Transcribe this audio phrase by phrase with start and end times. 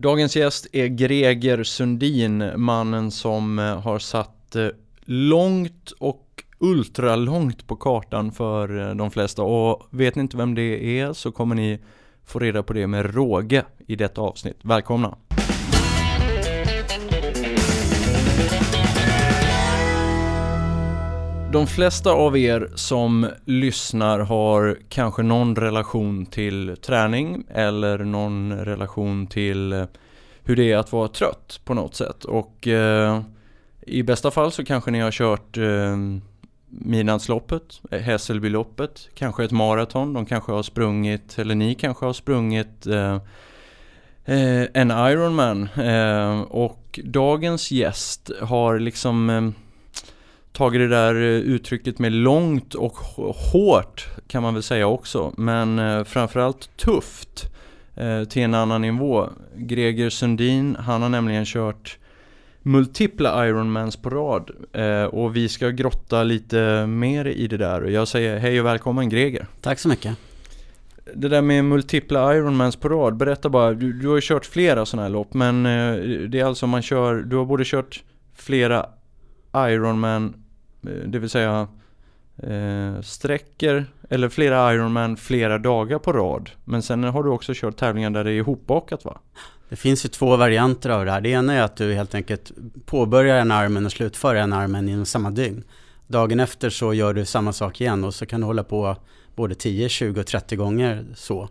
[0.00, 4.68] Dagens gäst är Greger Sundin, mannen som eh, har satt eh,
[5.04, 11.00] långt och ultralångt på kartan för eh, de flesta och vet ni inte vem det
[11.00, 11.78] är så kommer ni
[12.24, 14.58] få reda på det med råge i detta avsnitt.
[14.62, 15.16] Välkomna!
[21.52, 29.26] De flesta av er som lyssnar har kanske någon relation till träning eller någon relation
[29.26, 29.84] till eh,
[30.44, 32.24] hur det är att vara trött på något sätt.
[32.24, 33.20] Och eh,
[33.80, 35.96] i bästa fall så kanske ni har kört eh,
[36.68, 40.12] Midnattsloppet, eh, Hässelbyloppet, kanske ett maraton.
[40.12, 43.14] De kanske har sprungit, eller ni kanske har sprungit eh,
[44.24, 45.68] eh en Ironman.
[45.76, 49.50] Eh, och dagens gäst har liksom eh,
[50.58, 52.96] tagit det där eh, uttrycket med långt och
[53.52, 55.32] hårt kan man väl säga också.
[55.36, 57.50] Men eh, framförallt tufft
[57.96, 59.28] eh, till en annan nivå.
[59.56, 61.98] Greger Sundin, han har nämligen kört
[62.62, 64.50] multipla Ironmans på rad.
[65.10, 67.82] och vi ska grotta lite mer i det där.
[67.82, 69.46] Jag säger hej och välkommen Greger.
[69.60, 70.16] Tack så mycket.
[71.14, 73.72] Det där med multipla Ironmans på rad, berätta bara.
[73.72, 75.62] Du, du har ju kört flera sådana här lopp men
[76.30, 78.02] det är alltså man kör, du har både kört
[78.34, 78.86] flera
[79.54, 80.34] Ironman
[80.88, 81.68] Eh, det vill säga
[82.42, 86.50] eh, sträcker eller flera Ironman flera dagar på rad.
[86.64, 89.18] Men sen har du också kört tävlingar där det är ihopbakat va?
[89.68, 91.20] Det finns ju två varianter av det här.
[91.20, 92.52] Det ena är att du helt enkelt
[92.86, 95.64] påbörjar en armen och slutför en armen inom samma dygn.
[96.06, 98.96] Dagen efter så gör du samma sak igen och så kan du hålla på
[99.36, 101.48] både 10, 20 och 30 gånger så.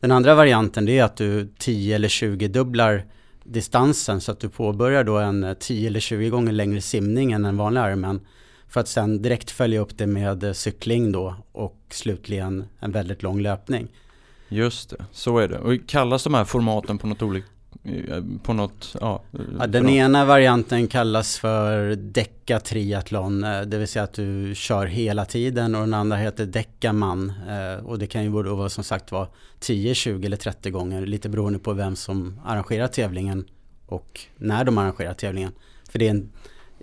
[0.00, 3.04] Den andra varianten det är att du 10 eller 20 dubblar
[3.44, 7.44] distansen så att du påbörjar då en eh, 10 eller 20 gånger längre simning än
[7.44, 8.20] en vanlig armen
[8.72, 13.22] för att sen direkt följa upp det med eh, cykling då och slutligen en väldigt
[13.22, 13.88] lång löpning.
[14.48, 15.58] Just det, så är det.
[15.58, 17.46] Och kallas de här formaten på något olika
[17.84, 19.22] eh, på något, ja,
[19.58, 25.24] ja Den ena varianten kallas för Deca triathlon, det vill säga att du kör hela
[25.24, 27.32] tiden och den andra heter Decaman
[27.84, 29.28] och det kan ju både vara som sagt vara
[29.60, 33.44] 10, 20 eller 30 gånger lite beroende på vem som arrangerar tävlingen
[33.86, 35.52] och när de arrangerar tävlingen.
[35.90, 36.32] För det är en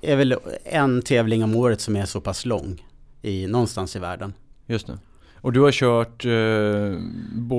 [0.01, 2.85] är väl en tävling om året som är så pass lång
[3.21, 4.33] i, någonstans i världen.
[4.65, 4.99] Just det.
[5.41, 7.01] Och du har kört eh,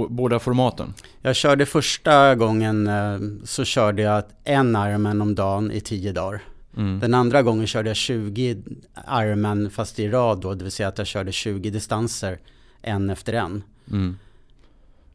[0.09, 0.95] båda formaten?
[1.21, 6.43] Jag körde första gången eh, så körde jag en Ironman om dagen i tio dagar.
[6.77, 7.01] Mm.
[7.01, 8.62] Den andra gången körde jag 20
[9.11, 12.39] Ironman fast i rad då, det vill säga att jag körde 20 distanser
[12.83, 13.62] en efter en.
[13.91, 14.17] Mm.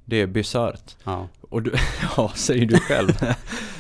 [0.06, 0.96] Det är bisarrt.
[1.04, 1.28] Ja.
[1.56, 1.72] Och du,
[2.18, 3.10] ja, säger du själv.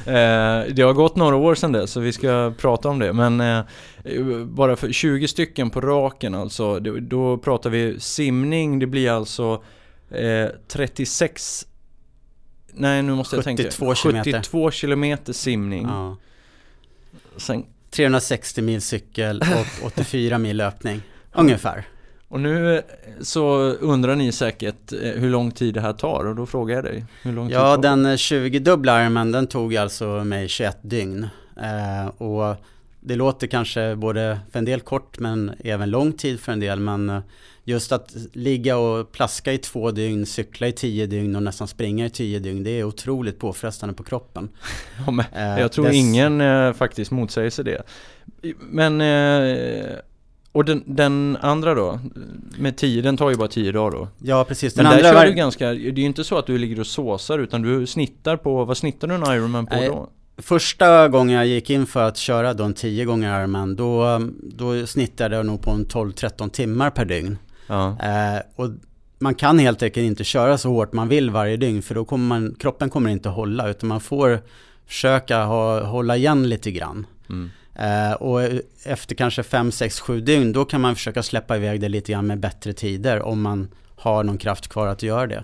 [0.06, 3.13] eh, det har gått några år sedan det, så vi ska prata om det.
[3.13, 3.63] Men eh,
[4.46, 9.64] bara för 20 stycken på raken alltså, då, pratar vi simning, det blir alltså
[10.09, 11.68] eh, 36
[12.74, 13.96] Nej nu måste jag 72 tänka.
[13.96, 14.31] Kilometer.
[14.31, 15.84] 72 kilometer simning.
[15.84, 16.18] Ja.
[17.38, 21.02] Sen, 360 mil cykel och 84 mil löpning.
[21.34, 21.85] Ungefär.
[22.35, 22.84] Och nu eh,
[23.22, 26.84] så undrar ni säkert eh, hur lång tid det här tar och då frågar jag
[26.84, 27.06] dig.
[27.23, 31.28] Hur lång tid ja, den 20-dubbla eh, Ironman den tog alltså mig 21 dygn.
[31.57, 32.56] Eh, och
[33.00, 36.79] det låter kanske både för en del kort men även lång tid för en del.
[36.79, 37.22] Men
[37.63, 42.06] just att ligga och plaska i två dygn, cykla i tio dygn och nästan springa
[42.06, 42.63] i tio dygn.
[42.63, 44.50] Det är otroligt påfrestande på kroppen.
[45.34, 45.96] Ja, jag tror dess...
[45.96, 47.81] ingen eh, faktiskt motsäger sig det.
[48.59, 49.96] Men eh,
[50.56, 52.00] och den, den, andra då?
[52.58, 54.08] Med tio, den tar ju bara tio dagar då?
[54.18, 54.74] Ja precis.
[54.74, 55.26] Den Men andra där kör var...
[55.26, 58.38] du ganska, det är ju inte så att du ligger och såsar utan du snittar
[58.38, 60.10] på, vad snittar du en Ironman på Nej, då?
[60.38, 64.88] Första gången jag gick in för att köra då en tio gånger Ironman då, då
[64.88, 67.38] snittade jag nog på en 12-13 timmar per dygn.
[67.68, 67.98] Ja.
[68.02, 68.70] Eh, och
[69.20, 72.28] man kan helt enkelt inte köra så hårt man vill varje dygn för då kommer
[72.28, 74.40] man, kroppen kommer inte hålla utan man får
[74.88, 77.08] försöka ha, hålla igen lite grann.
[77.30, 77.50] Mm.
[77.75, 78.41] Eh, och
[78.84, 82.28] efter kanske 5, 6, 7 dygn då kan man försöka släppa iväg det lite grann
[82.28, 85.44] med bättre tider om man har någon kraft kvar att göra det.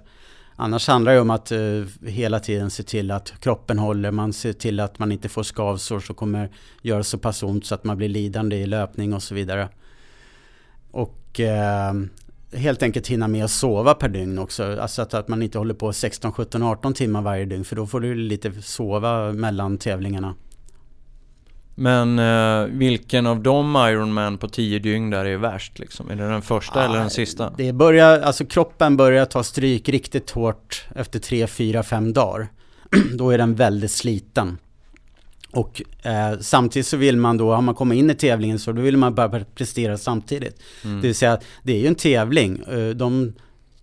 [0.56, 4.54] Annars handlar det om att uh, hela tiden se till att kroppen håller, man ser
[4.54, 6.50] till att man inte får skavsår som kommer
[6.82, 9.70] göra så pass ont så att man blir lidande i löpning och så vidare.
[10.92, 12.06] Och uh,
[12.60, 14.80] helt enkelt hinna med att sova per dygn också.
[14.80, 17.88] Alltså att, att man inte håller på 16, 17, 18 timmar varje dygn för då
[17.88, 20.36] får du lite sova mellan tävlingarna.
[21.82, 26.10] Men eh, vilken av de Ironman på 10 dygn där är värst liksom?
[26.10, 27.54] Är det den första ah, eller den sista?
[27.58, 32.48] Det börjar, alltså kroppen börjar ta stryk riktigt hårt efter 3, 4, 5 dagar.
[33.18, 34.58] då är den väldigt sliten.
[35.52, 38.82] Och eh, samtidigt så vill man då, har man kommit in i tävlingen så då
[38.82, 40.62] vill man bara prestera samtidigt.
[40.84, 41.02] Mm.
[41.02, 42.60] Det vill säga, det är ju en tävling.
[42.60, 43.34] Eh, de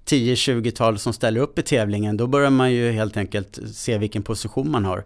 [0.07, 4.71] 10-20-tal som ställer upp i tävlingen, då börjar man ju helt enkelt se vilken position
[4.71, 5.05] man har.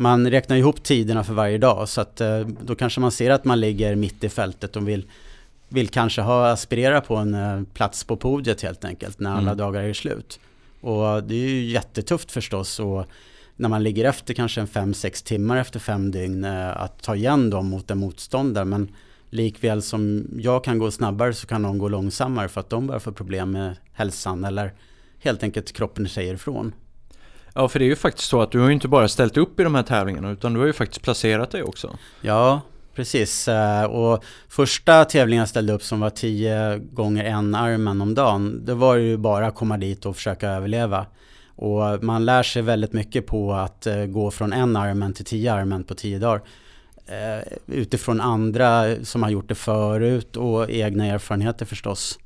[0.00, 3.44] Man räknar ihop tiderna för varje dag så att eh, då kanske man ser att
[3.44, 5.10] man ligger mitt i fältet och vill,
[5.68, 9.56] vill kanske ha aspirera på en eh, plats på podiet helt enkelt när alla mm.
[9.56, 10.40] dagar är slut.
[10.80, 13.06] Och det är ju jättetufft förstås och
[13.56, 17.50] när man ligger efter kanske en 5-6 timmar efter fem dygn eh, att ta igen
[17.50, 18.64] dem mot en motståndare.
[18.64, 18.88] Men
[19.30, 23.00] likväl som jag kan gå snabbare så kan de gå långsammare för att de börjar
[23.00, 24.72] få problem med hälsan eller
[25.18, 26.72] helt enkelt kroppen säger ifrån.
[27.60, 29.60] Ja, för det är ju faktiskt så att du har ju inte bara ställt upp
[29.60, 31.96] i de här tävlingarna utan du har ju faktiskt placerat dig också.
[32.20, 32.60] Ja,
[32.94, 33.48] precis.
[33.48, 38.64] Eh, och första tävlingen jag ställde upp som var tio gånger en armen om dagen,
[38.64, 41.06] det var ju bara att komma dit och försöka överleva.
[41.56, 45.52] Och man lär sig väldigt mycket på att eh, gå från en armen till tio
[45.52, 46.42] armen på tio dagar.
[47.06, 52.18] Eh, utifrån andra som har gjort det förut och egna erfarenheter förstås.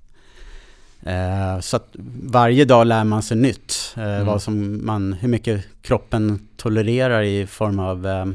[1.06, 1.89] Eh, så att
[2.23, 3.95] varje dag lär man sig nytt.
[3.97, 4.27] Mm.
[4.27, 8.35] vad som man, hur mycket kroppen tolererar i form av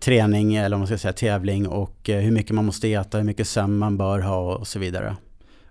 [0.00, 3.48] träning eller om man ska säga tävling och hur mycket man måste äta, hur mycket
[3.48, 5.16] sömn man bör ha och så vidare.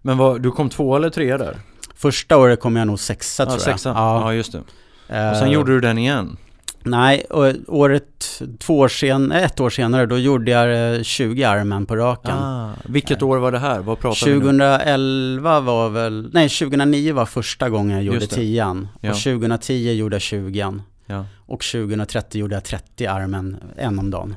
[0.01, 1.57] Men vad, du kom två eller tre där?
[1.95, 3.61] Första året kom jag nog sexa ja, tror jag.
[3.61, 3.89] Sexa.
[3.89, 4.21] Ja.
[4.21, 5.31] ja, just det.
[5.31, 6.37] Och sen gjorde du den igen?
[6.85, 7.25] Nej,
[7.67, 12.37] året, två år sen, ett år senare, då gjorde jag 20 eh, armen på raken.
[12.37, 13.79] Ah, vilket år var det här?
[13.79, 19.11] Vad pratar 2011 var väl, nej 2009 var första gången jag gjorde 10 ja.
[19.11, 21.25] Och 2010 gjorde jag 20 ja.
[21.45, 24.35] Och 2030 gjorde jag 30 armen en om dagen.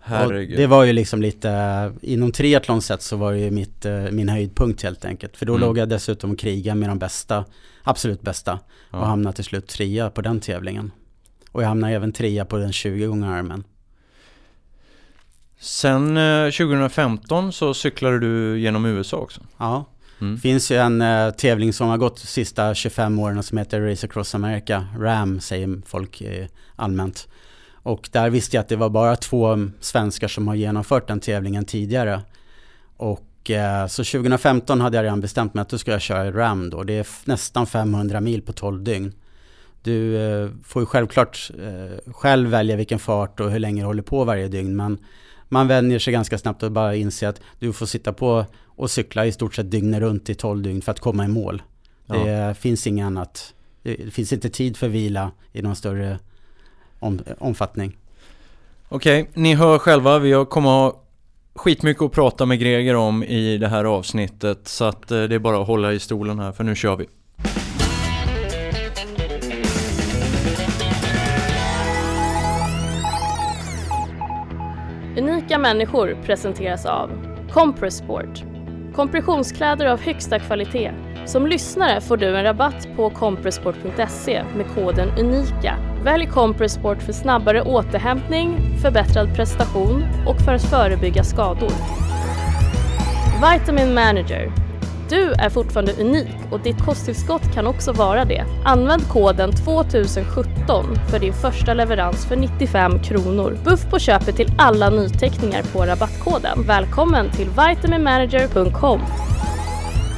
[0.00, 0.50] Herregud.
[0.50, 4.02] Och det var ju liksom lite, inom triathlon sett så var det ju mitt, eh,
[4.10, 5.36] min höjdpunkt helt enkelt.
[5.36, 5.66] För då mm.
[5.66, 7.44] låg jag dessutom och kriga med de bästa,
[7.82, 8.58] absolut bästa.
[8.90, 8.98] Ja.
[8.98, 10.90] Och hamnade till slut trea på den tävlingen.
[11.52, 13.64] Och jag hamnade även trea på den 20 gånger armen.
[15.60, 16.18] Sen
[16.52, 19.40] 2015 eh, så cyklade du genom USA också.
[19.56, 19.84] Ja.
[20.20, 20.38] Mm.
[20.38, 24.06] finns ju en uh, tävling som har gått de sista 25 åren som heter Race
[24.06, 24.86] Across America.
[24.98, 27.28] RAM säger folk uh, allmänt.
[27.82, 31.64] Och där visste jag att det var bara två svenskar som har genomfört den tävlingen
[31.64, 32.20] tidigare.
[32.96, 36.70] Och eh, så 2015 hade jag redan bestämt mig att då ska jag köra RAM
[36.70, 36.82] då.
[36.82, 39.12] Det är nästan 500 mil på 12 dygn.
[39.82, 44.02] Du eh, får ju självklart eh, själv välja vilken fart och hur länge du håller
[44.02, 44.76] på varje dygn.
[44.76, 44.98] Men
[45.48, 49.26] man vänjer sig ganska snabbt och bara inser att du får sitta på och cykla
[49.26, 51.62] i stort sett dygnet runt i 12 dygn för att komma i mål.
[52.06, 52.14] Ja.
[52.14, 53.54] Det finns inget annat.
[53.82, 56.18] Det finns inte tid för vila i någon större
[56.98, 57.96] om, omfattning.
[58.88, 61.02] Okej, okay, ni hör själva, vi kommer ha
[61.54, 65.38] skitmycket att prata med Greger om i det här avsnittet så att eh, det är
[65.38, 67.06] bara att hålla i stolen här för nu kör vi.
[75.50, 77.10] Unika människor presenteras av
[77.52, 78.44] Compressport
[78.94, 80.92] Kompressionskläder av högsta kvalitet.
[81.26, 87.62] Som lyssnare får du en rabatt på compressport.se med koden UNIKA Välj Compressport för snabbare
[87.62, 91.72] återhämtning, förbättrad prestation och för att förebygga skador.
[93.42, 94.69] Vitamin Manager.
[95.10, 98.44] Du är fortfarande unik och ditt kosttillskott kan också vara det.
[98.64, 103.58] Använd koden 2017 för din första leverans för 95 kronor.
[103.64, 106.62] Buff på köpet till alla nyteckningar på rabattkoden.
[106.66, 109.00] Välkommen till vitaminmanager.com.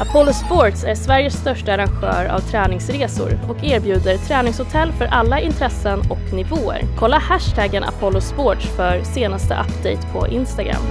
[0.00, 6.32] Apollo Sports är Sveriges största arrangör av träningsresor och erbjuder träningshotell för alla intressen och
[6.32, 6.82] nivåer.
[6.98, 10.82] Kolla hashtaggen Apollo Sports för senaste update på Instagram.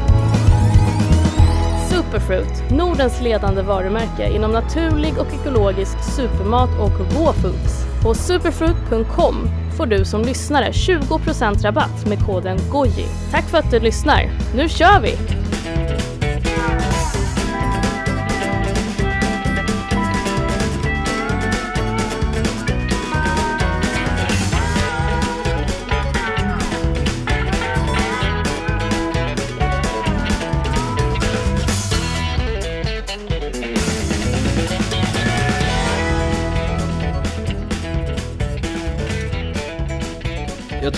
[2.12, 7.86] Superfruit, Nordens ledande varumärke inom naturlig och ekologisk supermat och raw foods.
[8.03, 9.36] På superfruit.com
[9.77, 13.06] får du som lyssnare 20% rabatt med koden GOJI.
[13.32, 14.30] Tack för att du lyssnar.
[14.56, 15.41] Nu kör vi!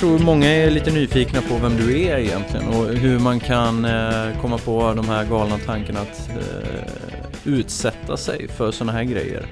[0.03, 4.41] Tror många är lite nyfikna på vem du är egentligen och hur man kan eh,
[4.41, 6.83] komma på de här galna tankarna att eh,
[7.43, 9.45] utsätta sig för sådana här grejer.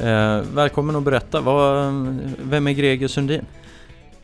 [0.00, 1.40] Eh, välkommen att berätta,
[2.42, 3.44] vem är Greger Sundin?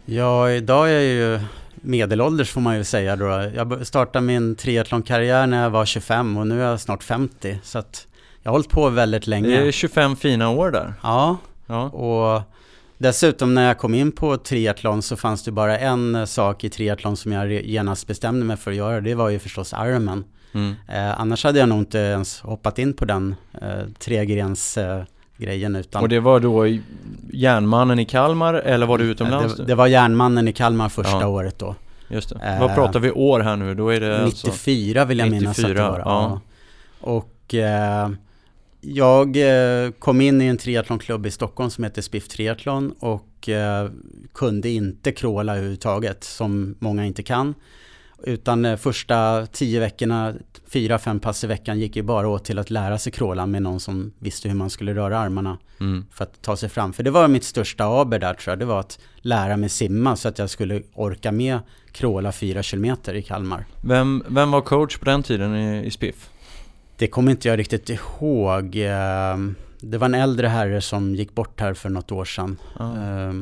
[0.05, 1.41] Ja, idag är jag ju
[1.75, 3.51] medelålders får man ju säga då.
[3.55, 7.59] Jag startade min triathlonkarriär när jag var 25 och nu är jag snart 50.
[7.63, 8.07] Så att
[8.43, 9.49] jag har hållit på väldigt länge.
[9.49, 10.95] Det är 25 fina år där.
[11.03, 11.83] Ja, ja.
[11.83, 12.56] och
[12.99, 17.17] Dessutom när jag kom in på triathlon så fanns det bara en sak i triathlon
[17.17, 19.01] som jag genast bestämde mig för att göra.
[19.01, 20.25] Det var ju förstås Ironman.
[20.53, 20.75] Mm.
[20.89, 25.03] Eh, annars hade jag nog inte ens hoppat in på den eh, tregrens eh,
[25.37, 26.67] grejen utan Och det var då
[27.33, 29.57] järnmannen i Kalmar eller var du utomlands?
[29.57, 31.27] Det, det var järnmannen i Kalmar första ja.
[31.27, 31.75] året då.
[32.09, 32.41] Just det.
[32.45, 33.75] Eh, Vad pratar vi år här nu?
[33.75, 35.99] Då är det 94 alltså, vill jag 94, minnas att det var.
[35.99, 36.41] Ja.
[37.01, 38.11] Och eh,
[38.87, 43.91] jag eh, kom in i en triathlonklubb i Stockholm som heter Spiff Triathlon och eh,
[44.35, 47.55] kunde inte kråla överhuvudtaget som många inte kan.
[48.25, 50.35] Utan eh, första tio veckorna,
[50.69, 53.63] fyra, fem pass i veckan gick ju bara åt till att lära sig kråla med
[53.63, 56.05] någon som visste hur man skulle röra armarna mm.
[56.13, 56.93] för att ta sig fram.
[56.93, 60.17] För det var mitt största aber där tror jag, det var att lära mig simma
[60.17, 61.59] så att jag skulle orka med
[61.93, 63.67] kråla fyra kilometer i Kalmar.
[63.81, 66.31] Vem, vem var coach på den tiden i, i Spiff?
[66.97, 68.77] Det kommer inte jag riktigt ihåg.
[68.77, 72.57] Ehm, det var en äldre herre som gick bort här för något år sedan.
[72.77, 73.33] Ah.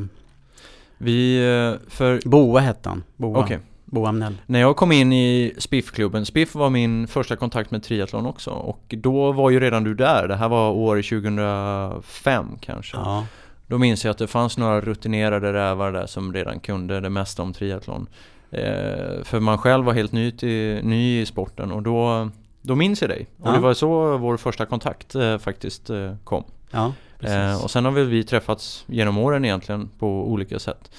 [0.98, 2.28] Vi, eh, för...
[2.28, 3.02] Boa hette han.
[3.16, 3.44] Boa.
[3.44, 3.58] Okay.
[3.84, 4.36] Bo Amnell.
[4.46, 8.84] När jag kom in i Spiff-klubben, Spiff var min första kontakt med triathlon också och
[8.88, 12.96] då var ju redan du där, det här var år 2005 kanske.
[12.96, 13.26] Ja.
[13.66, 17.42] Då minns jag att det fanns några rutinerade rävar där som redan kunde det mesta
[17.42, 18.06] om triathlon.
[18.50, 22.30] Eh, för man själv var helt ny, till, ny i sporten och då,
[22.64, 23.26] då minns jag dig.
[23.40, 23.52] Och ja.
[23.52, 26.44] det var så vår första kontakt eh, faktiskt eh, kom.
[26.70, 26.92] Ja.
[27.20, 30.90] Eh, och sen har väl vi träffats genom åren egentligen på olika sätt.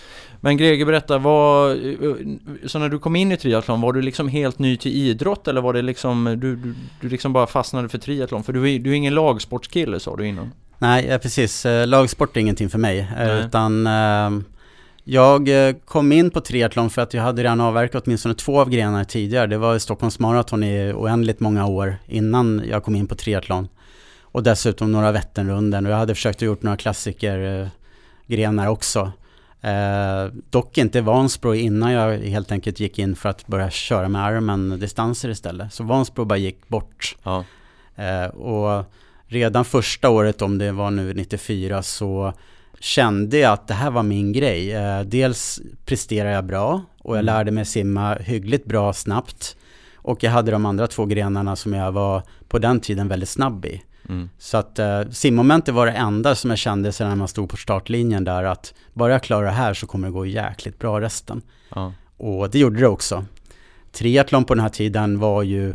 [0.42, 2.16] Men Greger, berätta, vad, eh,
[2.66, 5.62] så när du kom in i triathlon, var du liksom helt ny till idrott eller
[5.62, 8.44] var det liksom, du, du, du liksom bara fastnade för triathlon?
[8.44, 10.52] För du du är ingen lagsportskille sa du innan.
[10.78, 11.66] Nej, precis.
[11.66, 13.00] Eh, lagsport är ingenting för mig.
[13.00, 13.46] Eh, Nej.
[13.46, 13.88] Utan
[15.08, 15.50] jag
[15.86, 19.48] kom in på triathlon för att jag hade redan avverkat åtminstone två av grenarna tidigare.
[19.48, 23.68] Det var Stockholms Marathon i oändligt många år innan jag kom in på triathlon.
[24.22, 29.12] Och dessutom några Vätternrunden och jag hade försökt att gjort några klassikergrenar också.
[29.62, 34.24] Eh, dock inte Vansbro innan jag helt enkelt gick in för att börja köra med
[34.24, 35.74] armen distanser istället.
[35.74, 37.16] Så Vansbro bara gick bort.
[37.24, 37.46] Ja.
[37.96, 38.86] Eh, och
[39.28, 42.34] redan första året, om det var nu 94, så
[42.80, 44.74] kände jag att det här var min grej.
[44.74, 47.26] Eh, dels presterade jag bra och jag mm.
[47.26, 49.56] lärde mig simma hyggligt bra snabbt.
[49.96, 53.66] Och jag hade de andra två grenarna som jag var på den tiden väldigt snabb
[53.66, 53.82] i.
[54.10, 54.30] Mm.
[54.38, 57.58] Så att eh, simmomentet var det enda som jag kände sedan när man stod på
[57.58, 61.42] startlinjen där att bara jag klarar det här så kommer det gå jäkligt bra resten.
[61.76, 61.94] Ja.
[62.18, 63.26] Och det gjorde det också.
[63.92, 65.74] Triathlon på den här tiden var ju,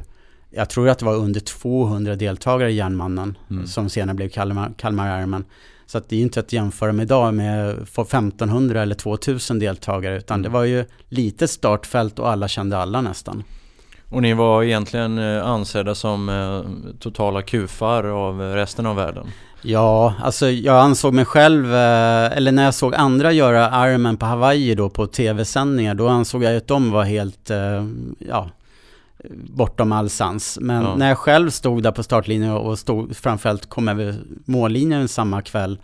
[0.50, 3.66] jag tror att det var under 200 deltagare i Järnmannen mm.
[3.66, 5.44] som senare blev Kalmar, Kalmar Ironman.
[5.90, 10.34] Så att det är inte att jämföra med idag med 1500 eller 2000 deltagare utan
[10.34, 10.42] mm.
[10.42, 13.44] det var ju lite startfält och alla kände alla nästan.
[14.08, 19.26] Och ni var egentligen eh, ansedda som eh, totala kufar av resten av världen?
[19.62, 24.26] Ja, alltså jag ansåg mig själv, eh, eller när jag såg andra göra armen på
[24.26, 27.50] Hawaii då på tv-sändningar, då ansåg jag att de var helt,
[28.18, 28.50] ja,
[29.30, 30.58] bortom all sans.
[30.60, 30.96] Men ja.
[30.96, 35.80] när jag själv stod där på startlinjen och stod, framförallt kom över mållinjen samma kväll,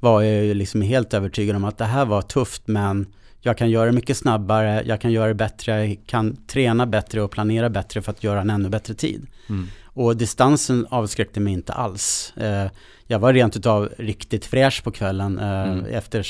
[0.00, 3.06] var jag ju liksom helt övertygad om att det här var tufft men
[3.40, 7.22] jag kan göra det mycket snabbare, jag kan göra det bättre, jag kan träna bättre
[7.22, 9.26] och planera bättre för att göra en ännu bättre tid.
[9.48, 9.66] Mm.
[9.84, 12.32] Och distansen avskräckte mig inte alls.
[12.36, 12.70] Eh,
[13.06, 15.84] jag var rent utav riktigt fräsch på kvällen eh, mm.
[15.84, 16.26] efter,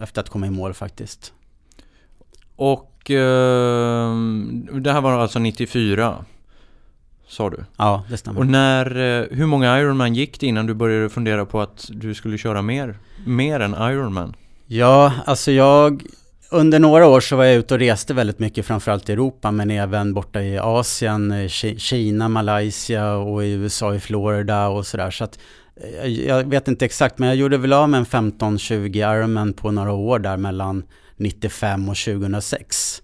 [0.00, 1.32] efter att komma i mål faktiskt.
[2.56, 4.14] Och eh,
[4.72, 6.24] det här var alltså 94?
[7.28, 7.64] Sa du?
[7.76, 8.40] Ja, det stämmer.
[8.40, 12.14] Och när, eh, hur många Ironman gick det innan du började fundera på att du
[12.14, 12.98] skulle köra mer?
[13.26, 14.34] Mer än Ironman?
[14.66, 16.02] Ja, alltså jag
[16.50, 19.70] under några år så var jag ute och reste väldigt mycket, framförallt i Europa, men
[19.70, 25.10] även borta i Asien, Kina, Malaysia och i USA, i Florida och sådär.
[25.10, 25.38] Så att
[26.02, 29.70] eh, jag vet inte exakt, men jag gjorde väl av med en 15-20 armen på
[29.70, 30.82] några år där mellan
[31.16, 33.02] 95 och 2006.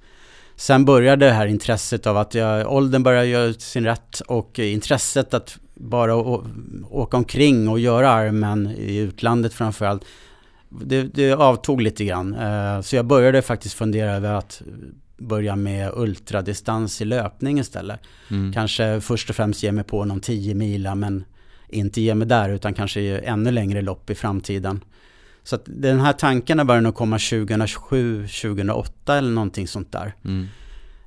[0.57, 5.35] Sen började det här intresset av att jag, åldern började göra sin rätt och intresset
[5.35, 6.17] att bara
[6.91, 10.05] åka omkring och göra armen i utlandet framförallt
[10.71, 12.35] det, det avtog lite grann.
[12.35, 14.63] Eh, så jag började faktiskt fundera över att
[15.19, 18.01] börja med ultradistans i löpning istället.
[18.31, 18.53] Mm.
[18.53, 21.25] Kanske först och främst ge mig på någon 10 mila men
[21.69, 24.81] inte ge mig där utan kanske ännu längre lopp i framtiden.
[25.43, 30.15] Så att den här tankarna började nog komma 2007, 2008 eller någonting sånt där.
[30.25, 30.49] Mm.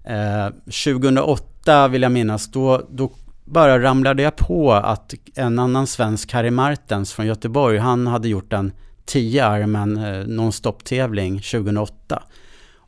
[0.03, 3.11] Eh, 2008 vill jag minnas, då, då
[3.45, 8.53] bara ramlade jag på att en annan svensk, Harry Martens från Göteborg, han hade gjort
[8.53, 8.71] en
[9.05, 12.23] 10 armen eh, non-stop-tävling 2008.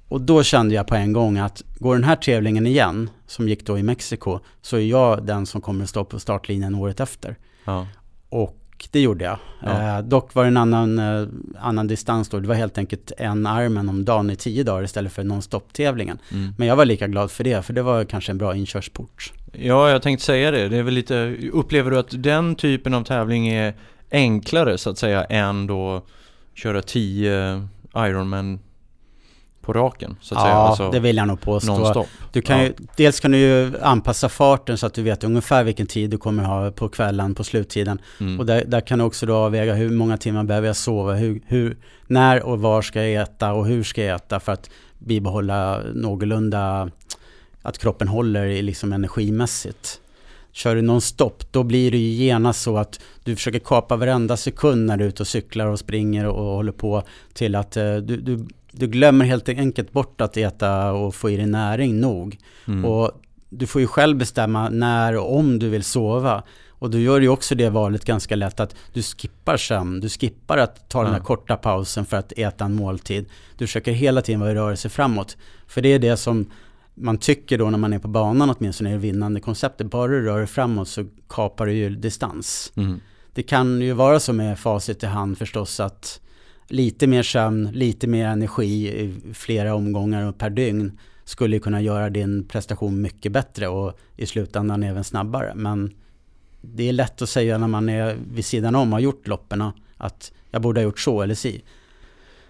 [0.08, 3.66] Och då kände jag på en gång att går den här tävlingen igen, som gick
[3.66, 7.36] då i Mexiko, så är jag den som kommer att stå på startlinjen året efter.
[7.66, 7.88] Ja.
[8.30, 9.38] Och det gjorde jag.
[9.60, 9.98] Ja.
[9.98, 11.28] Eh, dock var det en annan, eh,
[11.60, 12.40] annan distans då.
[12.40, 16.18] Det var helt enkelt en armen om dagen i tio dagar istället för non-stop-tävlingen.
[16.32, 16.54] Mm.
[16.58, 19.34] Men jag var lika glad för det, för det var kanske en bra inkörsport.
[19.54, 20.70] Ja, jag tänkte säga det.
[20.70, 23.74] Det är väl lite, upplever du att den typen av tävling är
[24.12, 26.06] enklare så att säga än då
[26.54, 28.60] köra tio Ironman
[29.66, 30.56] på raken så att ja, säga?
[30.56, 32.06] Ja, alltså, det vill jag nog påstå.
[32.32, 35.88] Du kan ju, dels kan du ju anpassa farten så att du vet ungefär vilken
[35.88, 38.02] tid du kommer ha på kvällen, på sluttiden.
[38.20, 38.40] Mm.
[38.40, 41.42] Och där, där, kan du också då avväga hur många timmar behöver jag sova, hur,
[41.48, 44.70] hur, när och var ska jag äta och hur ska jag äta för att
[45.00, 46.90] bibehålla någorlunda
[47.62, 50.02] att kroppen håller liksom energimässigt.
[50.52, 54.86] Kör du nonstop, då blir det ju genast så att du försöker kapa varenda sekund
[54.86, 57.04] när du är ute och cyklar och springer och, och håller på
[57.34, 61.38] till att eh, du, du du glömmer helt enkelt bort att äta och få i
[61.38, 62.38] dig näring nog.
[62.68, 62.86] Mm.
[62.86, 63.12] Och
[63.50, 66.44] du får ju själv bestämma när och om du vill sova.
[66.70, 70.58] Och du gör ju också det valet ganska lätt att du skippar sömn, du skippar
[70.58, 73.26] att ta den här korta pausen för att äta en måltid.
[73.58, 75.38] Du försöker hela tiden vara i rörelse framåt.
[75.68, 76.52] För det är det som
[76.94, 79.88] man tycker då när man är på banan åtminstone är det vinnande konceptet.
[79.88, 82.72] Bara du rör dig framåt så kapar du ju distans.
[82.76, 83.00] Mm.
[83.34, 86.22] Det kan ju vara så med facit i hand förstås att
[86.68, 92.48] lite mer sömn, lite mer energi i flera omgångar per dygn skulle kunna göra din
[92.48, 95.52] prestation mycket bättre och i slutändan även snabbare.
[95.56, 95.94] Men
[96.62, 99.72] det är lätt att säga när man är vid sidan om och har gjort loppen
[99.98, 101.64] att jag borde ha gjort så eller si.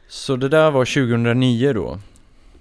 [0.07, 1.99] Så det där var 2009 då?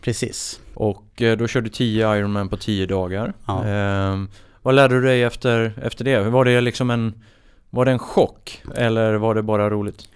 [0.00, 0.60] Precis.
[0.74, 3.32] Och eh, då körde du 10 Ironman på 10 dagar.
[3.46, 3.68] Ja.
[3.68, 4.22] Eh,
[4.62, 6.20] vad lärde du dig efter, efter det?
[6.20, 7.22] Var det liksom en,
[7.70, 10.08] var det en chock eller var det bara roligt?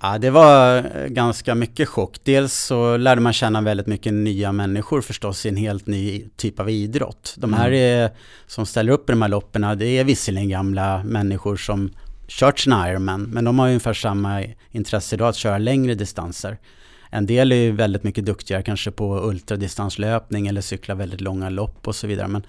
[0.00, 2.16] Ja, det var ganska mycket chock.
[2.24, 6.60] Dels så lärde man känna väldigt mycket nya människor förstås i en helt ny typ
[6.60, 7.34] av idrott.
[7.38, 7.80] De här mm.
[7.80, 8.10] är,
[8.46, 11.90] som ställer upp i de här loppen, det är visserligen gamla människor som
[12.28, 16.58] kört sina Ironman, men de har ungefär samma intresse idag att köra längre distanser.
[17.10, 21.88] En del är ju väldigt mycket duktigare kanske på ultradistanslöpning eller cykla väldigt långa lopp
[21.88, 22.28] och så vidare.
[22.28, 22.42] Men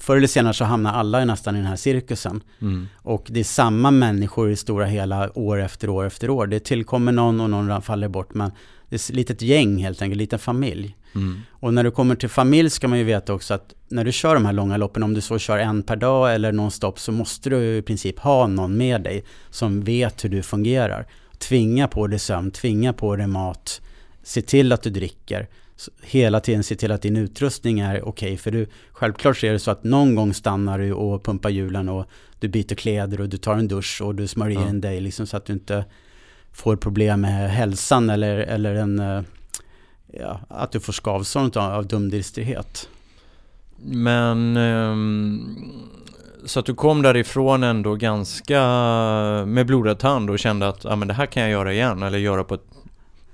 [0.00, 2.42] förr eller senare så hamnar alla nästan i den här cirkusen.
[2.60, 2.88] Mm.
[2.96, 6.46] Och det är samma människor i stora hela år efter år efter år.
[6.46, 8.34] Det tillkommer någon och någon faller bort.
[8.34, 8.52] Men
[8.88, 10.96] det är ett litet gäng helt enkelt, en liten familj.
[11.14, 11.40] Mm.
[11.50, 14.34] Och när du kommer till familj ska man ju veta också att när du kör
[14.34, 17.50] de här långa loppen, om du så kör en per dag eller nonstop, så måste
[17.50, 21.06] du i princip ha någon med dig som vet hur du fungerar.
[21.38, 23.80] Tvinga på dig sömn, tvinga på dig mat,
[24.22, 25.48] se till att du dricker
[26.02, 28.08] hela tiden se till att din utrustning är okej.
[28.08, 31.88] Okay, för du, självklart är det så att någon gång stannar du och pumpar hjulen
[31.88, 32.06] och
[32.38, 34.68] du byter kläder och du tar en dusch och du smörjer ja.
[34.68, 35.84] in dig liksom så att du inte
[36.52, 39.22] får problem med hälsan eller, eller en, eh,
[40.06, 42.88] ja, att du får skavsår av, dumdristighet.
[43.80, 45.56] Men um,
[46.44, 48.62] så att du kom därifrån ändå ganska
[49.46, 52.18] med blodad tand och kände att ah, men det här kan jag göra igen eller
[52.18, 52.66] göra på ett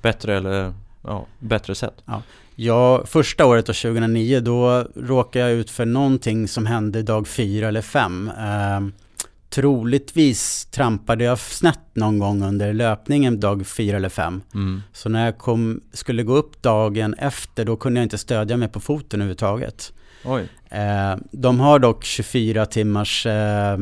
[0.03, 0.73] bättre eller
[1.05, 2.03] ja, bättre sätt.
[2.05, 2.23] Ja.
[2.55, 7.69] ja, första året, då, 2009, då råkade jag ut för någonting som hände dag fyra
[7.69, 8.31] eller fem.
[8.38, 9.05] Eh,
[9.51, 14.43] troligtvis trampade jag snett någon gång under löpningen dag fyra eller fem.
[14.55, 14.83] Mm.
[14.93, 18.69] Så när jag kom, skulle gå upp dagen efter, då kunde jag inte stödja mig
[18.69, 19.93] på foten överhuvudtaget.
[20.25, 20.49] Oj.
[20.69, 23.79] Eh, de har dock 24 timmars eh,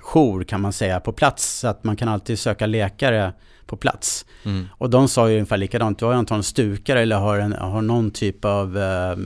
[0.00, 3.32] jour kan man säga på plats, så att man kan alltid söka läkare
[3.72, 4.26] på plats.
[4.44, 4.68] Mm.
[4.72, 8.10] Och de sa ju ungefär likadant, du har antagligen stukar eller har, en, har någon
[8.10, 9.16] typ av eh,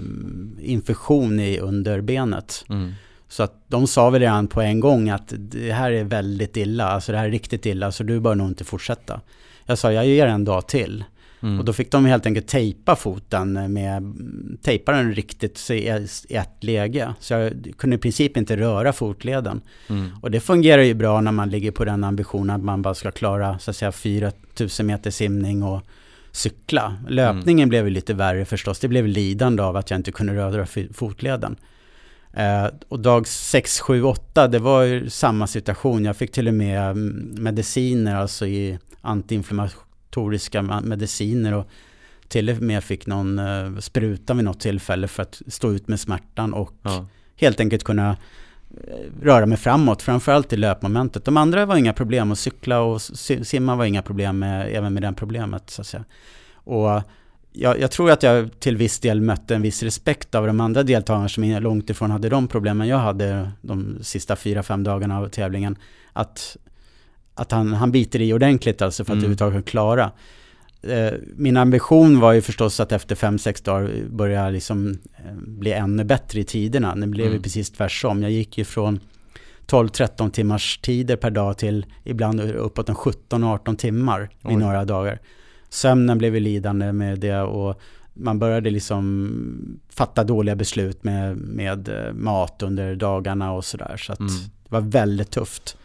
[0.61, 2.65] infektion i underbenet.
[2.69, 2.93] Mm.
[3.29, 6.85] Så att de sa väl redan på en gång att det här är väldigt illa,
[6.85, 9.21] alltså det här är riktigt illa, så du bör nog inte fortsätta.
[9.67, 11.05] Jag sa, jag ger en dag till.
[11.47, 11.59] Mm.
[11.59, 14.15] Och då fick de helt enkelt tejpa foten med,
[14.63, 15.89] tejpa den riktigt i
[16.29, 17.15] ett läge.
[17.21, 19.61] Så jag kunde i princip inte röra fotleden.
[19.89, 20.11] Mm.
[20.23, 23.11] Och det fungerar ju bra när man ligger på den ambitionen att man bara ska
[23.11, 25.83] klara så att säga 4000 meter simning och
[26.33, 26.97] cykla.
[27.09, 27.69] Löpningen mm.
[27.69, 28.79] blev ju lite värre förstås.
[28.79, 31.57] Det blev lidande av att jag inte kunde röra fotleden.
[32.33, 36.05] Eh, och dag 6, 7, 8, det var ju samma situation.
[36.05, 36.97] Jag fick till och med
[37.41, 39.86] mediciner, alltså i antiinflammation
[40.17, 41.69] inflammatoriska mediciner och
[42.29, 46.01] till och med fick någon uh, spruta vid något tillfälle för att stå ut med
[46.01, 47.07] smärtan och ja.
[47.37, 48.17] helt enkelt kunna uh,
[49.23, 51.25] röra mig framåt, framförallt i löpmomentet.
[51.25, 53.03] De andra var inga problem att cykla och
[53.43, 56.05] simma var inga problem med, även med det problemet så att säga.
[56.65, 57.03] Och
[57.53, 60.83] jag, jag, tror att jag till viss del mötte en viss respekt av de andra
[60.83, 65.29] deltagarna som långt ifrån hade de problemen jag hade de sista fyra, fem dagarna av
[65.29, 65.77] tävlingen.
[66.13, 66.57] Att
[67.37, 69.19] att han, han biter i ordentligt alltså för att mm.
[69.19, 70.11] överhuvudtaget klara.
[70.83, 75.73] Eh, min ambition var ju förstås att efter fem sex dagar börja liksom eh, bli
[75.73, 76.95] ännu bättre i tiderna.
[76.95, 77.43] Det blev mm.
[77.43, 78.23] precis tvärtom.
[78.23, 79.01] Jag gick ju från
[79.67, 84.57] 12-13 timmars tider per dag till ibland uppåt en 17-18 timmar i Oj.
[84.57, 85.21] några dagar.
[85.69, 87.81] Sömnen blev lidande med det och
[88.15, 93.97] man började liksom fatta dåliga beslut med, med eh, mat under dagarna och sådär.
[93.97, 94.33] Så att mm.
[94.65, 95.77] det var väldigt tufft.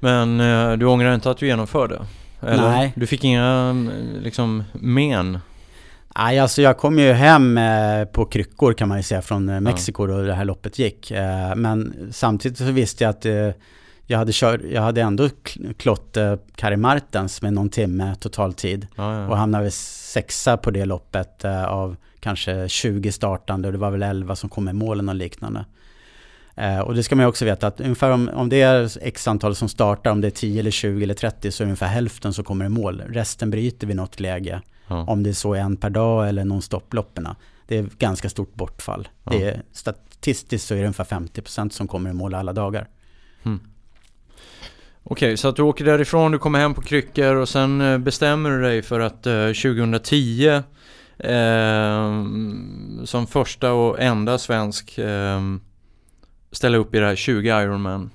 [0.00, 2.00] Men eh, du ångrar inte att du genomförde?
[2.40, 2.70] Eller?
[2.70, 2.92] Nej.
[2.96, 3.72] Du fick inga
[4.22, 5.38] liksom men?
[6.18, 9.60] Nej, alltså jag kom ju hem eh, på kryckor kan man ju säga från eh,
[9.60, 11.10] Mexiko då det här loppet gick.
[11.10, 13.24] Eh, men samtidigt så visste jag att
[14.06, 15.28] jag hade, kört, jag hade ändå
[15.76, 16.16] klott
[16.56, 18.86] Kari Martens med någon timme totaltid.
[18.96, 19.28] Ja, ja.
[19.28, 24.36] Och hamnade sexa på det loppet av kanske 20 startande och det var väl 11
[24.36, 25.64] som kom i målen och liknande.
[26.84, 29.68] Och det ska man också veta att ungefär om, om det är x antal som
[29.68, 32.44] startar, om det är 10 eller 20 eller 30 så är det ungefär hälften som
[32.44, 33.02] kommer i mål.
[33.08, 34.62] Resten bryter vid något läge.
[34.86, 35.04] Ja.
[35.04, 37.28] Om det är så en per dag eller någon stopploppen.
[37.66, 39.08] Det är ganska stort bortfall.
[39.24, 39.32] Ja.
[39.32, 42.88] Det är, statistiskt så är det ungefär 50% som kommer i mål alla dagar.
[43.42, 43.60] Mm.
[45.02, 47.98] Okej, okay, så att du åker därifrån, du kommer hem på kryckor och sen eh,
[47.98, 50.62] bestämmer du dig för att eh, 2010
[51.18, 52.24] eh,
[53.04, 55.40] som första och enda svensk eh,
[56.52, 58.10] ställa upp i det här 20 Ironman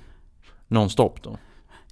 [0.68, 1.38] nonstop då?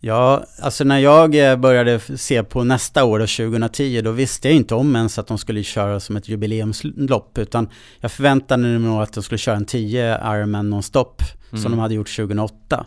[0.06, 4.56] Ja, alltså när jag eh, började se på nästa år, då, 2010, då visste jag
[4.56, 7.38] inte om ens att de skulle köra som ett jubileumslopp.
[7.38, 7.68] Utan
[8.00, 11.62] jag förväntade mig nog att de skulle köra en 10 Ironman nonstop, mm.
[11.62, 12.86] som de hade gjort 2008.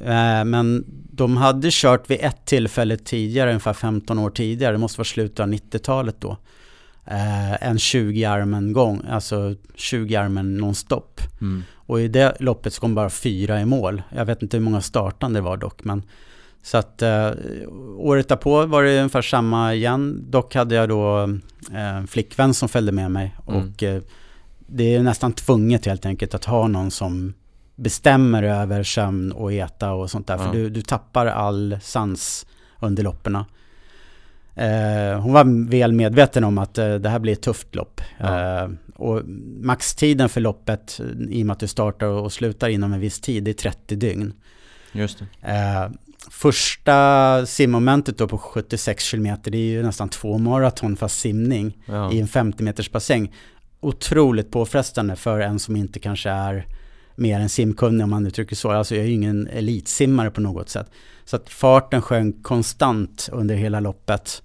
[0.00, 4.98] Eh, men de hade kört vid ett tillfälle tidigare, ungefär 15 år tidigare, det måste
[4.98, 6.36] vara slutet av 90-talet då.
[7.06, 11.20] Eh, en 20 armen gång, alltså 20 armen nonstop.
[11.40, 11.62] Mm.
[11.74, 14.02] Och i det loppet så kom bara fyra i mål.
[14.16, 16.02] Jag vet inte hur många startande det var dock, men
[16.62, 17.30] så att eh,
[17.96, 20.24] året därpå var det ungefär samma igen.
[20.30, 21.22] Dock hade jag då
[21.72, 23.36] eh, en flickvän som följde med mig.
[23.48, 23.60] Mm.
[23.60, 24.02] Och eh,
[24.66, 27.34] det är nästan tvunget helt enkelt att ha någon som
[27.76, 30.36] bestämmer över sömn och äta och sånt där.
[30.36, 30.44] Ja.
[30.44, 32.46] För du, du tappar all sans
[32.80, 33.46] under lopperna.
[34.54, 38.00] Eh, hon var väl medveten om att eh, det här blir ett tufft lopp.
[38.18, 38.62] Ja.
[38.62, 39.22] Eh, och
[39.60, 43.44] maxtiden för loppet, i och med att du startar och slutar inom en viss tid,
[43.44, 44.32] det är 30 dygn.
[44.92, 45.20] Just.
[45.42, 45.90] Eh,
[46.30, 52.12] första simmomentet då på 76 km, det är ju nästan två maraton fast simning ja.
[52.12, 53.34] i en 50 meters bassäng.
[53.80, 56.66] Otroligt påfrestande för en som inte kanske är
[57.16, 58.70] mer än simkunnig om man uttrycker så.
[58.70, 60.90] Alltså jag är ju ingen elitsimmare på något sätt.
[61.24, 64.42] Så att farten sjönk konstant under hela loppet.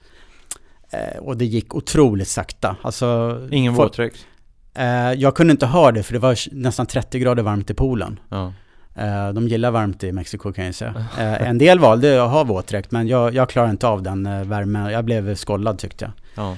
[0.89, 2.75] Eh, och det gick otroligt sakta.
[2.81, 4.25] Alltså, Ingen våtdräkt?
[4.73, 8.19] Eh, jag kunde inte ha det för det var nästan 30 grader varmt i poolen.
[8.29, 8.53] Ja.
[8.95, 10.93] Eh, de gillar varmt i Mexiko kan jag säga.
[11.19, 14.43] Eh, en del valde att ha våtdräkt men jag, jag klarade inte av den eh,
[14.43, 14.91] värmen.
[14.91, 16.13] Jag blev skållad tyckte jag.
[16.45, 16.55] Ja.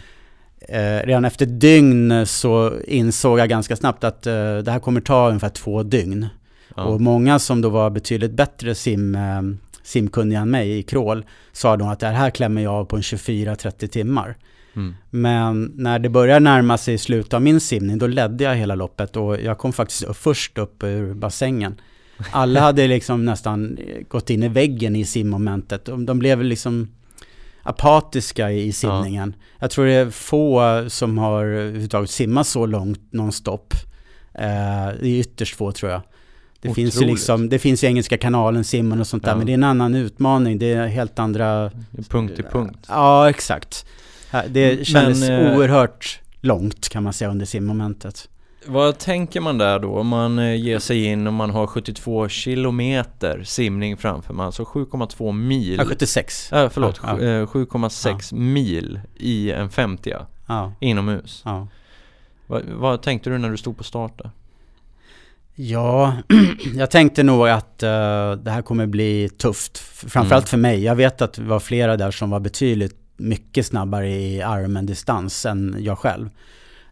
[1.03, 5.84] redan efter dygn så insåg jag ganska snabbt att det här kommer ta ungefär två
[5.84, 6.27] dygn.
[6.75, 6.84] Ja.
[6.84, 9.17] Och många som då var betydligt bättre sim,
[9.91, 13.01] simkunniga än mig i crawl sa då att det här klämmer jag av på en
[13.01, 14.38] 24-30 timmar.
[14.75, 14.95] Mm.
[15.10, 19.17] Men när det började närma sig slutet av min simning då ledde jag hela loppet
[19.17, 21.82] och jag kom faktiskt först upp ur bassängen.
[22.32, 23.77] Alla hade liksom nästan
[24.08, 25.86] gått in i väggen i simmomentet.
[25.86, 26.88] De blev liksom
[27.63, 29.36] apatiska i simningen.
[29.38, 29.45] Ja.
[29.60, 33.73] Jag tror det är få som har överhuvudtaget simmat så långt nonstop.
[34.34, 36.01] Eh, det är ytterst få tror jag.
[36.62, 39.52] Det finns ju liksom, det finns ju Engelska kanalen, simmen och sånt där, men det
[39.52, 40.60] är en annan utmaning.
[40.60, 41.71] Det är helt andra...
[42.10, 42.86] Punkt till punkt.
[42.88, 43.86] Ja, exakt.
[44.50, 48.30] Det kändes men, eh, oerhört långt kan man säga under simmomentet.
[48.65, 52.30] Vad tänker man där då om man eh, ger sig in och man har 72
[52.30, 55.76] kilometer simning framför man, alltså 7,2 mil?
[55.78, 56.54] Ja, 76.
[56.54, 57.45] Äh, förlåt, ja, ja.
[57.45, 58.38] 7,6 ja.
[58.38, 60.13] mil i en 50
[60.47, 60.74] ja.
[60.80, 61.43] inomhus.
[62.47, 64.32] Vad, vad tänkte du när du stod på start där?
[65.55, 66.13] Ja,
[66.75, 67.89] jag tänkte nog att uh,
[68.43, 69.77] det här kommer bli tufft.
[69.77, 70.47] Framförallt mm.
[70.47, 70.83] för mig.
[70.83, 75.45] Jag vet att det var flera där som var betydligt mycket snabbare i armen distans
[75.45, 76.29] än jag själv.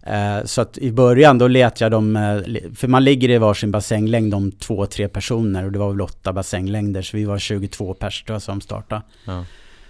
[0.07, 3.71] Uh, så att i början då let jag dem, uh, för man ligger i varsin
[3.71, 7.93] bassänglängd om två, tre personer och det var väl åtta bassänglängder så vi var 22
[7.93, 9.01] pers som startade.
[9.25, 9.45] Ja.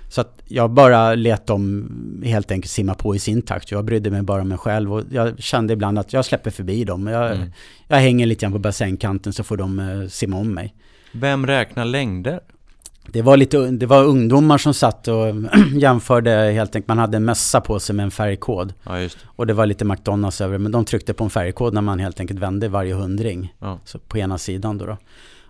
[0.10, 1.89] Så att jag bara lät dem
[2.26, 3.72] helt enkelt simma på i sin takt.
[3.72, 6.84] Jag brydde mig bara om mig själv och jag kände ibland att jag släpper förbi
[6.84, 7.08] dem.
[7.08, 7.52] Jag, mm.
[7.88, 10.76] jag hänger lite grann på bassängkanten så får de uh, simma om mig.
[11.12, 12.39] Vem räknar längder?
[13.12, 15.36] Det var, lite, det var ungdomar som satt och
[15.74, 16.88] jämförde helt enkelt.
[16.88, 18.74] Man hade en mössa på sig med en färgkod.
[18.84, 22.00] Ja, och det var lite McDonalds över Men de tryckte på en färgkod när man
[22.00, 23.54] helt enkelt vände varje hundring.
[23.60, 23.80] Ja.
[23.86, 24.86] Så på ena sidan då.
[24.86, 24.98] då.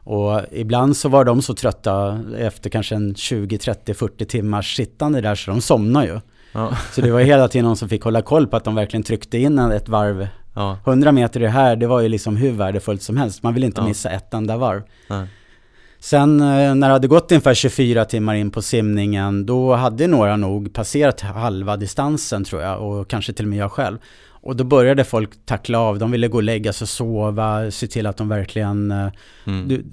[0.10, 5.22] Och ibland så var de så trötta efter kanske en 20, 30, 40 timmars sittande
[5.22, 6.19] där så de somnade ju.
[6.52, 6.72] Ja.
[6.91, 9.38] Så det var hela tiden någon som fick hålla koll på att de verkligen tryckte
[9.38, 10.28] in ett varv.
[10.54, 10.78] Ja.
[10.86, 13.43] 100 meter i det här, det var ju liksom hur värdefullt som helst.
[13.43, 13.88] Man vill inte ja.
[13.88, 14.82] missa ett enda varv.
[16.00, 20.38] Sen eh, när det hade gått ungefär 24 timmar in på simningen, då hade några
[20.38, 23.98] nog passerat halva distansen tror jag, och kanske till och med jag själv.
[24.41, 27.88] Och då började folk tackla av, de ville gå och lägga sig och sova, se
[27.88, 28.91] till att de verkligen...
[28.91, 29.10] Eh,
[29.45, 29.67] mm.
[29.67, 29.86] Du,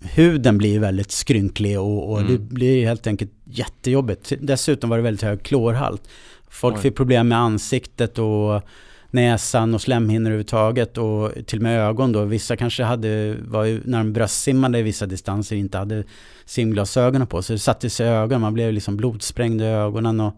[0.00, 2.32] huden blir väldigt skrynklig och, och mm.
[2.32, 4.32] det blir helt enkelt jättejobbigt.
[4.40, 6.02] Dessutom var det väldigt hög klorhalt.
[6.48, 6.82] Folk Oj.
[6.82, 8.62] fick problem med ansiktet och
[9.10, 12.24] näsan och slemhinnor överhuvudtaget och till och med ögon då.
[12.24, 16.04] Vissa kanske hade, var när de bröstsimmade i vissa distanser, inte hade
[16.44, 17.56] simglasögonen på sig.
[17.56, 20.20] Det satte sig i ögonen, man blev liksom blodsprängd i ögonen.
[20.20, 20.34] Och,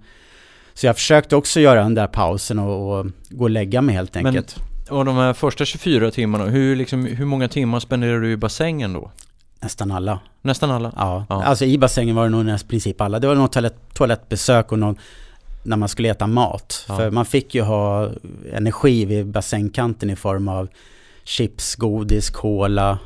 [0.74, 4.16] så jag försökte också göra den där pausen och, och gå och lägga mig helt
[4.16, 4.56] enkelt.
[4.88, 8.36] Men, och de här första 24 timmarna, hur, liksom, hur många timmar spenderade du i
[8.36, 9.10] bassängen då?
[9.60, 10.20] Nästan alla.
[10.42, 10.92] Nästan alla?
[10.96, 11.26] Ja.
[11.28, 11.44] ja.
[11.44, 13.18] Alltså i bassängen var det nog nästan princip alla.
[13.18, 14.96] Det var något toalett, toalettbesök och någon
[15.62, 16.84] när man skulle äta mat.
[16.88, 16.96] Ja.
[16.96, 18.10] För man fick ju ha
[18.52, 20.68] energi vid bassängkanten i form av
[21.24, 22.98] chips, godis, cola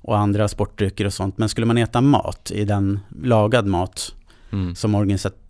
[0.00, 1.38] och andra sportdrycker och sånt.
[1.38, 4.14] Men skulle man äta mat i den lagad mat
[4.52, 4.74] mm.
[4.74, 5.43] som organisationen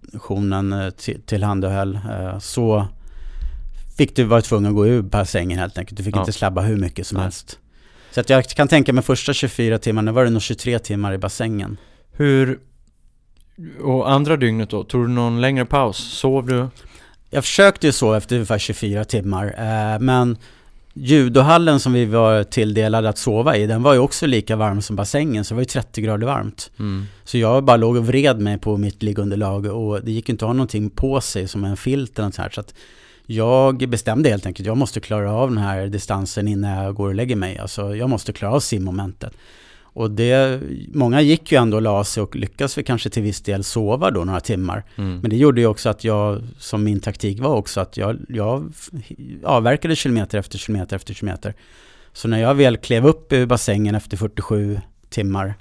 [0.72, 0.90] eh,
[1.26, 2.86] tillhandahöll eh, så
[3.96, 5.96] fick du vara tvungen att gå ur bassängen helt enkelt.
[5.96, 6.20] Du fick ja.
[6.20, 7.24] inte slabba hur mycket som Nej.
[7.24, 7.58] helst.
[8.10, 11.18] Så att jag kan tänka mig första 24 timmarna var det nog 23 timmar i
[11.18, 11.76] bassängen.
[12.12, 12.58] Hur
[13.82, 14.84] och andra dygnet då?
[14.84, 15.96] Tog du någon längre paus?
[15.96, 16.68] Sov du?
[17.30, 19.46] Jag försökte ju sova efter ungefär 24 timmar.
[19.58, 20.38] Eh, men
[20.94, 24.96] judohallen som vi var tilldelade att sova i, den var ju också lika varm som
[24.96, 25.44] bassängen.
[25.44, 26.70] Så det var ju 30 grader varmt.
[26.78, 27.06] Mm.
[27.24, 30.48] Så jag bara låg och vred mig på mitt liggunderlag och det gick inte att
[30.48, 32.50] ha någonting på sig som en filt eller något här.
[32.50, 32.74] Så att
[33.26, 37.14] jag bestämde helt enkelt, jag måste klara av den här distansen innan jag går och
[37.14, 37.58] lägger mig.
[37.58, 39.32] Alltså jag måste klara av simmomentet.
[39.94, 40.60] Och det,
[40.94, 44.10] många gick ju ändå och la sig och lyckades väl kanske till viss del sova
[44.10, 44.84] då några timmar.
[44.96, 45.18] Mm.
[45.20, 48.72] Men det gjorde ju också att jag, som min taktik var också, att jag, jag
[49.44, 51.54] avverkade kilometer efter kilometer efter kilometer.
[52.12, 54.80] Så när jag väl klev upp ur bassängen efter 47
[55.10, 55.54] timmar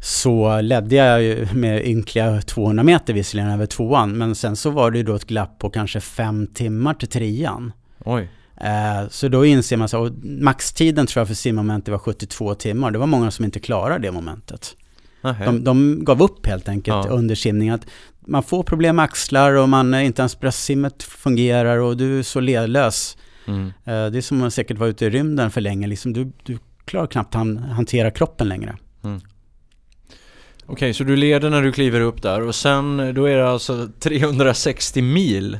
[0.00, 4.18] så ledde jag ju med ynkliga 200 meter visserligen över tvåan.
[4.18, 7.72] Men sen så var det ju då ett glapp på kanske fem timmar till trean.
[8.04, 8.28] Oj.
[8.60, 12.90] Eh, så då inser man så, och maxtiden tror jag för simmomentet var 72 timmar.
[12.90, 14.76] Det var många som inte klarade det momentet.
[15.22, 17.10] De, de, gav upp helt enkelt ja.
[17.10, 17.74] under simningen.
[17.74, 17.86] Att
[18.20, 22.40] man får problem med axlar och man inte ens bröstsimmet fungerar och du är så
[22.40, 23.16] ledlös.
[23.46, 23.66] Mm.
[23.66, 25.86] Eh, det är som att säkert vara ute i rymden för länge.
[25.86, 28.76] Liksom du, du klarar knappt han, hantera kroppen längre.
[29.04, 29.16] Mm.
[29.16, 33.50] Okej, okay, så du leder när du kliver upp där och sen då är det
[33.50, 35.58] alltså 360 mil?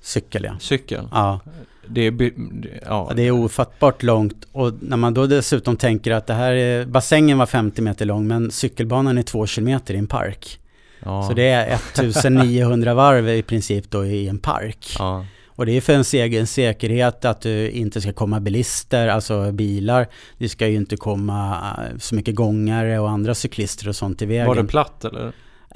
[0.00, 0.58] Cykel ja.
[0.58, 1.08] Cykel?
[1.10, 1.40] Ja.
[1.88, 2.32] Det är,
[2.86, 3.12] ja.
[3.16, 7.38] det är ofattbart långt och när man då dessutom tänker att det här är, bassängen
[7.38, 10.60] var 50 meter lång men cykelbanan är 2 kilometer i en park.
[11.04, 11.22] Ja.
[11.28, 14.96] Så det är 1900 varv i princip då i en park.
[14.98, 15.26] Ja.
[15.56, 20.06] Och det är för ens egen säkerhet att du inte ska komma bilister, alltså bilar.
[20.38, 24.26] Det ska ju inte komma eh, så mycket gångare och andra cyklister och sånt i
[24.26, 24.46] vägen.
[24.46, 25.32] Var det platt eller?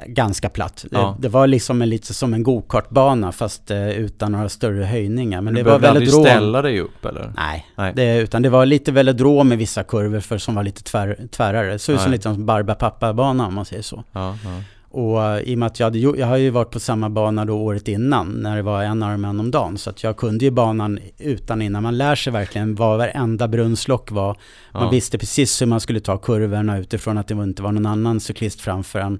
[0.06, 0.84] Ganska platt.
[0.90, 1.16] Ja.
[1.20, 5.40] Det, var liksom en, lite som en gokartbana fast eh, utan några större höjningar.
[5.40, 6.20] Men du det var väldigt rå.
[6.20, 7.32] ställa dig upp eller?
[7.36, 7.92] Nej, Nej.
[7.96, 11.72] Det, utan det var lite velodrom med vissa kurvor för som var lite tvär, tvärare.
[11.72, 14.04] Det såg ut som lite som Barbapapa-bana om man säger så.
[14.12, 14.62] Ja, ja.
[14.90, 17.44] Och uh, i och med att jag hade jag har ju varit på samma bana
[17.44, 19.78] då året innan när det var en Ironman om dagen.
[19.78, 21.82] Så att jag kunde ju banan utan innan.
[21.82, 24.36] Man lär sig verkligen vad varenda brunnslock var.
[24.72, 24.90] Man ja.
[24.90, 28.60] visste precis hur man skulle ta kurvorna utifrån att det inte var någon annan cyklist
[28.60, 29.18] framför en.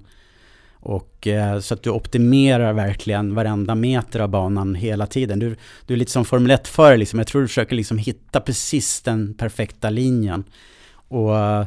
[0.81, 5.39] Och, eh, så att du optimerar verkligen varenda meter av banan hela tiden.
[5.39, 7.19] Du, du är lite som Formel 1-förare, liksom.
[7.19, 10.45] jag tror du försöker liksom hitta precis den perfekta linjen.
[11.09, 11.67] Och eh,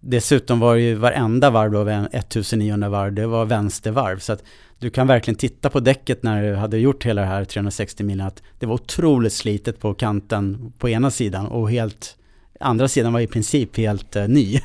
[0.00, 4.18] dessutom var ju varenda varv då, 1900 varv, det var vänstervarv.
[4.18, 4.42] Så att
[4.78, 8.26] du kan verkligen titta på däcket när du hade gjort hela det här 360 milen,
[8.26, 12.16] att det var otroligt slitet på kanten på ena sidan och helt,
[12.60, 14.60] andra sidan var i princip helt eh, ny.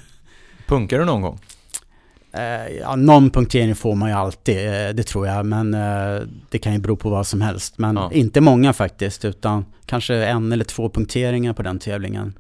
[0.68, 1.40] Punkar du någon gång?
[2.38, 5.46] Eh, ja, någon punktering får man ju alltid, eh, det tror jag.
[5.46, 7.78] Men eh, det kan ju bero på vad som helst.
[7.78, 8.12] Men ja.
[8.14, 12.34] inte många faktiskt, utan kanske en eller två punkteringar på den tävlingen.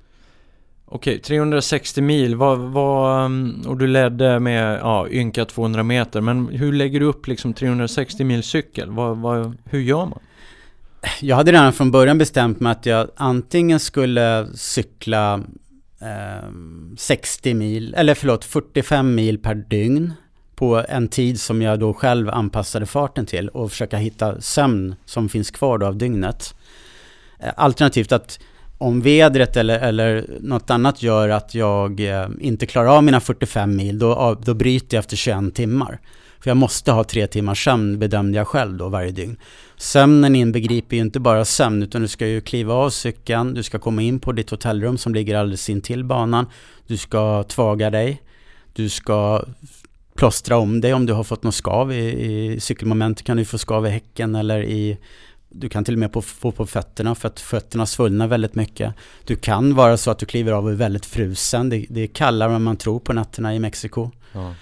[0.86, 6.22] Okej, 360 mil vad, vad, mm, och du ledde med ja, ynka 200 meter.
[6.22, 8.92] Men hur lägger du upp liksom 360 mil cykel?
[8.92, 10.20] Vad, vad, hur gör man?
[11.22, 15.44] Jag hade redan från början bestämt mig att jag antingen skulle cykla
[16.06, 20.14] Ehm, 60 mil, eller förlåt 45 mil per dygn
[20.56, 25.30] på en tid som jag då själv anpassade farten till och försöka hitta sömn som
[25.30, 26.56] finns kvar då av dygnet.
[27.40, 28.40] Eh, alternativt att
[28.78, 33.76] om vädret eller, eller något annat gör att jag eh, inte klarar av mina 45
[33.76, 36.00] mil, då, då bryter jag efter 21 timmar.
[36.40, 39.38] För jag måste ha tre timmars sömn bedömde jag själv då varje dygn.
[39.78, 43.80] Sömnen inbegriper ju inte bara sömn utan du ska ju kliva av cykeln, du ska
[43.80, 46.46] komma in på ditt hotellrum som ligger alldeles intill banan.
[46.88, 48.22] Du ska tvaga dig,
[48.74, 49.44] Du ska
[50.16, 53.58] plåstra om dig om du har fått något skav i, i cykelmomentet kan du få
[53.58, 54.98] skav i häcken eller i
[55.50, 58.94] du kan till och med få på fötterna för att fötterna svullnar väldigt mycket.
[59.24, 61.70] Du kan vara så att du kliver av och är väldigt frusen.
[61.70, 64.12] Det, det är kallare än man tror på nätterna i Mexiko.
[64.32, 64.54] Ja.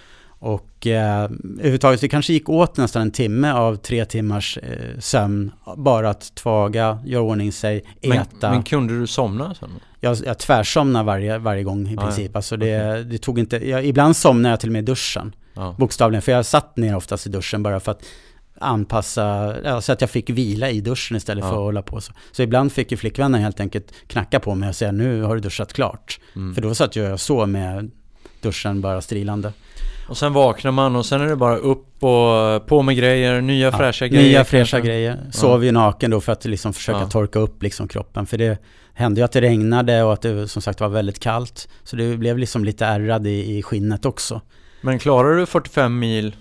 [0.43, 5.51] Och eh, överhuvudtaget, det kanske gick åt nästan en timme av tre timmars eh, sömn.
[5.77, 8.25] Bara att tvaga, göra ordning sig, äta.
[8.41, 9.69] Men, men kunde du somna sen?
[9.99, 12.31] Jag, jag tvärsomnade varje, varje gång i princip.
[12.33, 13.03] Ja, Alltså det, okay.
[13.03, 15.35] det tog inte, jag, ibland somnade jag till och med i duschen.
[15.53, 15.75] Ja.
[15.77, 18.03] Bokstavligen, för jag satt ner oftast i duschen bara för att
[18.59, 21.49] anpassa, så att jag fick vila i duschen istället ja.
[21.49, 22.13] för att hålla på så.
[22.31, 25.41] Så ibland fick ju flickvännen helt enkelt knacka på mig och säga nu har du
[25.41, 26.19] duschat klart.
[26.35, 26.55] Mm.
[26.55, 27.91] För då satt jag så med
[28.41, 29.53] duschen bara strilande.
[30.07, 33.65] Och sen vaknar man och sen är det bara upp och på med grejer, nya
[33.65, 34.29] ja, fräscha grejer.
[34.29, 35.19] Nya fräscha grejer.
[35.31, 37.09] Sov ju naken då för att liksom försöka ja.
[37.09, 38.25] torka upp liksom kroppen.
[38.25, 38.57] För det
[38.93, 41.67] hände ju att det regnade och att det som sagt var väldigt kallt.
[41.83, 44.41] Så det blev liksom lite ärrad i, i skinnet också.
[44.81, 46.35] Men klarar du 45 mil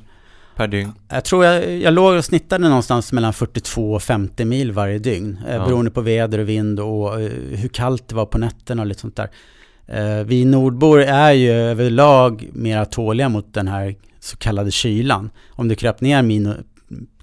[0.57, 0.93] per dygn?
[1.09, 5.39] Jag tror jag, jag låg och snittade någonstans mellan 42 och 50 mil varje dygn.
[5.49, 5.65] Eh, ja.
[5.65, 9.01] Beroende på väder och vind och eh, hur kallt det var på nätterna och lite
[9.01, 9.31] sånt där.
[9.93, 15.31] Eh, vi nordbor är ju överlag mera tåliga mot den här så kallade kylan.
[15.51, 16.55] Om du kröp ner min,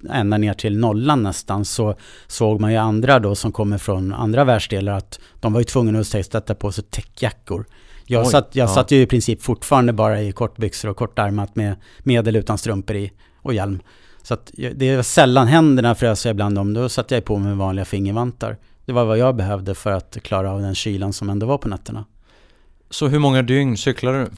[0.09, 1.95] ända ner till nollan nästan så
[2.27, 5.99] såg man ju andra då som kommer från andra världsdelar att de var ju tvungna
[5.99, 7.65] att sätta på sig täckjackor.
[8.05, 8.73] Jag, Oj, satt, jag ja.
[8.73, 13.11] satt ju i princip fortfarande bara i kortbyxor och kortarmat med medel utan strumpor i
[13.41, 13.79] och hjälm.
[14.23, 16.73] Så att det är sällan händerna frös jag ibland om.
[16.73, 18.57] Då satte jag på mig vanliga fingervantar.
[18.85, 21.69] Det var vad jag behövde för att klara av den kylan som ändå var på
[21.69, 22.05] nätterna.
[22.89, 24.29] Så hur många dygn cyklade du?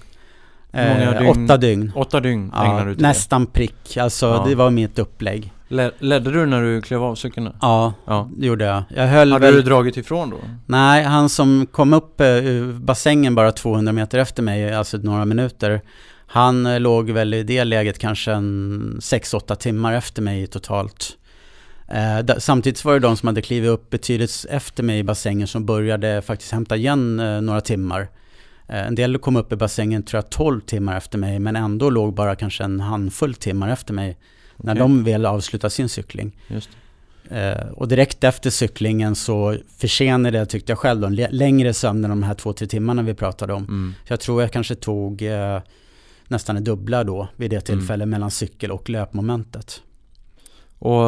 [0.80, 1.44] Eh, dygn?
[1.46, 1.92] Åtta dygn.
[1.96, 3.98] Åtta dygn ja, ägnade du till Nästan prick.
[3.98, 4.46] Alltså ja.
[4.48, 5.54] det var mitt upplägg.
[6.00, 7.50] ledde du när du klev av cykeln?
[7.62, 8.84] Ja, ja, det gjorde jag.
[8.96, 9.56] jag höll Hade väl...
[9.56, 10.38] du dragit ifrån då?
[10.66, 15.82] Nej, han som kom upp ur bassängen bara 200 meter efter mig, alltså några minuter.
[16.28, 21.18] Han eh, låg väl i det läget kanske en 6-8 timmar efter mig totalt.
[21.88, 25.66] Eh, samtidigt var det de som hade klivit upp betydligt efter mig i bassängen som
[25.66, 28.08] började faktiskt hämta igen eh, några timmar.
[28.72, 31.90] Eh, en del kom upp i bassängen tror jag 12 timmar efter mig men ändå
[31.90, 34.18] låg bara kanske en handfull timmar efter mig.
[34.58, 34.74] Okay.
[34.74, 36.32] När de väl avslutade sin cykling.
[37.30, 42.10] Eh, och direkt efter cyklingen så försenade jag, tyckte jag själv, då, längre sömn än
[42.10, 43.64] de här två, tre timmarna vi pratade om.
[43.64, 43.94] Mm.
[44.08, 45.60] Så jag tror jag kanske tog eh,
[46.28, 48.10] nästan det dubbla då vid det tillfället mm.
[48.10, 49.82] mellan cykel och löpmomentet.
[50.80, 51.04] Och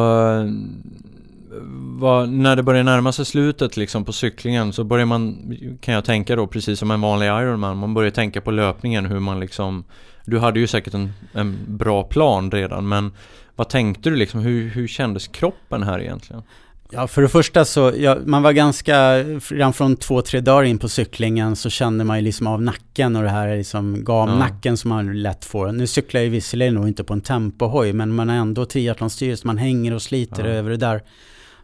[1.98, 6.04] vad, när det börjar närma sig slutet liksom på cyklingen så börjar man, kan jag
[6.04, 9.84] tänka då, precis som en vanlig Ironman, man börjar tänka på löpningen, hur man liksom
[10.24, 13.12] Du hade ju säkert en, en bra plan redan, men
[13.56, 14.40] vad tänkte du liksom?
[14.40, 16.42] Hur, hur kändes kroppen här egentligen?
[16.90, 19.18] Ja, för det första så, ja, man var ganska,
[19.50, 23.16] redan från två, tre dagar in på cyklingen så kände man ju liksom av nacken
[23.16, 24.76] och det här liksom gamnacken ja.
[24.76, 25.72] som man lätt får.
[25.72, 29.58] Nu cyklar jag visserligen nog inte på en tempohoj, men man har ändå triathlonstyrelse, man
[29.58, 30.50] hänger och sliter ja.
[30.50, 31.02] över det där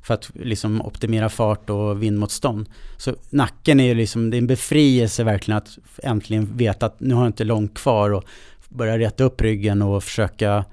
[0.02, 2.68] för att liksom optimera fart och vindmotstånd.
[2.96, 7.14] Så nacken är ju liksom, det är en befrielse verkligen att äntligen veta att nu
[7.14, 8.24] har jag inte långt kvar och
[8.68, 10.64] börja rätta upp ryggen och försöka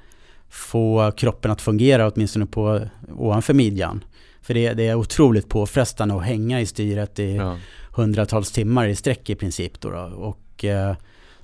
[0.49, 2.81] få kroppen att fungera åtminstone på
[3.17, 4.03] ovanför midjan.
[4.41, 7.57] För det, det är otroligt påfrestande att hänga i styret i ja.
[7.91, 9.81] hundratals timmar i sträck i princip.
[9.81, 9.99] Då, då.
[9.99, 10.95] Och eh,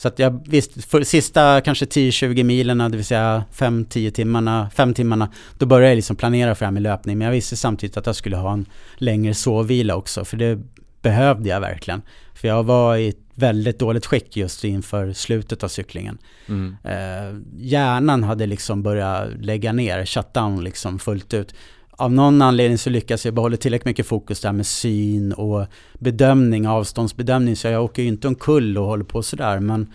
[0.03, 4.93] så att jag visst, för sista kanske 10-20 milen, det vill säga 5-10 timmarna, 5
[4.93, 7.17] timmarna, då började jag liksom planera för det här med löpning.
[7.17, 10.59] Men jag visste samtidigt att jag skulle ha en längre sovvila också, för det
[11.01, 12.01] behövde jag verkligen.
[12.33, 16.17] För jag var i ett väldigt dåligt skick just inför slutet av cyklingen.
[16.47, 16.77] Mm.
[16.83, 21.55] Eh, hjärnan hade liksom börjat lägga ner, shutdown liksom fullt ut
[21.97, 26.67] av någon anledning så lyckas jag behålla tillräckligt mycket fokus där med syn och bedömning,
[26.67, 27.55] avståndsbedömning.
[27.55, 29.59] Så jag åker ju inte omkull och håller på sådär.
[29.59, 29.91] Men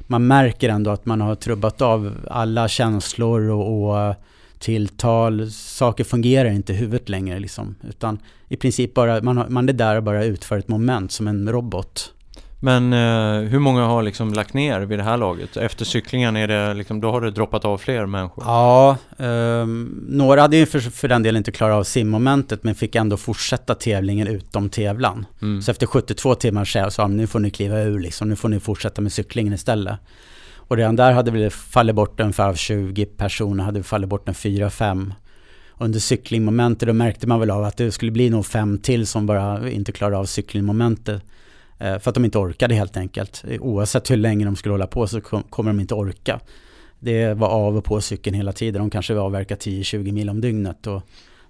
[0.00, 4.14] man märker ändå att man har trubbat av alla känslor och, och
[4.58, 5.50] tilltal.
[5.50, 7.74] Saker fungerar inte i huvudet längre liksom.
[7.88, 11.52] Utan i princip bara, man, man är där och bara utför ett moment som en
[11.52, 12.12] robot.
[12.60, 15.56] Men eh, hur många har liksom lagt ner vid det här laget?
[15.56, 18.44] Efter cyklingen är det liksom, då har det droppat av fler människor?
[18.46, 19.66] Ja, eh,
[20.08, 23.74] några hade ju för, för den delen inte klarat av simmomentet men fick ändå fortsätta
[23.74, 25.26] tävlingen utom tävlan.
[25.42, 25.62] Mm.
[25.62, 28.60] Så efter 72 timmar sa de, nu får ni kliva ur liksom, nu får ni
[28.60, 29.98] fortsätta med cyklingen istället.
[30.68, 34.28] Och redan där hade vi fallit bort ungefär av 20 personer, hade vi fallit bort
[34.28, 35.12] en 4-5
[35.78, 39.26] under cyklingmomentet, då märkte man väl av att det skulle bli nog fem till som
[39.26, 41.22] bara inte klarade av cyklingmomentet.
[41.78, 43.44] Eh, för att de inte orkade helt enkelt.
[43.60, 46.40] Oavsett hur länge de skulle hålla på så kommer de inte orka.
[46.98, 48.80] Det var av och på cykeln hela tiden.
[48.80, 50.86] De kanske avverkade 10-20 mil om dygnet.
[50.86, 51.02] Och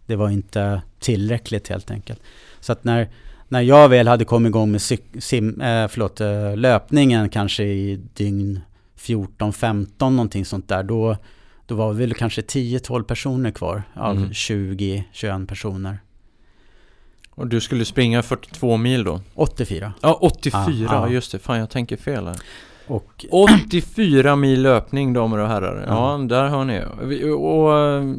[0.07, 2.20] det var inte tillräckligt helt enkelt.
[2.61, 3.09] Så att när,
[3.49, 6.20] när jag väl hade kommit igång med sim, äh, förlåt,
[6.59, 8.61] löpningen kanske i dygn
[8.99, 10.83] 14-15 någonting sånt där.
[10.83, 11.16] Då,
[11.66, 14.31] då var vi väl kanske 10-12 personer kvar av mm.
[14.31, 15.99] 20-21 personer.
[17.37, 19.20] Och du skulle springa 42 mil då?
[19.34, 19.93] 84.
[20.01, 21.09] Ja, 84, ah, ah.
[21.09, 21.39] just det.
[21.39, 22.37] Fan, jag tänker fel här.
[22.87, 25.84] Och, 84 mil löpning damer och herrar.
[25.89, 26.28] Ja, mm.
[26.28, 26.84] där hör ni.
[27.34, 28.16] Och,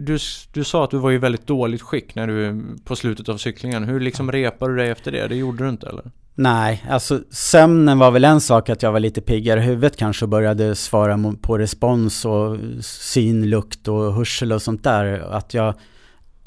[0.00, 0.18] du,
[0.52, 3.84] du sa att du var i väldigt dåligt skick när du på slutet av cyklingen.
[3.84, 5.28] Hur liksom repade du dig efter det?
[5.28, 6.10] Det gjorde du inte eller?
[6.34, 10.24] Nej, alltså sömnen var väl en sak att jag var lite piggare i huvudet kanske
[10.24, 15.18] och började svara på respons och syn, lukt och hörsel och sånt där.
[15.32, 15.74] Att jag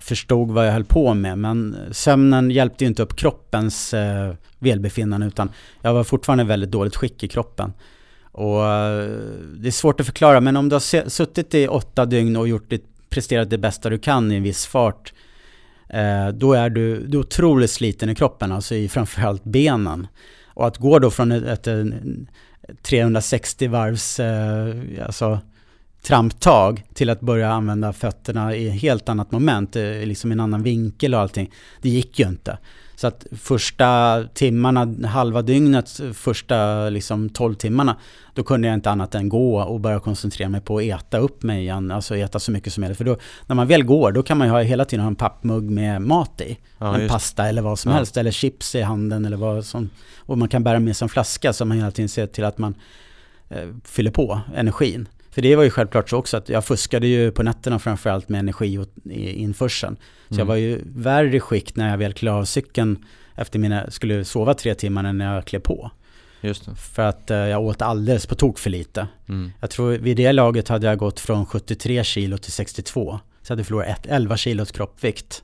[0.02, 1.38] förstod vad jag höll på med.
[1.38, 5.50] Men sömnen hjälpte ju inte upp kroppens eh, välbefinnande utan
[5.82, 7.74] jag var fortfarande väldigt dåligt skick i kroppen.
[8.32, 9.10] Och eh,
[9.56, 12.70] det är svårt att förklara men om du har suttit i åtta dygn och gjort
[12.70, 15.14] ditt, presterat det bästa du kan i en viss fart
[15.90, 20.08] eh, då är du, du är otroligt sliten i kroppen, alltså i framförallt benen.
[20.46, 21.88] Och att gå då från ett, ett
[22.82, 24.76] 360 varvs, eh,
[25.06, 25.40] alltså
[26.02, 30.64] tramptag till att börja använda fötterna i ett helt annat moment, eh, liksom en annan
[30.64, 31.52] vinkel och allting.
[31.82, 32.58] Det gick ju inte.
[33.00, 37.96] Så att första timmarna, halva dygnet, första liksom 12 timmarna,
[38.34, 41.44] då kunde jag inte annat än gå och börja koncentrera mig på att äta upp
[41.44, 42.98] mig igen, alltså äta så mycket som möjligt.
[42.98, 45.16] För då, när man väl går, då kan man ju ha, hela tiden ha en
[45.16, 46.58] pappmugg med mat i.
[46.78, 47.98] Ja, en pasta eller vad som ja.
[47.98, 49.90] helst, eller chips i handen eller vad som...
[50.18, 52.58] Och man kan bära med sig en flaska så man hela tiden ser till att
[52.58, 52.76] man
[53.50, 55.08] eh, fyller på energin.
[55.40, 58.40] För det var ju självklart så också att jag fuskade ju på nätterna framförallt med
[58.40, 59.98] energi införseln.
[60.28, 60.40] Så mm.
[60.40, 64.54] jag var ju värre skick när jag väl klarade av cykeln efter mina, skulle sova
[64.54, 65.92] tre timmar när jag klev på.
[66.76, 69.08] För att eh, jag åt alldeles på tok för lite.
[69.30, 69.52] Mm.
[69.60, 73.20] Jag tror vid det laget hade jag gått från 73 kilo till 62.
[73.42, 75.44] Så jag hade förlorat 11 kilos kroppsvikt.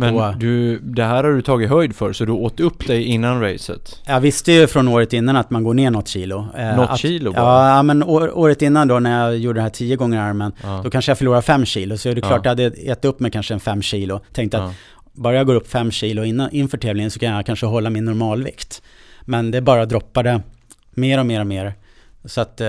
[0.00, 3.04] Men på, du, det här har du tagit höjd för, så du åt upp dig
[3.04, 4.02] innan racet?
[4.06, 6.46] Jag visste ju från året innan att man går ner något kilo.
[6.56, 7.68] Eh, något att, kilo bara?
[7.68, 10.80] Ja, men år, året innan då när jag gjorde det här tio gånger armen, ja.
[10.84, 11.98] då kanske jag förlorade fem kilo.
[11.98, 12.40] Så det är klart ja.
[12.44, 14.20] jag hade ätit upp mig kanske en fem kilo.
[14.32, 14.64] Tänkte ja.
[14.64, 14.74] att
[15.12, 18.04] bara jag går upp fem kilo innan, inför tävlingen så kan jag kanske hålla min
[18.04, 18.82] normalvikt.
[19.20, 20.42] Men det bara droppade
[20.90, 21.74] mer och mer och mer.
[22.24, 22.68] Så att eh,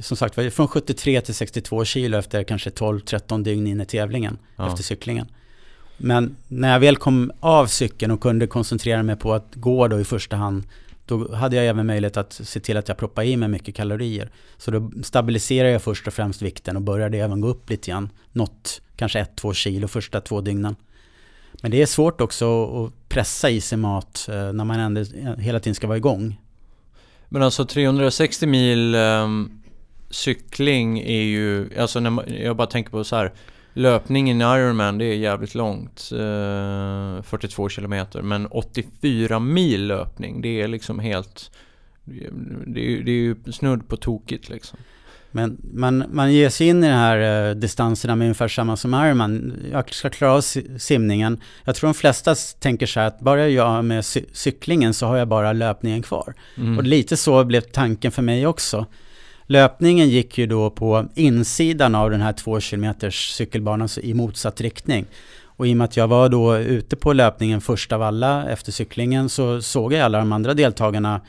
[0.00, 4.82] som sagt från 73 till 62 kilo efter kanske 12-13 dygn in i tävlingen, efter
[4.82, 5.26] cyklingen.
[5.96, 10.00] Men när jag väl kom av cykeln och kunde koncentrera mig på att gå då
[10.00, 10.64] i första hand
[11.06, 14.30] då hade jag även möjlighet att se till att jag proppade i mig mycket kalorier.
[14.56, 18.10] Så då stabiliserade jag först och främst vikten och började även gå upp lite grann.
[18.32, 20.76] Något, kanske 1-2 kilo första två dygnen.
[21.62, 25.36] Men det är svårt också att pressa i sig mat eh, när man ändå eh,
[25.38, 26.40] hela tiden ska vara igång.
[27.28, 29.62] Men alltså 360 mil um,
[30.10, 33.32] cykling är ju, alltså när man, jag bara tänker på så här
[33.78, 38.22] Löpningen i Ironman det är jävligt långt, eh, 42 kilometer.
[38.22, 41.50] Men 84 mil löpning, det är liksom helt...
[42.66, 44.78] Det är, det är ju snudd på tokigt liksom.
[45.30, 48.94] Men man, man ger sig in i de här eh, distanserna med ungefär samma som
[48.94, 49.52] Ironman.
[49.72, 50.40] Jag ska klara av
[50.78, 51.40] simningen.
[51.64, 55.16] Jag tror de flesta tänker så här att bara jag med cy cyklingen så har
[55.16, 56.34] jag bara löpningen kvar.
[56.56, 56.78] Mm.
[56.78, 58.86] Och lite så blev tanken för mig också.
[59.46, 65.06] Löpningen gick ju då på insidan av den här två kilometers cykelbanan i motsatt riktning.
[65.44, 68.72] Och i och med att jag var då ute på löpningen först av alla efter
[68.72, 71.20] cyklingen så såg jag alla de andra deltagarna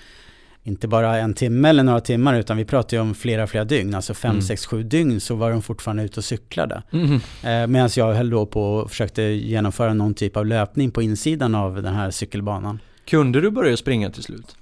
[0.64, 3.96] inte bara en timme eller några timmar utan vi pratade ju om flera, flera dygn.
[3.96, 4.42] Alltså fem, mm.
[4.42, 6.84] sex, sju dygn så var de fortfarande ute och cyklade.
[6.92, 7.14] Mm.
[7.44, 11.56] Eh, Medan jag höll då på och försökte genomföra någon typ av löpning på insidan
[11.56, 12.80] av den här cykelbanan.
[13.06, 14.56] Kunde du börja springa till slut?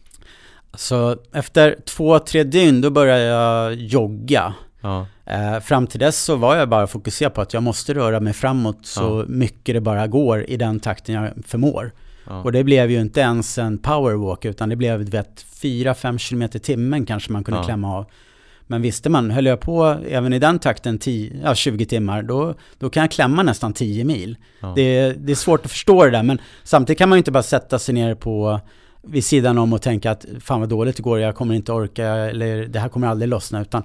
[0.77, 4.53] Så efter två, tre dygn då började jag jogga.
[4.81, 5.07] Ja.
[5.25, 8.33] Eh, fram till dess så var jag bara fokuserad på att jag måste röra mig
[8.33, 9.33] framåt så ja.
[9.33, 11.91] mycket det bara går i den takten jag förmår.
[12.27, 12.41] Ja.
[12.41, 16.59] Och det blev ju inte ens en powerwalk utan det blev vet, 4-5 km i
[16.59, 18.05] timmen kanske man kunde klämma av.
[18.67, 22.55] Men visste man, höll jag på även i den takten 10, ja, 20 timmar, då,
[22.79, 24.37] då kan jag klämma nästan 10 mil.
[24.75, 27.43] Det, det är svårt att förstå det där, men samtidigt kan man ju inte bara
[27.43, 28.59] sätta sig ner på
[29.05, 32.05] vid sidan om och tänka att fan vad dåligt det går, jag kommer inte orka
[32.05, 33.61] eller det här kommer aldrig lossna.
[33.61, 33.83] Utan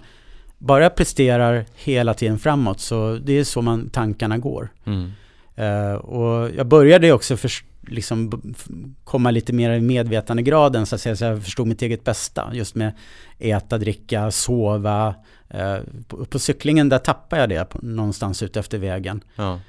[0.58, 4.68] bara jag presterar hela tiden framåt så det är så man tankarna går.
[4.84, 5.10] Mm.
[5.58, 7.50] Uh, och jag började också för,
[7.80, 8.42] liksom
[9.04, 12.50] komma lite mer i medvetandegraden så att säga, så jag förstod mitt eget bästa.
[12.52, 12.92] Just med
[13.38, 15.14] äta, dricka, sova.
[15.54, 19.20] Uh, på, på, cyklingen där tappade jag det på, någonstans ute efter vägen.
[19.36, 19.60] Ja.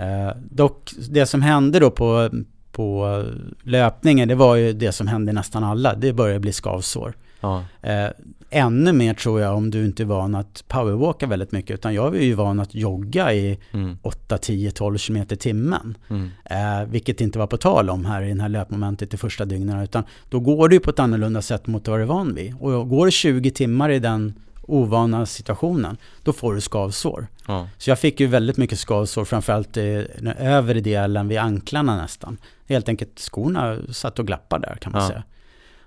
[0.00, 2.30] Uh, dock, det som hände då på,
[2.72, 3.24] på
[3.62, 5.94] löpningen, det var ju det som hände nästan alla.
[5.94, 7.14] Det började bli skavsår.
[7.42, 7.64] Ja.
[7.82, 8.08] Eh,
[8.50, 11.74] ännu mer tror jag om du inte är van att powerwalka väldigt mycket.
[11.74, 13.98] Utan jag är ju van att jogga i mm.
[14.02, 15.98] 8, 10, 12 km i timmen.
[16.08, 16.30] Mm.
[16.44, 19.82] Eh, vilket inte var på tal om här i den här löpmomentet i första dygnen.
[19.82, 22.54] Utan då går du på ett annorlunda sätt mot vad du är van vid.
[22.60, 27.26] Och går du 20 timmar i den ovana situationen, då får du skavsår.
[27.46, 27.68] Ja.
[27.78, 32.36] Så jag fick ju väldigt mycket skavsår, framförallt i den övre delen vid anklarna nästan.
[32.68, 35.08] Helt enkelt skorna satt och glappade där kan man ja.
[35.08, 35.22] säga.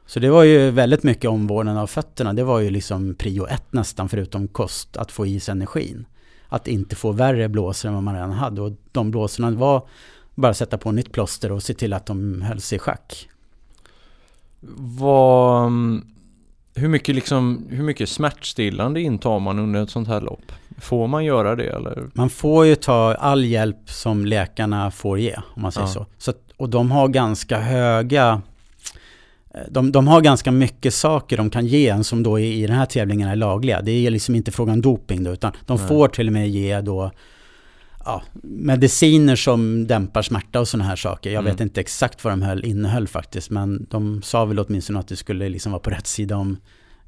[0.05, 2.33] Så det var ju väldigt mycket omvårdnad av fötterna.
[2.33, 6.05] Det var ju liksom prio ett nästan, förutom kost, att få i sig energin.
[6.47, 8.61] Att inte få värre blåsor än vad man redan hade.
[8.61, 9.87] Och de blåsorna var
[10.35, 13.29] bara sätta på nytt plåster och se till att de höll sig i schack.
[14.77, 15.71] Vad,
[16.75, 20.51] hur mycket, liksom, hur mycket smärtstillande intar man under ett sånt här lopp?
[20.77, 22.09] Får man göra det eller?
[22.13, 25.93] Man får ju ta all hjälp som läkarna får ge, om man säger ja.
[25.93, 26.05] så.
[26.17, 26.33] så.
[26.57, 28.41] Och de har ganska höga
[29.55, 32.67] Eh, de, de har ganska mycket saker de kan ge en som då i, i
[32.67, 33.81] den här tävlingen är lagliga.
[33.81, 35.87] Det är liksom inte frågan om doping då, utan de Nej.
[35.87, 37.11] får till och med ge då
[38.05, 41.29] ja, mediciner som dämpar smärta och sådana här saker.
[41.29, 41.51] Jag mm.
[41.51, 45.15] vet inte exakt vad de höll, innehöll faktiskt, men de sa väl åtminstone att det
[45.15, 46.57] skulle liksom vara på rätt sida om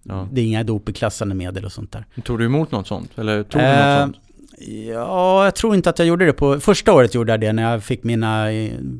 [0.03, 0.27] ja.
[0.31, 2.05] det är inga dopingklassande medel och sånt där.
[2.23, 3.17] Tog du emot något sånt?
[3.17, 4.17] Eller tog du något eh, sånt?
[4.59, 6.59] Ja, jag tror inte att jag gjorde det på...
[6.59, 8.45] Första året gjorde jag det när jag fick mina,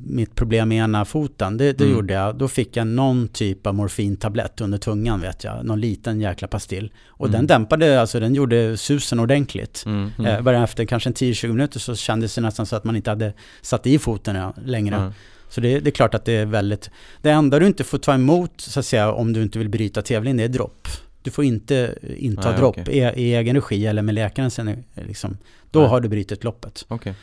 [0.06, 1.58] mitt problem med ena foten.
[1.58, 1.96] Det, det mm.
[1.96, 2.36] gjorde jag.
[2.36, 5.66] Då fick jag någon typ av morfintablett under tungan vet jag.
[5.66, 6.94] Någon liten jäkla pastill.
[7.08, 7.38] Och mm.
[7.38, 9.84] den dämpade, alltså den gjorde susen ordentligt.
[9.86, 10.12] Mm.
[10.20, 10.36] mm.
[10.36, 13.34] Eh, bara efter kanske 10-20 minuter så kändes det nästan så att man inte hade
[13.62, 15.14] satt i foten längre.
[15.50, 16.90] Så det, det, är klart att det är väldigt...
[17.22, 20.02] Det enda du inte får ta emot, så att säga, om du inte vill bryta
[20.02, 20.88] tävling, det är dropp.
[21.22, 22.96] Du får inte inta Nej, dropp okay.
[22.96, 24.60] i, i, egen regi eller med läkarens
[24.94, 25.38] liksom,
[25.72, 25.90] Då Nej.
[25.90, 26.86] har du brutit loppet.
[26.90, 27.14] Okay.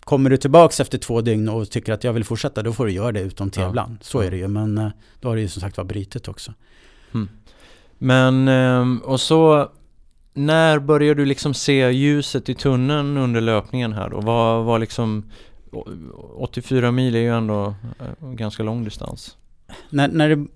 [0.00, 2.92] Kommer du tillbaks efter två dygn och tycker att jag vill fortsätta, då får du
[2.92, 3.96] göra det utom tävlan.
[4.00, 4.04] Ja.
[4.04, 4.88] Så är det ju, men eh,
[5.20, 6.54] då har du ju som sagt var brutit också.
[7.12, 7.28] Hmm.
[7.98, 9.70] Men, ehm, och så
[10.34, 14.20] när börjar du liksom se ljuset i tunneln under löpningen här då?
[14.20, 15.30] Vad var liksom
[16.34, 19.36] 84 mil är ju ändå eh, ganska lång distans
[19.90, 20.46] när, när det,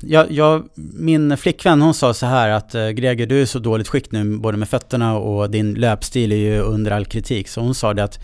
[0.00, 3.88] jag, jag, min flickvän hon sa så här att eh, Greger du är så dåligt
[3.88, 7.48] skick nu både med fötterna och din löpstil är ju under all kritik.
[7.48, 8.18] Så hon sa det att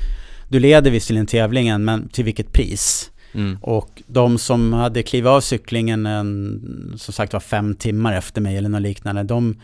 [0.49, 3.11] du leder visserligen tävlingen men till vilket pris?
[3.33, 3.59] Mm.
[3.63, 8.57] Och de som hade klivit av cyklingen en, som sagt var fem timmar efter mig
[8.57, 9.57] eller något liknande, de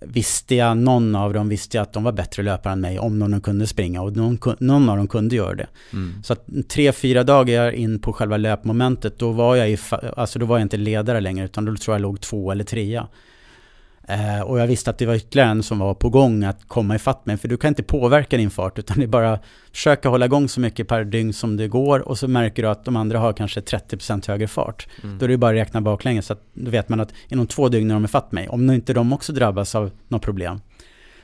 [0.00, 3.18] visste jag, någon av dem visste jag att de var bättre löpare än mig om
[3.18, 5.66] någon kunde springa och någon, någon av dem kunde göra det.
[5.92, 6.22] Mm.
[6.22, 9.78] Så att tre, fyra dagar in på själva löpmomentet då var jag, i,
[10.16, 13.08] alltså då var jag inte ledare längre utan då tror jag låg två eller trea.
[14.08, 16.94] Eh, och jag visste att det var ytterligare en som var på gång att komma
[16.94, 17.36] ifatt mig.
[17.36, 19.38] För du kan inte påverka din fart utan det är bara
[19.72, 22.08] försöka hålla igång så mycket per dygn som det går.
[22.08, 24.88] Och så märker du att de andra har kanske 30% högre fart.
[25.02, 25.18] Mm.
[25.18, 26.26] Då är det bara att räkna baklänges.
[26.26, 28.48] Så att då vet man att inom två dygn är de ifatt mig.
[28.48, 30.60] Om inte de också drabbas av något problem.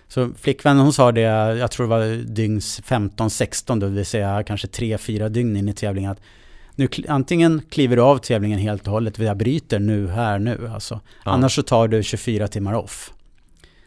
[0.09, 4.67] Så flickvännen hon sa det, jag tror det var dygns 15-16 det vill säga kanske
[4.67, 6.11] 3-4 dygn in i tävlingen.
[6.11, 6.21] Att
[6.75, 10.71] nu, antingen kliver du av tävlingen helt och hållet, jag bryter nu, här, nu.
[10.75, 11.01] Alltså.
[11.25, 11.31] Ja.
[11.31, 13.13] Annars så tar du 24 timmar off.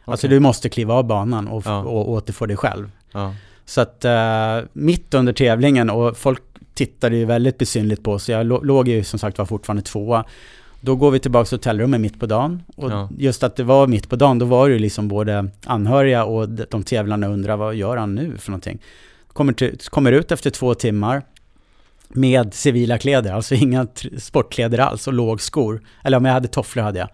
[0.01, 0.11] Okay.
[0.11, 1.79] Alltså du måste kliva av banan och, ja.
[1.79, 2.91] och återfå dig själv.
[3.11, 3.33] Ja.
[3.65, 6.41] Så att uh, mitt under tävlingen, och folk
[6.73, 10.25] tittade ju väldigt besynligt på så jag låg ju som sagt var fortfarande tvåa.
[10.81, 12.63] Då går vi tillbaka till hotellrummet mitt på dagen.
[12.75, 13.09] Och ja.
[13.17, 16.49] just att det var mitt på dagen, då var det ju liksom både anhöriga och
[16.49, 18.79] de tävlande undrar vad gör han nu för någonting.
[19.27, 21.21] Kommer, till, kommer ut efter två timmar,
[22.10, 23.88] med civila kläder, alltså inga
[24.18, 25.82] sportkläder alls och lågskor.
[26.03, 27.10] Eller om jag hade tofflor hade jag.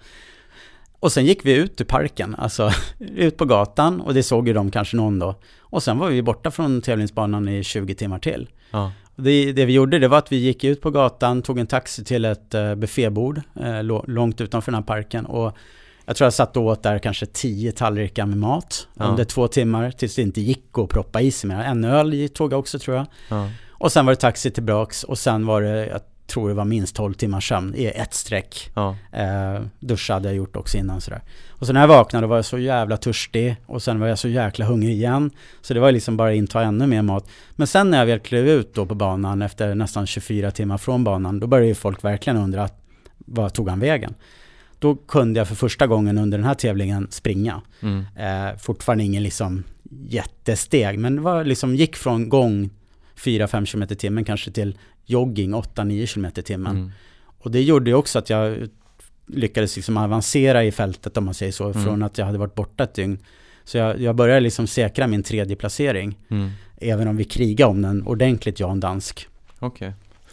[1.00, 4.54] Och sen gick vi ut i parken, alltså ut på gatan och det såg ju
[4.54, 5.36] de kanske någon då.
[5.60, 8.50] Och sen var vi borta från tävlingsbanan i 20 timmar till.
[8.72, 8.91] Ja.
[9.16, 12.04] Det, det, vi gjorde det var att vi gick ut på gatan, tog en taxi
[12.04, 15.26] till ett uh, buffébord uh, långt utanför den här parken.
[15.26, 15.58] Och
[16.06, 19.06] jag tror jag satt och åt där kanske tio tallrikar med mat ja.
[19.06, 21.60] under två timmar tills det inte gick att proppa i sig mer.
[21.60, 23.06] En öl tog jag också tror jag.
[23.30, 23.50] Ja.
[23.84, 26.95] Och sen var det taxi tillbaks och sen var det, jag tror det var minst
[26.95, 28.71] 12 timmars sömn i ett streck.
[28.75, 28.95] Ja.
[29.11, 31.21] Eh, duscha hade jag gjort också innan sådär.
[31.49, 34.27] Och så när jag vaknade var jag så jävla törstig och sen var jag så
[34.27, 35.31] jäkla hungrig igen.
[35.61, 37.29] Så det var liksom bara att inta ännu mer mat.
[37.51, 41.03] Men sen när jag väl klev ut då på banan efter nästan 24 timmar från
[41.03, 42.69] banan, då började ju folk verkligen undra,
[43.17, 44.15] vad tog han vägen?
[44.79, 47.61] Då kunde jag för första gången under den här tävlingen springa.
[47.81, 48.05] Mm.
[48.15, 52.69] Eh, fortfarande ingen liksom jättesteg, men det var liksom, gick från gång
[53.16, 56.76] 4-5 km i timmen kanske till jogging 8-9 km i timmen.
[56.76, 56.91] Mm.
[57.39, 58.68] Och det gjorde ju också att jag
[59.26, 61.84] lyckades liksom avancera i fältet om man säger så, mm.
[61.84, 63.18] från att jag hade varit borta ett dygn.
[63.64, 66.18] Så jag, jag började liksom säkra min tredje placering.
[66.30, 66.51] Mm.
[66.78, 69.28] Även om vi krigade om den ordentligt, jag och en dansk.
[69.59, 69.91] Okay.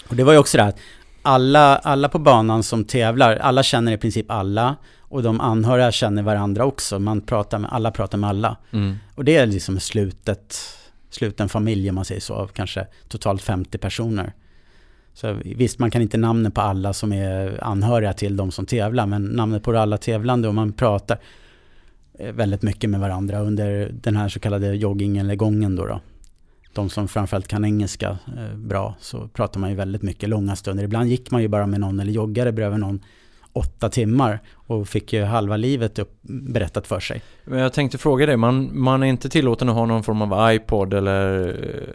[0.08, 0.74] Och det var ju också det här,
[1.22, 4.76] alla, alla på banan som tävlar, alla känner i princip alla.
[4.98, 6.98] Och de anhöriga känner varandra också.
[6.98, 8.56] Man pratar med, alla pratar med alla.
[8.70, 8.96] Mm.
[9.14, 10.56] Och det är liksom slutet
[11.10, 14.32] sluten familj om man säger så, av kanske totalt 50 personer.
[15.12, 19.06] Så visst, man kan inte namnen på alla som är anhöriga till de som tävlar,
[19.06, 21.18] men namnet på alla tävlande och man pratar.
[22.18, 25.86] Eh, väldigt mycket med varandra under den här så kallade jogging eller gången då.
[25.86, 26.00] då.
[26.72, 30.84] De som framförallt kan engelska eh, bra så pratar man ju väldigt mycket långa stunder.
[30.84, 33.00] Ibland gick man ju bara med någon eller joggade bredvid någon
[33.52, 37.22] åtta timmar och fick ju halva livet upp, berättat för sig.
[37.44, 40.52] Men jag tänkte fråga dig, man, man är inte tillåten att ha någon form av
[40.52, 41.18] iPod eller,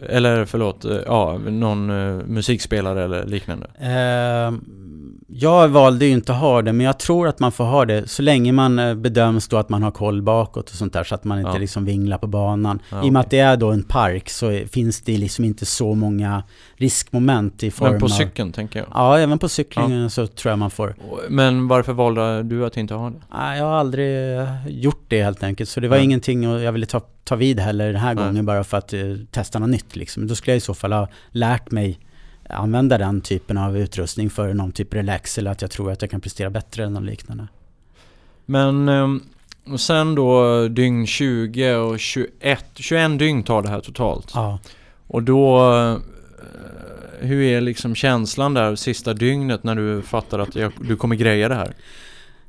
[0.08, 3.66] eller förlåt, ja, någon uh, musikspelare eller liknande?
[3.66, 4.58] Uh,
[5.28, 8.10] jag valde ju inte att ha det, men jag tror att man får ha det
[8.10, 11.14] så länge man eh, bedöms då att man har koll bakåt och sånt där, så
[11.14, 11.58] att man inte ja.
[11.58, 12.78] liksom vinglar på banan.
[12.90, 15.66] Ja, I och med att det är då en park så finns det liksom inte
[15.66, 16.42] så många
[16.76, 17.92] riskmoment i form av...
[17.92, 18.88] Men på cykeln tänker jag?
[18.94, 20.08] Ja, även på cyklingen ja.
[20.08, 20.94] så tror jag man får.
[21.28, 23.20] Men varför valde du att inte ha det?
[23.32, 26.86] Nej, jag har aldrig eh, gjort det helt enkelt, så det var ingenting jag ville
[26.86, 28.24] ta, ta vid heller den här Nej.
[28.24, 30.26] gången bara för att uh, testa något nytt liksom.
[30.26, 31.98] Då skulle jag i så fall ha lärt mig
[32.48, 36.10] använda den typen av utrustning för någon typ relax eller att jag tror att jag
[36.10, 37.48] kan prestera bättre än något liknande.
[38.46, 39.20] Men ehm,
[39.66, 44.32] och sen då dygn 20 och 21, 21 dygn tar det här totalt.
[44.34, 44.58] Ja.
[45.06, 45.98] Och då, eh,
[47.20, 51.48] hur är liksom känslan där sista dygnet när du fattar att jag, du kommer greja
[51.48, 51.74] det här?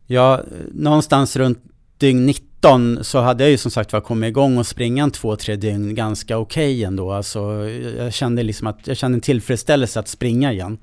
[0.05, 0.41] Ja,
[0.71, 1.63] någonstans runt
[1.97, 5.35] dygn 19 så hade jag ju som sagt var kommit igång och springa en två,
[5.35, 7.11] tre dygn ganska okej okay ändå.
[7.11, 7.39] Alltså,
[7.97, 10.77] jag kände liksom att jag kände en tillfredsställelse att springa igen.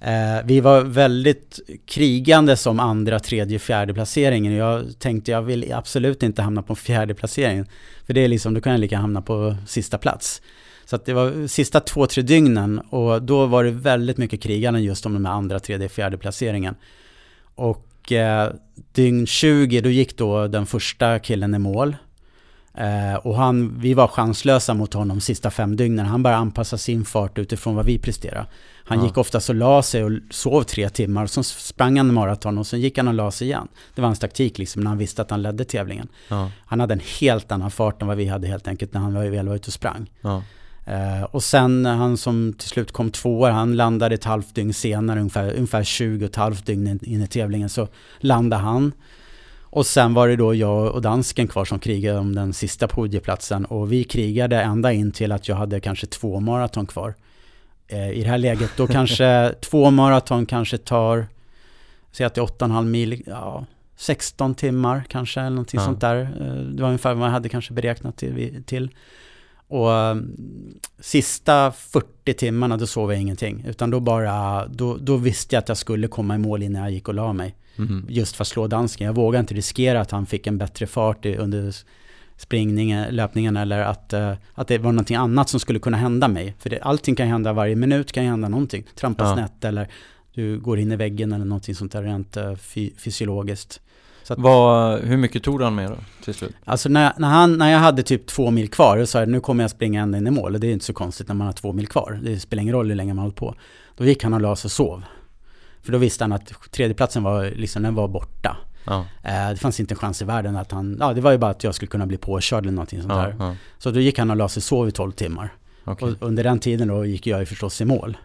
[0.00, 4.52] Eh, vi var väldigt krigande som andra, tredje, fjärde placeringen.
[4.52, 7.66] Jag tänkte jag vill absolut inte hamna på fjärde placeringen.
[8.06, 10.42] För det är liksom, då kan jag lika hamna på sista plats.
[10.84, 14.80] Så att det var sista två, tre dygnen och då var det väldigt mycket krigande
[14.80, 16.74] just om de här andra, tredje, fjärde placeringen.
[17.54, 18.48] Och eh,
[18.92, 21.96] dygn 20 då gick då den första killen i mål.
[22.78, 26.06] Eh, och han, vi var chanslösa mot honom sista fem dygnen.
[26.06, 28.46] Han bara anpassade sin fart utifrån vad vi presterade.
[28.84, 29.04] Han ja.
[29.04, 31.22] gick oftast och la sig och sov tre timmar.
[31.22, 33.68] Och så sprang han maraton och sen gick han och la sig igen.
[33.94, 36.08] Det var hans taktik liksom när han visste att han ledde tävlingen.
[36.28, 36.50] Ja.
[36.66, 39.48] Han hade en helt annan fart än vad vi hade helt enkelt när han väl
[39.48, 40.10] var ute och sprang.
[40.20, 40.42] Ja.
[40.88, 45.20] Uh, och sen han som till slut kom tvåa, han landade ett halvt dygn senare,
[45.20, 48.92] ungefär, ungefär 20 och ett halvt dygn in i tävlingen, så landade han.
[49.62, 53.64] Och sen var det då jag och dansken kvar som krigade om den sista podieplatsen.
[53.64, 57.14] Och vi krigade ända in till att jag hade kanske två maraton kvar.
[57.92, 61.26] Uh, I det här läget, då kanske två maraton kanske tar,
[62.12, 63.66] säg att det är 8,5 mil, ja,
[63.96, 65.86] 16 timmar kanske, eller någonting ja.
[65.86, 66.16] sånt där.
[66.16, 68.62] Uh, det var ungefär vad man hade kanske beräknat till.
[68.66, 68.90] till.
[69.68, 70.34] Och um,
[70.98, 73.64] sista 40 timmarna då sov jag ingenting.
[73.68, 76.90] Utan då bara, då, då visste jag att jag skulle komma i mål innan jag
[76.90, 77.56] gick och la mig.
[77.78, 78.06] Mm.
[78.08, 79.06] Just för att slå dansken.
[79.06, 81.74] Jag vågade inte riskera att han fick en bättre fart under
[82.36, 86.54] springningen, löpningen eller att, uh, att det var någonting annat som skulle kunna hända mig.
[86.58, 88.84] För det, allting kan hända varje minut, kan hända någonting.
[88.94, 89.34] Trampa ja.
[89.34, 89.88] snett eller
[90.34, 92.54] du går in i väggen eller någonting sånt där rent uh,
[92.96, 93.80] fysiologiskt.
[94.26, 96.56] Så att, Vad, hur mycket tog han med då till slut?
[96.64, 99.40] Alltså när, när, han, när jag hade typ två mil kvar, så sa jag nu
[99.40, 100.54] kommer jag springa ända in i mål.
[100.54, 102.20] Och det är inte så konstigt när man har två mil kvar.
[102.22, 103.54] Det spelar ingen roll hur länge man hållit på.
[103.96, 105.04] Då gick han och la sig och sov.
[105.82, 108.56] För då visste han att tredjeplatsen var, liksom, den var borta.
[108.86, 109.06] Ja.
[109.22, 111.50] Eh, det fanns inte en chans i världen att han, ja det var ju bara
[111.50, 113.36] att jag skulle kunna bli påkörd eller någonting sånt ja, där.
[113.38, 113.54] Ja.
[113.78, 115.54] Så då gick han och la sig och sov i 12 timmar.
[115.84, 116.08] Okay.
[116.08, 118.16] Och under den tiden då gick jag ju förstås i mål.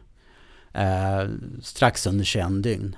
[0.73, 1.29] Eh,
[1.61, 2.95] strax under 21 dygn.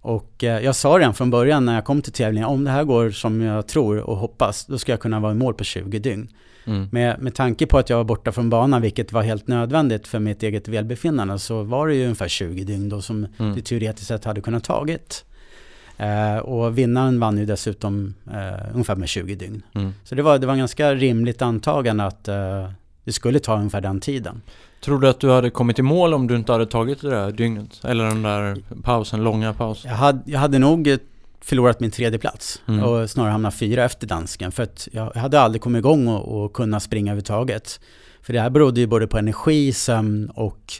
[0.00, 2.84] Och eh, jag sa redan från början när jag kom till tävlingen, om det här
[2.84, 5.98] går som jag tror och hoppas, då ska jag kunna vara i mål på 20
[5.98, 6.28] dygn.
[6.64, 6.88] Mm.
[6.92, 10.18] Med, med tanke på att jag var borta från banan, vilket var helt nödvändigt för
[10.18, 13.54] mitt eget välbefinnande, så var det ju ungefär 20 dygn då som mm.
[13.54, 15.24] det teoretiskt sett hade kunnat tagit.
[15.96, 19.62] Eh, och vinnaren vann ju dessutom eh, ungefär med 20 dygn.
[19.74, 19.94] Mm.
[20.04, 22.70] Så det var, det var en ganska rimligt antagande att eh,
[23.04, 24.42] det skulle ta ungefär den tiden.
[24.80, 27.32] Tror du att du hade kommit i mål om du inte hade tagit det där
[27.32, 27.80] dygnet?
[27.84, 29.90] Eller den där pausen, långa pausen?
[29.90, 30.98] Jag hade, jag hade nog
[31.40, 32.84] förlorat min tredje plats mm.
[32.84, 34.52] och snarare hamnat fyra efter dansken.
[34.52, 37.80] För att jag hade aldrig kommit igång och, och kunna springa överhuvudtaget.
[38.22, 40.72] För det här berodde ju både på energi, sömn och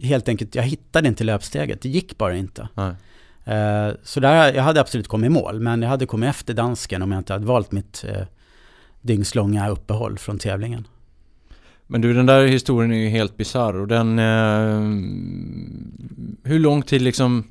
[0.00, 1.82] helt enkelt, jag hittade inte löpsteget.
[1.82, 2.68] Det gick bara inte.
[2.74, 2.94] Nej.
[3.48, 7.02] Uh, så där, jag hade absolut kommit i mål, men jag hade kommit efter dansken
[7.02, 8.22] om jag inte hade valt mitt uh,
[9.00, 10.86] dygnslånga uppehåll från tävlingen.
[11.92, 14.18] Men du, den där historien är ju helt bizarr och den...
[14.18, 14.80] Eh,
[16.44, 17.44] hur lång tid liksom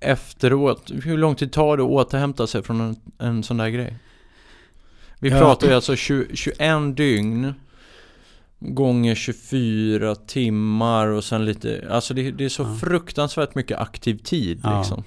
[0.00, 3.96] efteråt, hur lång tid tar det att återhämta sig från en, en sån där grej?
[5.18, 5.38] Vi ja.
[5.38, 7.54] pratar ju alltså 20, 21 dygn
[8.58, 12.76] gånger 24 timmar och sen lite, alltså det, det är så ja.
[12.80, 14.78] fruktansvärt mycket aktiv tid ja.
[14.78, 15.04] liksom.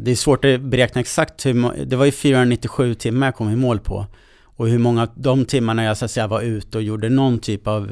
[0.00, 3.56] Det är svårt att beräkna exakt hur, det var ju 497 timmar jag kom i
[3.56, 4.06] mål på.
[4.60, 7.38] Och hur många av de timmarna jag så att säga var ute och gjorde någon
[7.38, 7.90] typ av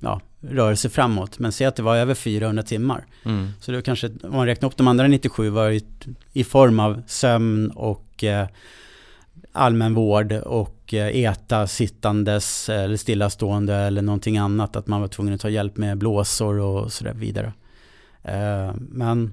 [0.00, 1.38] ja, rörelse framåt.
[1.38, 3.06] Men säg att det var över 400 timmar.
[3.24, 3.48] Mm.
[3.60, 5.84] Så det kanske, om man räknar upp de andra 97 var i,
[6.32, 8.46] i form av sömn och eh,
[9.52, 14.76] allmänvård och eh, äta sittandes eller stillastående eller någonting annat.
[14.76, 17.52] Att man var tvungen att ta hjälp med blåsor och sådär vidare.
[18.22, 19.32] Eh, men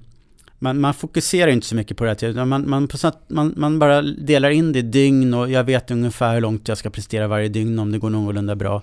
[0.64, 2.46] man, man fokuserar inte så mycket på det.
[2.46, 2.88] Man, man,
[3.28, 6.78] man, man bara delar in det i dygn och jag vet ungefär hur långt jag
[6.78, 8.82] ska prestera varje dygn om det går någorlunda bra.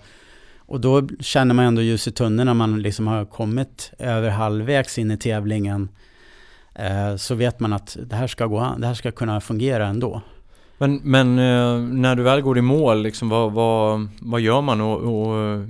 [0.59, 4.99] Och då känner man ändå ljus i tunneln när man liksom har kommit över halvvägs
[4.99, 5.89] in i tävlingen.
[6.74, 10.22] Eh, så vet man att det här ska, gå, det här ska kunna fungera ändå.
[10.78, 14.81] Men, men eh, när du väl går i mål, liksom, vad, vad, vad gör man
[14.81, 15.66] och, och,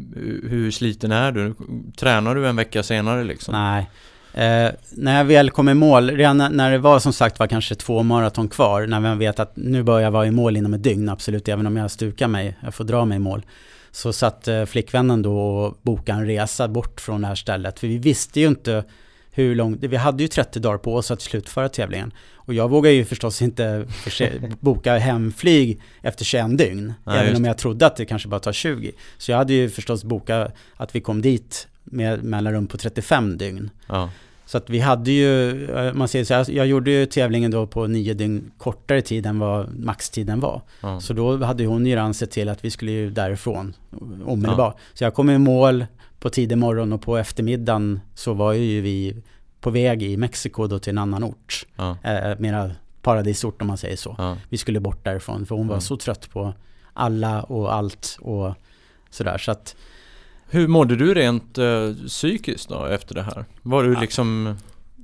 [0.48, 1.54] hur sliten är du?
[1.96, 3.54] Tränar du en vecka senare liksom?
[3.54, 3.90] Nej.
[4.34, 7.74] Eh, när jag väl kom i mål, redan när det var som sagt var kanske
[7.74, 10.82] två maraton kvar, när man vet att nu börjar jag vara i mål inom ett
[10.82, 13.42] dygn, absolut, även om jag stukar mig, jag får dra mig i mål.
[13.90, 17.86] Så satt eh, flickvännen då och bokade en resa bort från det här stället, för
[17.86, 18.84] vi visste ju inte
[19.32, 22.12] hur långt, vi hade ju 30 dagar på oss att slutföra tävlingen.
[22.34, 23.86] Och jag vågar ju förstås inte
[24.60, 28.52] boka hemflyg efter 21 dygn, ja, även om jag trodde att det kanske bara tar
[28.52, 28.92] 20.
[29.18, 33.70] Så jag hade ju förstås bokat att vi kom dit med mellanrum på 35 dygn.
[33.86, 34.10] Ja.
[34.46, 37.66] Så att vi hade ju, eh, man säger så här, jag gjorde ju tävlingen då
[37.66, 40.62] på nio dygn kortare tid än vad maxtiden var.
[40.80, 41.00] Ja.
[41.00, 43.74] Så då hade hon ju redan sett till att vi skulle ju därifrån
[44.24, 44.74] omedelbart.
[44.78, 44.84] Ja.
[44.94, 45.86] Så jag kom i mål
[46.20, 49.22] på tidig morgon och på eftermiddagen så var ju vi
[49.60, 51.66] på väg i Mexiko då till en annan ort.
[51.76, 51.96] Ja.
[52.02, 52.70] Eh, mera
[53.02, 54.14] paradisort om man säger så.
[54.18, 54.36] Ja.
[54.48, 56.54] Vi skulle bort därifrån för hon var så trött på
[56.92, 58.54] alla och allt och
[59.10, 59.38] sådär.
[59.38, 59.76] Så att
[60.50, 63.44] hur mådde du rent uh, psykiskt då efter det här?
[63.62, 64.00] Var du ja.
[64.00, 64.56] liksom...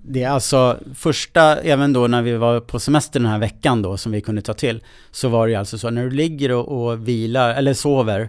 [0.08, 3.96] Det är alltså första, även då när vi var på semester den här veckan då
[3.96, 4.82] som vi kunde ta till.
[5.10, 8.28] Så var det alltså så när du ligger och, och vilar, eller sover,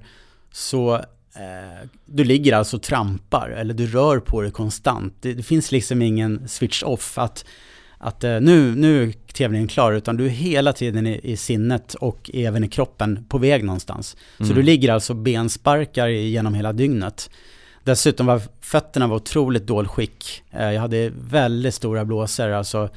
[0.52, 0.96] så
[1.36, 5.14] eh, du ligger alltså och trampar eller du rör på dig konstant.
[5.22, 7.46] Det, det finns liksom ingen switch off att
[7.98, 11.94] att eh, nu, nu är tävlingen klar, utan du är hela tiden i, i sinnet
[11.94, 14.18] och även i kroppen på väg någonstans.
[14.40, 14.50] Mm.
[14.50, 17.30] Så du ligger alltså bensparkar genom hela dygnet.
[17.84, 20.44] Dessutom var fötterna var otroligt dåligt skick.
[20.52, 22.90] Eh, jag hade väldigt stora blåsor, alltså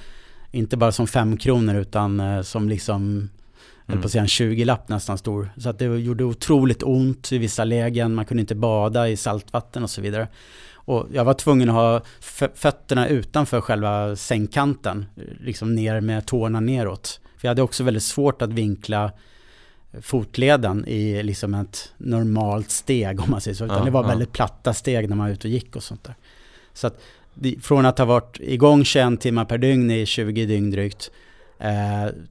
[0.51, 3.29] inte bara som fem kronor utan eh, som liksom,
[3.87, 4.01] mm.
[4.01, 5.51] på att säga en 20-lapp nästan stor.
[5.57, 9.83] Så att det gjorde otroligt ont i vissa lägen, man kunde inte bada i saltvatten
[9.83, 10.29] och så vidare.
[10.85, 12.03] Och jag var tvungen att ha
[12.55, 15.07] fötterna utanför själva sängkanten,
[15.41, 17.21] liksom ner med tårna neråt.
[17.37, 19.13] För jag hade också väldigt svårt att vinkla
[20.03, 23.65] fotleden i liksom ett normalt steg om man säger så.
[23.65, 24.09] Utan ja, det var ja.
[24.09, 26.15] väldigt platta steg när man var ute och gick och sånt där.
[26.73, 27.01] Så att
[27.63, 31.30] från att ha varit igång 21 timmar per dygn i 20 dygn drygt Eh,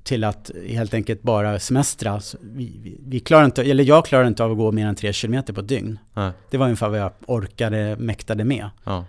[0.04, 2.20] till att helt enkelt bara semestra.
[2.42, 5.14] Vi, vi, vi klarar inte, eller jag klarar inte av att gå mer än tre
[5.14, 6.00] kilometer på ett dygn.
[6.14, 6.32] Nej.
[6.50, 8.70] Det var ungefär vad jag orkade, mäktade med.
[8.84, 9.06] Ja.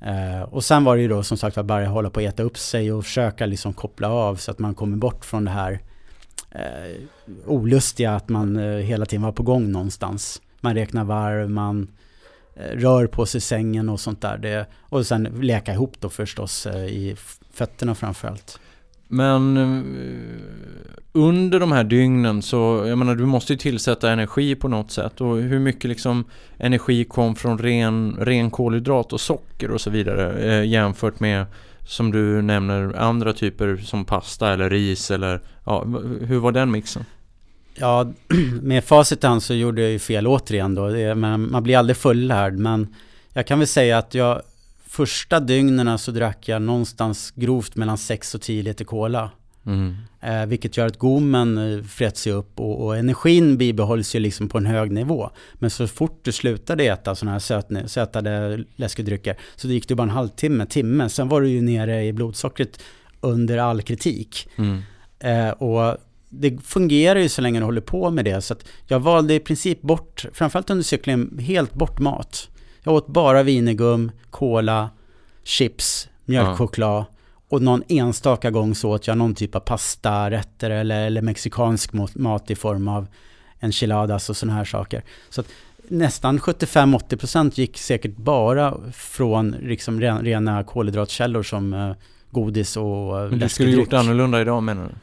[0.00, 2.42] Eh, och sen var det ju då som sagt att bara hålla på att äta
[2.42, 5.80] upp sig och försöka liksom koppla av så att man kommer bort från det här
[6.50, 7.00] eh,
[7.46, 10.42] olustiga att man eh, hela tiden var på gång någonstans.
[10.60, 11.88] Man räknar varv, man
[12.56, 14.38] eh, rör på sig sängen och sånt där.
[14.38, 17.16] Det, och sen leka ihop då förstås eh, i
[17.52, 18.60] fötterna framförallt.
[19.08, 19.82] Men eh,
[21.12, 25.20] under de här dygnen så, jag menar du måste ju tillsätta energi på något sätt
[25.20, 26.24] och hur mycket liksom
[26.58, 31.46] energi kom från ren, ren kolhydrat och socker och så vidare eh, jämfört med
[31.86, 35.84] som du nämner andra typer som pasta eller ris eller ja,
[36.20, 37.04] hur var den mixen?
[37.74, 38.12] Ja,
[38.62, 40.88] med facit så gjorde jag ju fel återigen då.
[40.88, 42.94] Det, man, man blir aldrig fullärd men
[43.32, 44.42] jag kan väl säga att jag
[44.94, 49.30] första dygnen så drack jag någonstans grovt mellan 6 och 10 liter cola.
[49.66, 49.96] Mm.
[50.20, 54.58] Eh, vilket gör att gommen eh, freds upp och, och, energin bibehålls ju liksom på
[54.58, 55.30] en hög nivå.
[55.54, 60.02] Men så fort du slutade äta sådana här sötne, sötade läskedrycker så gick det bara
[60.02, 61.08] en halvtimme, timme.
[61.08, 62.82] Sen var du ju nere i blodsockret
[63.20, 64.48] under all kritik.
[64.56, 64.82] Mm.
[65.18, 65.96] Eh, och
[66.28, 68.40] det fungerar ju så länge du håller på med det.
[68.40, 68.54] Så
[68.86, 72.48] jag valde i princip bort, framförallt under cyklingen, helt bort mat.
[72.84, 74.90] Jag åt bara vinegum, cola,
[75.44, 76.96] chips, mjölkchoklad.
[76.98, 77.06] Ja.
[77.48, 82.50] Och någon enstaka gång så åt jag någon typ av pastarätter eller, eller mexikansk mat
[82.50, 83.06] i form av
[83.60, 85.04] enchiladas och sådana här saker.
[85.30, 85.46] Så att
[85.88, 91.92] nästan 75-80% gick säkert bara från liksom rena kolhydratkällor som eh,
[92.30, 93.40] godis och läskedryck.
[93.40, 94.94] Du skulle gjort annorlunda idag menar du?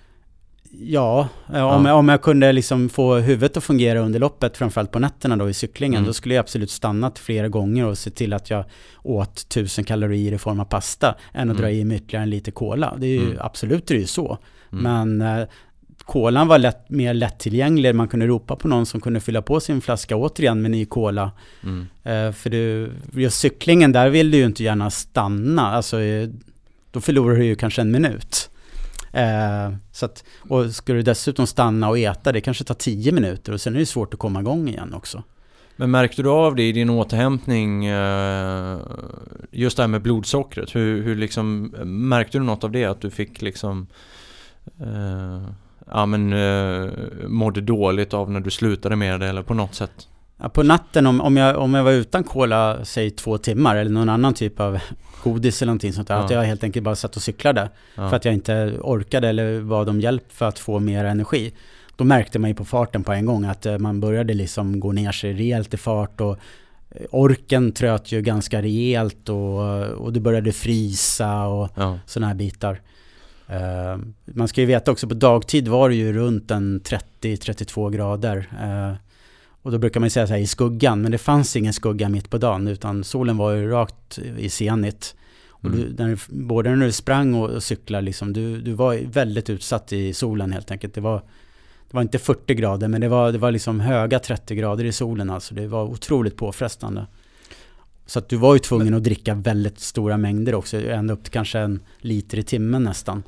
[0.74, 1.76] Ja, ja.
[1.76, 5.38] Om, jag, om jag kunde liksom få huvudet att fungera under loppet, framförallt på nätterna
[5.38, 6.08] då i cyklingen, mm.
[6.08, 8.66] då skulle jag absolut stannat flera gånger och se till att jag
[9.04, 11.62] åt tusen kalorier i form av pasta, än att mm.
[11.62, 12.96] dra i mig ytterligare en liter cola.
[12.98, 13.38] Det är ju, mm.
[13.42, 14.38] absolut det är ju så.
[14.72, 14.84] Mm.
[14.84, 15.48] Men eh,
[16.06, 19.82] kolan var lätt, mer lättillgänglig, man kunde ropa på någon som kunde fylla på sin
[19.82, 21.32] flaska återigen med ny cola.
[21.64, 21.88] Mm.
[22.04, 26.30] Eh, för du, just cyklingen, där vill du ju inte gärna stanna, alltså eh,
[26.92, 28.50] då förlorar du ju kanske en minut.
[29.14, 33.54] Eh, så att, och ska du dessutom stanna och äta, det kanske tar 10 minuter
[33.54, 35.24] och sen är det svårt att komma igång igen också.
[35.76, 38.80] Men märkte du av det i din återhämtning, eh,
[39.52, 40.76] just det här med blodsockret?
[40.76, 41.64] Hur, hur liksom,
[42.10, 42.86] märkte du något av det?
[42.86, 43.88] Att du fick liksom,
[44.80, 45.42] eh,
[45.92, 46.92] ja men, eh,
[47.28, 50.08] mådde dåligt av när du slutade med det eller på något sätt?
[50.42, 53.92] Ja, på natten om, om, jag, om jag var utan cola, säg två timmar eller
[53.92, 54.80] någon annan typ av
[55.24, 56.16] godis eller någonting sånt där.
[56.16, 56.24] Ja.
[56.24, 57.70] Att jag helt enkelt bara satt och cyklade.
[57.96, 58.10] Ja.
[58.10, 61.54] För att jag inte orkade eller bad om hjälp för att få mer energi.
[61.96, 64.92] Då märkte man ju på farten på en gång att eh, man började liksom gå
[64.92, 66.38] ner sig rejält i fart och
[66.92, 72.00] eh, orken tröt ju ganska rejält och, och du började frysa och ja.
[72.06, 72.82] sådana här bitar.
[73.50, 78.38] Uh, man ska ju veta också på dagtid var det ju runt en 30-32 grader.
[78.38, 78.94] Uh,
[79.62, 82.30] och då brukar man säga så här i skuggan, men det fanns ingen skugga mitt
[82.30, 85.16] på dagen utan solen var ju rakt i zenit.
[85.64, 85.74] Mm.
[85.74, 89.50] Och du, när, både när du sprang och, och cyklade, liksom, du, du var väldigt
[89.50, 90.94] utsatt i solen helt enkelt.
[90.94, 91.18] Det var,
[91.90, 94.92] det var inte 40 grader, men det var, det var liksom höga 30 grader i
[94.92, 95.30] solen.
[95.30, 95.56] Alltså.
[95.56, 97.08] Det var otroligt påfrestande.
[98.06, 101.32] Så att du var ju tvungen att dricka väldigt stora mängder också, ända upp till
[101.32, 103.24] kanske en liter i timmen nästan.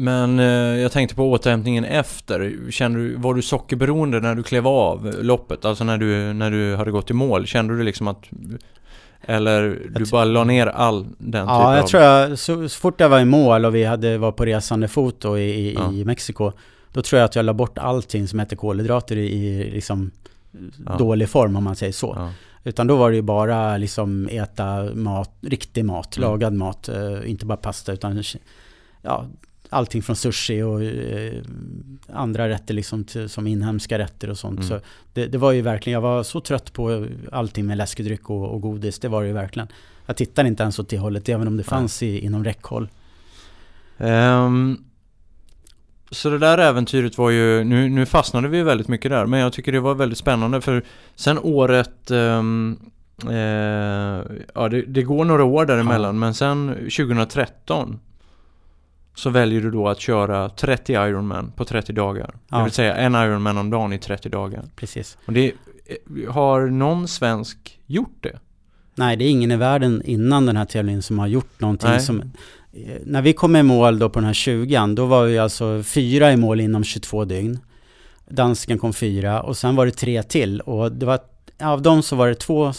[0.00, 0.46] Men eh,
[0.80, 2.70] jag tänkte på återhämtningen efter.
[2.70, 5.64] Kände du, var du sockerberoende när du klev av loppet?
[5.64, 7.46] Alltså när du, när du hade gått i mål?
[7.46, 8.24] Kände du liksom att...
[9.20, 11.86] Eller du bara la ner all den ja, typen jag av...
[11.86, 14.88] tror jag, så, så, fort jag var i mål och vi hade, var på resande
[14.88, 15.92] fot i, i, ja.
[15.92, 16.52] i Mexiko.
[16.92, 20.10] Då tror jag att jag la bort allting som heter kolhydrater i, i liksom
[20.86, 20.96] ja.
[20.96, 22.14] dålig form om man säger så.
[22.18, 22.32] Ja.
[22.64, 26.30] Utan då var det ju bara liksom äta mat, riktig mat, mm.
[26.30, 26.88] lagad mat.
[26.88, 28.22] Uh, inte bara pasta utan
[29.02, 29.26] ja,
[29.70, 31.42] allting från sushi och eh,
[32.12, 34.58] andra rätter liksom till, som inhemska rätter och sånt.
[34.58, 34.68] Mm.
[34.68, 34.80] Så
[35.12, 38.60] det, det, var ju verkligen, jag var så trött på allting med läskedryck och, och
[38.60, 38.98] godis.
[38.98, 39.68] Det var det ju verkligen.
[40.06, 42.88] Jag tittade inte ens åt det hållet, även om det fanns i, inom räckhåll.
[43.98, 44.84] Um,
[46.10, 49.52] så det där äventyret var ju, nu, nu fastnade vi väldigt mycket där, men jag
[49.52, 52.78] tycker det var väldigt spännande för sen året um,
[53.28, 53.34] eh,
[54.54, 56.20] ja, det, det, går några år däremellan, ja.
[56.20, 57.98] men sen 2013
[59.18, 62.34] så väljer du då att köra 30 Ironman på 30 dagar.
[62.48, 62.56] Ja.
[62.56, 64.64] Det vill säga en Ironman om dagen i 30 dagar.
[64.76, 65.18] Precis.
[65.26, 65.52] Och det,
[66.28, 68.38] har någon svensk gjort det?
[68.94, 72.00] Nej, det är ingen i världen innan den här tävlingen som har gjort någonting Nej.
[72.00, 72.20] som...
[72.20, 75.82] Eh, när vi kom i mål då på den här 20 då var vi alltså
[75.82, 77.58] fyra i mål inom 22 dygn.
[78.28, 81.18] Dansken kom fyra och sen var det tre till och det var,
[81.62, 82.72] av dem så var det två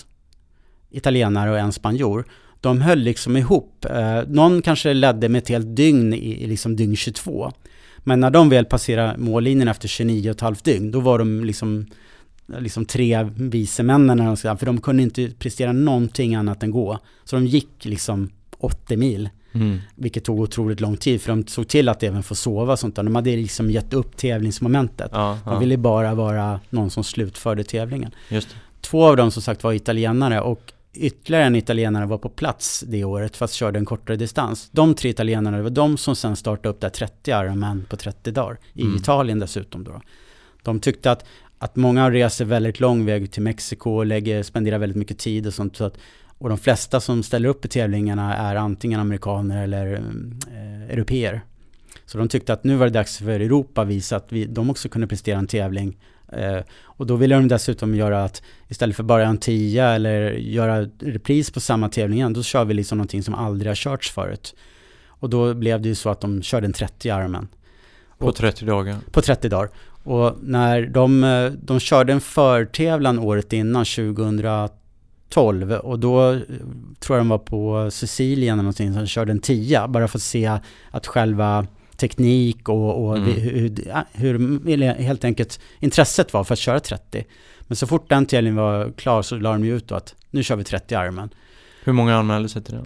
[0.90, 2.26] italienare och en spanjor
[2.62, 3.86] de höll liksom ihop.
[3.86, 7.52] Eh, någon kanske ledde med ett helt dygn i, liksom dygn 22.
[7.98, 11.44] Men när de väl passerade mållinjen efter 29 och ett halvt dygn, då var de
[11.44, 11.86] liksom,
[12.60, 17.00] liksom tre vise männen, för de kunde inte prestera någonting annat än gå.
[17.24, 19.30] Så de gick liksom 80 mil.
[19.52, 19.80] Mm.
[19.96, 22.96] Vilket tog otroligt lång tid för de såg till att även få sova och sånt
[22.96, 23.04] där.
[23.04, 25.10] De hade liksom gett upp tävlingsmomentet.
[25.14, 25.60] Ja, de ja.
[25.60, 28.12] ville bara vara någon som slutförde tävlingen.
[28.82, 33.04] Två av dem som sagt var italienare och ytterligare en italienare var på plats det
[33.04, 34.70] året fast körde en kortare distans.
[34.72, 38.32] De tre italienarna det var de som sen startade upp där 30 Ironman på 30
[38.32, 38.58] dagar.
[38.74, 38.96] I mm.
[38.96, 40.02] Italien dessutom då.
[40.64, 41.26] De tyckte att,
[41.58, 45.54] att många reser väldigt lång väg till Mexiko och lägger, spenderar väldigt mycket tid och
[45.54, 45.76] sånt.
[45.76, 45.98] Så att,
[46.38, 51.42] och de flesta som ställer upp i tävlingarna är antingen amerikaner eller eh, europeer.
[52.06, 54.70] Så de tyckte att nu var det dags för Europa att visa att vi, de
[54.70, 55.98] också kunde prestera en tävling
[56.34, 60.88] Eh, och då ville de dessutom göra att istället för bara en tia eller göra
[61.00, 64.56] repris på samma tävling igen, då kör vi liksom någonting som aldrig har körts förut.
[65.08, 67.48] Och då blev det ju så att de körde en 30 armen.
[68.18, 68.96] På 30 dagar?
[69.12, 69.70] På 30 dagar.
[70.04, 76.40] Och när de, eh, de körde en förtävlan året innan, 2012, och då eh,
[77.00, 80.18] tror jag de var på Sicilien eller någonting, så de körde en tia, bara för
[80.18, 80.60] att se
[80.92, 81.68] att själva
[82.00, 83.32] teknik och, och mm.
[83.32, 87.26] hur, hur, helt enkelt intresset var för att köra 30.
[87.62, 90.44] Men så fort den tävlingen var klar så la de ju ut då att nu
[90.44, 91.30] kör vi 30 armen.
[91.84, 92.86] Hur många anmälde sig till den?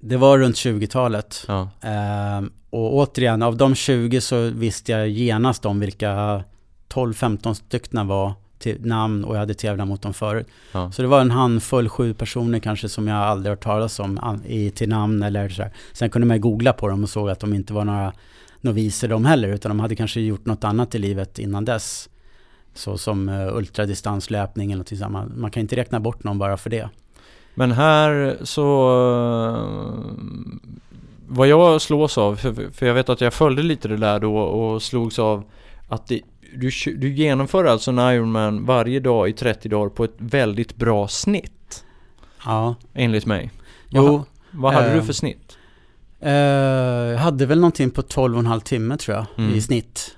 [0.00, 1.44] Det var runt 20-talet.
[1.48, 1.70] Ja.
[1.82, 6.44] Ehm, och återigen, av de 20 så visste jag genast om vilka
[6.88, 8.32] 12-15 stycken var
[8.66, 10.46] namn och jag hade tävlat mot dem förut.
[10.72, 10.92] Ja.
[10.92, 14.70] Så det var en handfull, sju personer kanske som jag aldrig hört talas om i,
[14.70, 15.72] till namn eller sådär.
[15.92, 18.12] Sen kunde man googla på dem och såg att de inte var några
[18.60, 22.08] noviser de heller, utan de hade kanske gjort något annat i livet innan dess.
[22.74, 25.36] Så som uh, ultradistanslöpning eller något sånt.
[25.36, 26.88] Man, kan inte räkna bort någon bara för det.
[27.54, 28.64] Men här så...
[31.30, 34.38] Vad jag slås av, för, för jag vet att jag följde lite det där då
[34.38, 35.44] och slogs av
[35.88, 36.20] att det
[36.58, 41.08] du, du genomför alltså en Ironman varje dag i 30 dagar på ett väldigt bra
[41.08, 41.84] snitt.
[42.44, 42.74] Ja.
[42.94, 43.50] Enligt mig.
[43.88, 44.06] Jo.
[44.06, 45.58] Vad, vad hade eh, du för snitt?
[46.20, 49.54] Eh, jag hade väl någonting på 12,5 timme tror jag mm.
[49.54, 50.16] i snitt.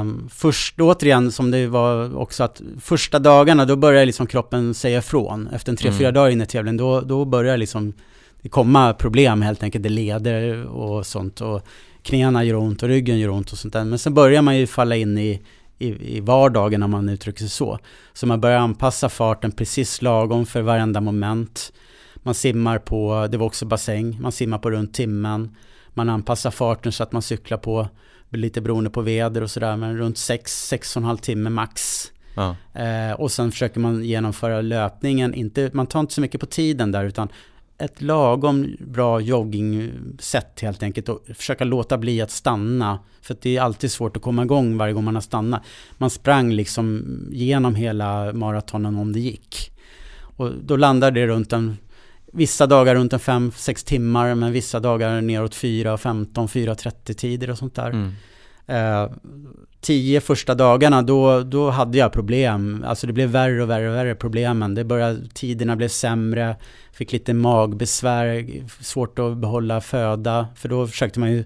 [0.00, 4.98] Um, först, återigen som det var också att första dagarna då börjar liksom kroppen säga
[4.98, 5.48] ifrån.
[5.52, 6.14] Efter en 3-4 mm.
[6.14, 7.92] dagar in i tävlingen då, då börjar liksom
[8.42, 9.82] det komma problem helt enkelt.
[9.82, 11.66] Det leder och sånt och
[12.02, 13.84] knäna gör ont och ryggen gör ont och sånt där.
[13.84, 15.40] Men sen börjar man ju falla in i,
[15.78, 17.78] i, i vardagen om man uttrycker sig så.
[18.12, 21.72] Så man börjar anpassa farten precis lagom för varenda moment.
[22.16, 25.56] Man simmar på, det var också bassäng, man simmar på runt timmen.
[25.88, 27.88] Man anpassar farten så att man cyklar på,
[28.30, 32.10] lite beroende på väder och sådär, men runt 6-6,5 timme max.
[32.34, 32.56] Ja.
[32.80, 36.92] Eh, och sen försöker man genomföra löpningen, inte, man tar inte så mycket på tiden
[36.92, 37.28] där utan
[37.84, 42.98] ett lagom bra joggingsätt helt enkelt och försöka låta bli att stanna.
[43.22, 45.62] För det är alltid svårt att komma igång varje gång man har stannat.
[45.98, 49.70] Man sprang liksom genom hela maratonen om det gick.
[50.36, 51.76] Och då landar det runt en
[52.36, 57.50] Vissa dagar runt en 5-6 timmar men vissa dagar neråt 4, 15, 4, 30 tider
[57.50, 57.90] och sånt där.
[57.90, 58.12] Mm.
[58.66, 59.10] Eh,
[59.80, 62.84] tio första dagarna då, då hade jag problem.
[62.86, 64.74] Alltså det blev värre och värre och värre problemen.
[64.74, 66.56] Det började, tiderna blev sämre,
[66.92, 68.46] fick lite magbesvär,
[68.80, 70.48] svårt att behålla föda.
[70.54, 71.44] För då försökte man ju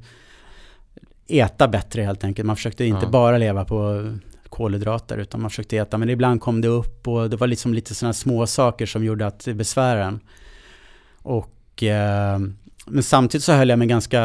[1.29, 2.47] äta bättre helt enkelt.
[2.47, 3.11] Man försökte inte ja.
[3.11, 4.13] bara leva på
[4.49, 5.99] kolhydrater utan man försökte äta.
[5.99, 9.27] Men ibland kom det upp och det var liksom lite sådana små saker som gjorde
[9.27, 10.21] att det besvärade en.
[11.23, 12.39] Och, eh,
[12.91, 14.23] men samtidigt så höll jag mig ganska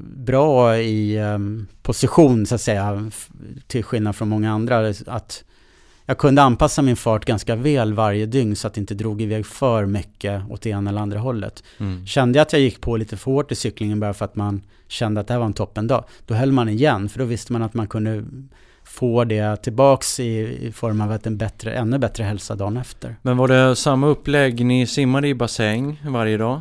[0.00, 1.38] bra i eh,
[1.82, 3.10] position så att säga,
[3.66, 4.92] till skillnad från många andra.
[5.06, 5.44] Att
[6.06, 9.46] jag kunde anpassa min fart ganska väl varje dygn så att det inte drog iväg
[9.46, 11.64] för mycket åt det ena eller andra hållet.
[11.78, 12.06] Mm.
[12.06, 14.62] Kände jag att jag gick på lite för hårt i cyklingen bara för att man
[14.88, 17.62] kände att det här var en toppendag, då höll man igen för då visste man
[17.62, 18.24] att man kunde
[18.84, 23.16] få det tillbaks i, i form av en bättre, ännu bättre hälsa dagen efter.
[23.22, 24.66] Men var det samma upplägg?
[24.66, 26.60] Ni simmade i bassäng varje dag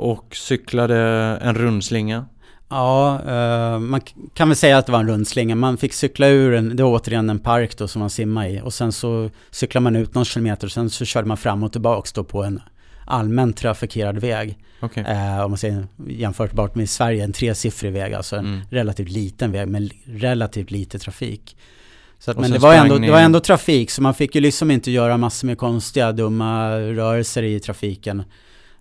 [0.00, 0.96] och cyklade
[1.42, 2.26] en rundslinga?
[2.68, 4.00] Ja, uh, man
[4.34, 5.54] kan väl säga att det var en rundslinga.
[5.54, 8.60] Man fick cykla ur en, det var återigen en park då som man simmade i.
[8.60, 11.72] Och sen så cyklade man ut någon kilometer och sen så körde man fram och
[11.72, 12.60] tillbaks då på en
[13.06, 14.58] allmän trafikerad väg.
[14.82, 15.04] Okay.
[15.04, 18.60] Eh, om man säger jämförbart med Sverige, en tresiffrig väg, alltså en mm.
[18.70, 21.56] relativt liten väg med relativt lite trafik.
[22.18, 24.70] Så att, men det var, ändå, det var ändå trafik, så man fick ju liksom
[24.70, 28.22] inte göra massor med konstiga, dumma rörelser i trafiken.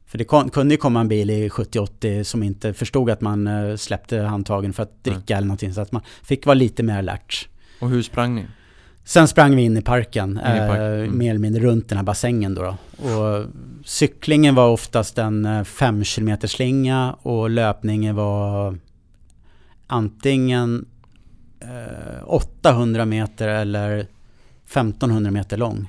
[0.10, 3.76] För det kunde ju komma en bil i 70-80 som inte förstod att man eh,
[3.76, 5.38] släppte handtagen för att dricka mm.
[5.38, 5.74] eller någonting.
[5.74, 7.49] Så att man fick vara lite mer alert.
[7.80, 8.45] Och hur sprang ni?
[9.03, 10.82] Sen sprang vi in i parken, in i parken.
[10.82, 11.18] Eh, mm.
[11.18, 12.78] mer eller mindre runt den här bassängen då, då.
[13.10, 13.45] Och
[13.86, 18.78] cyklingen var oftast en 5 eh, km slinga och löpningen var
[19.88, 20.86] antingen
[21.60, 24.07] eh, 800 meter eller
[24.66, 25.88] 1500 meter lång.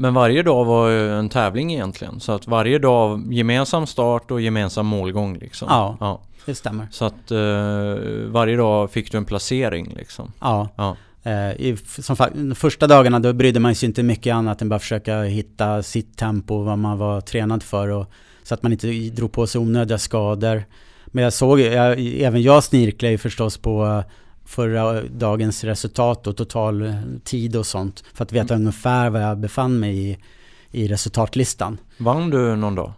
[0.00, 2.20] Men varje dag var ju en tävling egentligen.
[2.20, 5.68] Så att varje dag gemensam start och gemensam målgång liksom.
[5.70, 6.20] Ja, ja.
[6.46, 6.86] det stämmer.
[6.90, 10.32] Så att eh, varje dag fick du en placering liksom.
[10.40, 10.68] Ja.
[10.76, 10.96] ja.
[11.22, 14.78] Eh, I, som, de första dagarna då brydde man sig inte mycket annat än bara
[14.78, 18.06] försöka hitta sitt tempo, vad man var tränad för och
[18.42, 20.64] så att man inte drog på sig onödiga skador.
[21.06, 24.04] Men jag såg, jag, även jag snirklade ju förstås på
[24.48, 26.94] förra dagens resultat och total
[27.24, 28.62] tid och sånt för att veta mm.
[28.62, 30.18] ungefär var jag befann mig i,
[30.70, 31.78] i resultatlistan.
[31.98, 32.92] Vann du någon dag?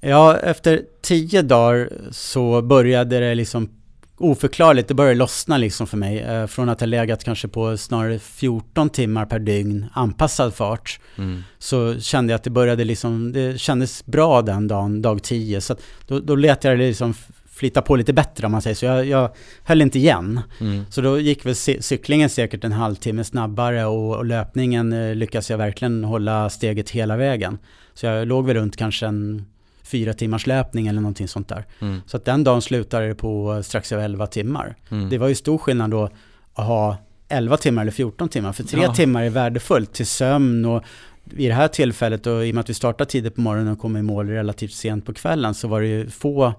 [0.00, 3.68] Ja, efter tio dagar så började det liksom
[4.16, 6.18] oförklarligt, det började lossna liksom för mig.
[6.18, 11.00] Eh, från att ha legat kanske på snarare 14 timmar per dygn anpassad fart.
[11.18, 11.42] Mm.
[11.58, 15.60] Så kände jag att det började liksom, det kändes bra den dagen, dag 10.
[15.60, 15.76] Så
[16.06, 17.14] då, då lät jag liksom
[17.58, 18.86] flytta på lite bättre om man säger så.
[18.86, 19.30] Jag, jag
[19.64, 20.40] höll inte igen.
[20.60, 20.84] Mm.
[20.90, 25.58] Så då gick väl cyklingen säkert en halvtimme snabbare och, och löpningen eh, lyckades jag
[25.58, 27.58] verkligen hålla steget hela vägen.
[27.94, 29.44] Så jag låg väl runt kanske en
[29.82, 31.64] fyra timmars löpning eller någonting sånt där.
[31.80, 32.00] Mm.
[32.06, 34.76] Så att den dagen slutade det på strax över 11 timmar.
[34.90, 35.08] Mm.
[35.08, 36.10] Det var ju stor skillnad då
[36.54, 36.96] att ha
[37.28, 38.52] 11 timmar eller 14 timmar.
[38.52, 38.94] För tre ja.
[38.94, 40.84] timmar är värdefullt till sömn och
[41.24, 43.78] vid det här tillfället och i och med att vi startade tidigt på morgonen och
[43.78, 46.54] kom i mål relativt sent på kvällen så var det ju få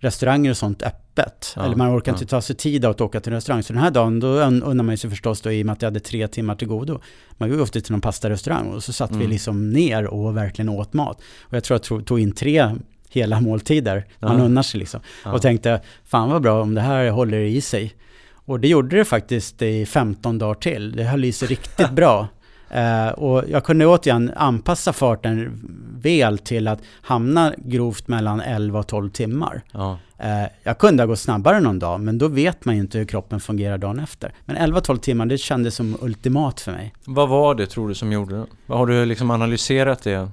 [0.00, 1.52] restauranger och sånt öppet.
[1.56, 2.16] Ja, Eller man orkar ja.
[2.16, 3.62] inte ta sig tid att åka till en restaurang.
[3.62, 5.86] Så den här dagen, då undrar man sig förstås då i och med att jag
[5.86, 7.00] hade tre timmar till godo.
[7.36, 9.22] Man går ofta till någon pastarestaurang och så satt mm.
[9.22, 11.20] vi liksom ner och verkligen åt mat.
[11.40, 12.70] Och jag tror att jag tog in tre
[13.10, 14.06] hela måltider.
[14.18, 14.44] Man ja.
[14.44, 15.00] unnar sig liksom.
[15.24, 15.32] Ja.
[15.32, 17.94] Och tänkte, fan vad bra om det här håller i sig.
[18.32, 20.92] Och det gjorde det faktiskt i 15 dagar till.
[20.92, 22.28] Det höll i sig riktigt bra.
[22.74, 25.60] Uh, och jag kunde återigen anpassa farten
[26.02, 29.62] väl till att hamna grovt mellan 11 och 12 timmar.
[29.72, 29.98] Ja.
[30.24, 33.04] Uh, jag kunde ha gått snabbare någon dag, men då vet man ju inte hur
[33.04, 34.32] kroppen fungerar dagen efter.
[34.44, 36.94] Men 11-12 timmar, det kändes som ultimat för mig.
[37.04, 38.46] Vad var det tror du som gjorde det?
[38.74, 40.28] Har du liksom analyserat det?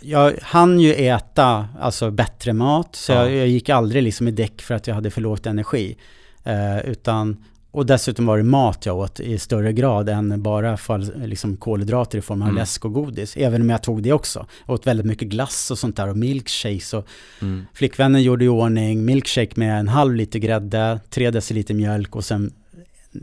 [0.00, 3.18] Jag hann ju äta alltså bättre mat, så ja.
[3.18, 5.96] jag, jag, gick aldrig liksom i däck för att jag hade för lågt energi.
[6.44, 11.12] Eh, utan och dessutom var det mat jag åt i större grad än bara fall,
[11.24, 12.58] liksom kolhydrater i form av mm.
[12.58, 13.36] läsk och godis.
[13.36, 14.46] Även om jag tog det också.
[14.66, 16.94] Jag åt väldigt mycket glass och sånt där och milkshakes.
[16.94, 17.06] Och
[17.40, 17.66] mm.
[17.74, 22.52] Flickvännen gjorde i ordning milkshake med en halv liter grädde, tre deciliter mjölk och sen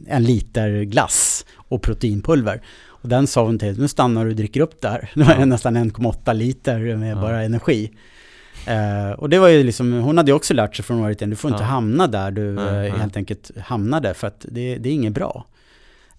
[0.08, 2.62] en liter glass och proteinpulver.
[2.88, 5.12] Och den sa hon till, nu stannar du och dricker upp det här.
[5.16, 5.46] Det var ja.
[5.46, 7.22] nästan 1,8 liter med ja.
[7.22, 7.92] bara energi.
[8.68, 11.30] Uh, och det var ju liksom, hon hade ju också lärt sig från året igen,
[11.30, 14.94] du får inte hamna där du uh, helt enkelt hamnade, för att det, det är
[14.94, 15.46] inget bra.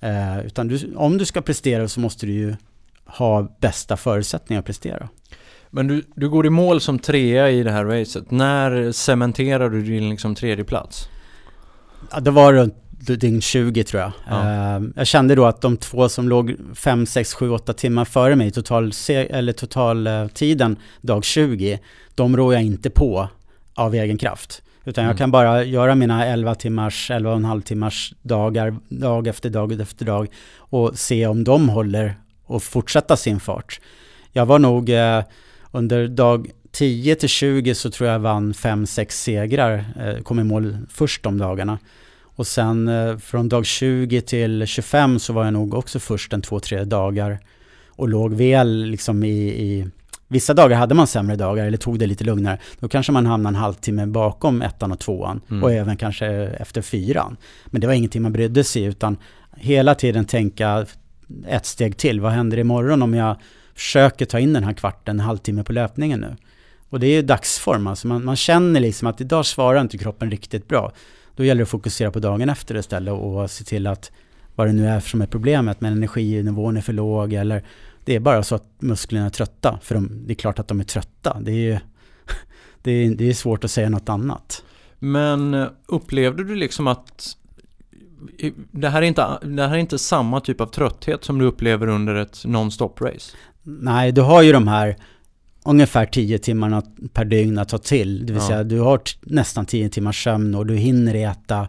[0.02, 2.56] Uh, utan du, om du ska prestera så måste du ju
[3.04, 5.08] ha bästa förutsättningar att prestera.
[5.70, 8.30] Men du, du går i mål som trea i det här racet.
[8.30, 11.08] När cementerar du din liksom tredje plats?
[12.12, 12.74] Ja, det var runt
[13.06, 14.12] dygn 20 tror jag.
[14.28, 14.78] Ja.
[14.78, 18.36] Uh, jag kände då att de två som låg 5, 6, 7, 8 timmar före
[18.36, 21.78] mig, total, eller totaltiden dag 20,
[22.14, 23.28] de rår jag inte på
[23.74, 24.62] av egen kraft.
[24.84, 25.18] Utan jag mm.
[25.18, 29.80] kan bara göra mina 11 timmars, 11 och en halv timmars dagar, dag efter dag
[29.80, 33.80] efter dag och se om de håller och fortsätta sin fart.
[34.32, 35.22] Jag var nog eh,
[35.70, 40.78] under dag 10 till 20 så tror jag vann 5-6 segrar, eh, kom i mål
[40.90, 41.78] först de dagarna.
[42.40, 46.42] Och sen eh, från dag 20 till 25 så var jag nog också först en
[46.42, 47.38] två, tre dagar
[47.88, 49.86] och låg väl liksom i, i
[50.28, 52.58] Vissa dagar hade man sämre dagar eller tog det lite lugnare.
[52.78, 55.62] Då kanske man hamnade en halvtimme bakom ettan och tvåan mm.
[55.62, 57.36] och även kanske efter fyran.
[57.66, 59.16] Men det var ingenting man brydde sig utan
[59.56, 60.86] hela tiden tänka
[61.46, 62.20] ett steg till.
[62.20, 63.36] Vad händer imorgon om jag
[63.74, 66.36] försöker ta in den här kvarten, en halvtimme på löpningen nu?
[66.88, 70.30] Och det är ju dagsform, alltså man, man känner liksom att idag svarar inte kroppen
[70.30, 70.92] riktigt bra.
[71.40, 74.12] Då gäller det att fokusera på dagen efter istället och se till att
[74.54, 77.64] vad det nu är som är problemet, men energinivån är för låg eller
[78.04, 79.78] det är bara så att musklerna är trötta.
[79.82, 81.40] För de, det är klart att de är trötta.
[81.40, 81.80] Det är,
[82.82, 84.64] det är, det är svårt att säga något annat.
[84.98, 87.36] Men eh, upplevde du liksom att
[88.70, 91.86] det här, är inte, det här är inte samma typ av trötthet som du upplever
[91.86, 93.36] under ett non-stop-race?
[93.62, 94.96] Nej, du har ju de här
[95.70, 98.26] ungefär 10 timmarna per dygn att ta till.
[98.26, 98.48] Det vill ja.
[98.48, 101.68] säga du har nästan 10 timmars sömn och du hinner äta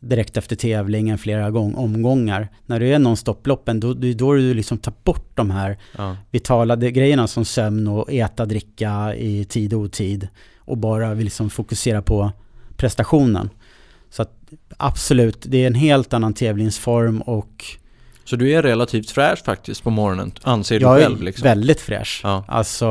[0.00, 2.48] direkt efter tävlingen flera gång, omgångar.
[2.66, 6.16] När du är non-stop-loppen, då, då, då du liksom tar bort de här ja.
[6.30, 10.28] vitala grejerna som sömn och äta, dricka i tid och otid.
[10.58, 12.32] Och bara vill liksom fokusera på
[12.76, 13.50] prestationen.
[14.10, 14.32] Så att
[14.76, 17.64] absolut, det är en helt annan tävlingsform och
[18.24, 21.12] så du är relativt fräsch faktiskt på morgonen, anser du jag själv?
[21.12, 21.44] Jag är liksom.
[21.44, 22.20] väldigt fräsch.
[22.24, 22.44] Ja.
[22.48, 22.88] Alltså...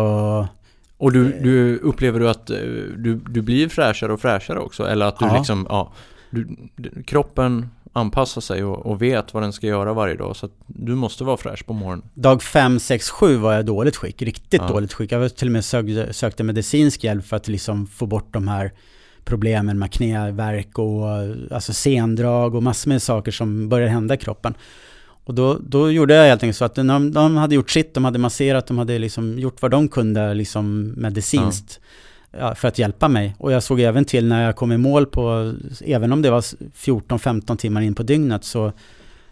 [0.98, 2.58] Och du, du upplever du att eh,
[2.98, 4.84] du, du blir fräschare och fräschare också?
[4.88, 5.38] Eller att du ja.
[5.38, 5.94] liksom, ja,
[6.30, 6.58] du,
[7.06, 10.36] kroppen anpassar sig och, och, vet vad den ska göra varje dag.
[10.36, 12.06] Så att du måste vara fräsch på morgonen.
[12.14, 14.22] Dag 5, 6, 7 var jag dåligt skick.
[14.22, 14.68] Riktigt ja.
[14.68, 15.12] dåligt skick.
[15.12, 18.72] Jag till och med sökte, sökte medicinsk hjälp för att liksom få bort de här
[19.26, 21.06] problemen med knäverk och
[21.52, 24.54] alltså sendrag och massor med saker som börjar hända i kroppen.
[25.30, 28.06] Och då, då gjorde jag helt enkelt så att de, de hade gjort sitt, de
[28.06, 31.80] hade masserat, de hade liksom gjort vad de kunde liksom medicinskt.
[32.32, 33.36] Ja ja, för att hjälpa mig.
[33.40, 35.54] Och jag såg även till när jag kom i mål på,
[35.86, 38.72] även om det var 14-15 timmar in på dygnet, så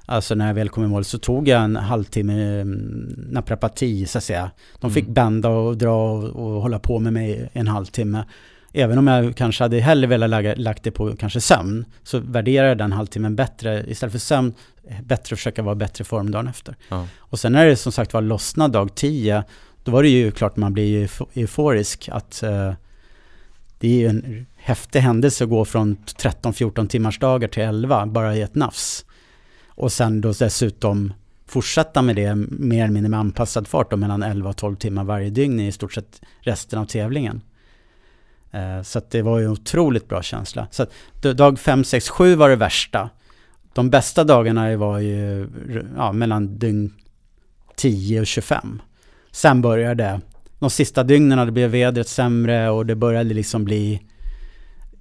[0.09, 4.17] Alltså när jag väl kom i mål så tog jag en halvtimme mm, naprapati så
[4.17, 4.51] att säga.
[4.79, 5.13] De fick mm.
[5.13, 8.23] bända och dra och, och, hålla på med mig en halvtimme.
[8.79, 12.67] Även om jag kanske hade hellre velat lägga, lagt det på kanske sömn, så värderar
[12.67, 13.85] jag den halvtimmen bättre.
[13.87, 14.53] Istället för sömn,
[15.03, 16.75] bättre att försöka vara bättre form dagen efter.
[16.89, 17.07] Ja.
[17.17, 19.43] Och sen när det som sagt var lossnad dag 10,
[19.83, 22.73] då var det ju klart man blir euforisk att uh,
[23.79, 28.35] det är ju en häftig händelse att gå från 13-14 timmars dagar till 11 bara
[28.35, 29.05] i ett nafs.
[29.67, 31.13] Och sen då dessutom
[31.45, 35.03] fortsätta med det mer eller mindre med anpassad fart då, mellan 11 och 12 timmar
[35.03, 37.41] varje dygn i stort sett resten av tävlingen.
[38.51, 40.67] Eh, så det var ju en otroligt bra känsla.
[40.71, 40.85] Så
[41.33, 43.09] dag 5, 6, 7 var det värsta.
[43.73, 45.49] De bästa dagarna var ju
[45.97, 46.93] ja, mellan dygn
[47.75, 48.81] 10 och 25.
[49.31, 50.21] Sen började
[50.59, 54.01] de sista dygnen det blev vädret sämre och det började liksom bli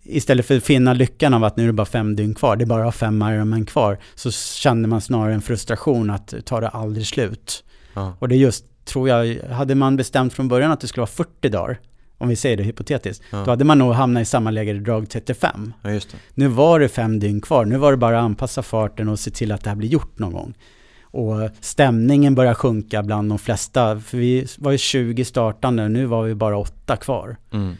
[0.08, 2.64] Istället för att finna lyckan av att nu är det bara fem dygn kvar, det
[2.64, 7.06] är bara fem Ironman kvar, så kände man snarare en frustration att ta det aldrig
[7.06, 7.64] slut.
[7.94, 8.16] Ja.
[8.18, 11.06] Och det är just, tror jag, hade man bestämt från början att det skulle vara
[11.06, 11.80] 40 dagar,
[12.18, 13.44] om vi säger det hypotetiskt, ja.
[13.44, 15.72] då hade man nog hamnat i samma läge i drag 35.
[15.82, 16.00] Ja,
[16.34, 19.30] nu var det fem dygn kvar, nu var det bara att anpassa farten och se
[19.30, 20.54] till att det här blir gjort någon gång.
[21.02, 24.00] Och stämningen börjar sjunka bland de flesta.
[24.00, 27.36] För vi var ju 20 startande, nu var vi bara åtta kvar.
[27.52, 27.74] Mm.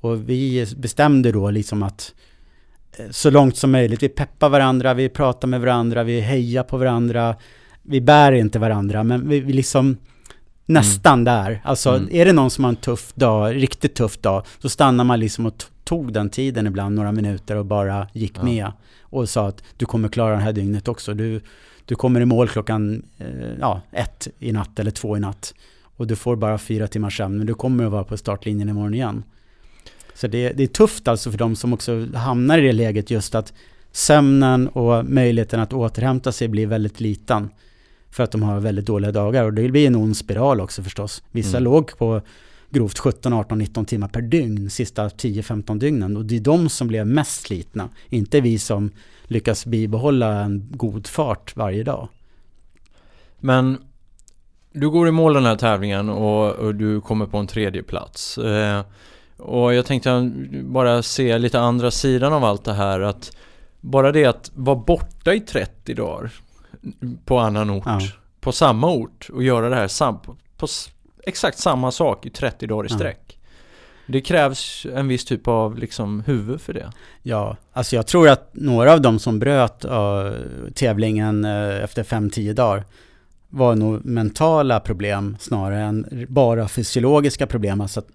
[0.00, 2.14] Och vi bestämde då liksom att
[2.96, 6.76] eh, så långt som möjligt, vi peppar varandra, vi pratar med varandra, vi hejar på
[6.76, 7.36] varandra.
[7.82, 9.96] Vi bär inte varandra, men vi, vi liksom
[10.68, 11.24] nästan mm.
[11.24, 11.60] där.
[11.64, 12.08] Alltså mm.
[12.12, 15.46] är det någon som har en tuff dag, riktigt tuff dag, så stannar man liksom
[15.46, 18.42] och tog den tiden ibland, några minuter och bara gick ja.
[18.42, 18.72] med.
[19.02, 21.14] Och sa att du kommer klara det här dygnet också.
[21.14, 21.40] Du,
[21.84, 23.26] du kommer i mål klockan eh,
[23.60, 25.54] ja, ett i natt eller två i natt.
[25.96, 28.94] Och du får bara fyra timmars sömn, men du kommer att vara på startlinjen imorgon
[28.94, 29.22] igen.
[30.14, 33.34] Så det, det är tufft alltså för de som också hamnar i det läget just
[33.34, 33.52] att
[33.92, 37.50] sömnen och möjligheten att återhämta sig blir väldigt liten.
[38.10, 41.22] För att de har väldigt dåliga dagar och det blir en ond spiral också förstås.
[41.30, 41.64] Vissa mm.
[41.64, 42.20] låg på
[42.70, 46.88] grovt 17, 18, 19 timmar per dygn sista 10-15 dygnen och det är de som
[46.88, 47.88] blev mest slitna.
[48.08, 48.90] Inte vi som
[49.24, 52.08] lyckas bibehålla en god fart varje dag.
[53.40, 53.78] Men
[54.72, 58.38] du går i mål den här tävlingen och, och du kommer på en tredje plats.
[58.38, 58.84] Eh,
[59.36, 60.32] och jag tänkte
[60.64, 63.36] bara se lite andra sidan av allt det här att
[63.80, 66.30] bara det att vara borta i 30 dagar
[67.24, 68.00] på annan ort, ja.
[68.40, 70.18] på samma ort och göra det här sam
[70.56, 70.66] på
[71.22, 73.38] exakt samma sak i 30 dagar i sträck.
[74.06, 76.92] Det krävs en viss typ av liksom huvud för det.
[77.22, 80.30] Ja, alltså jag tror att några av dem som bröt uh,
[80.74, 82.84] tävlingen uh, efter 5-10 dagar
[83.48, 88.08] var nog mentala problem snarare än bara fysiologiska problem, alltså att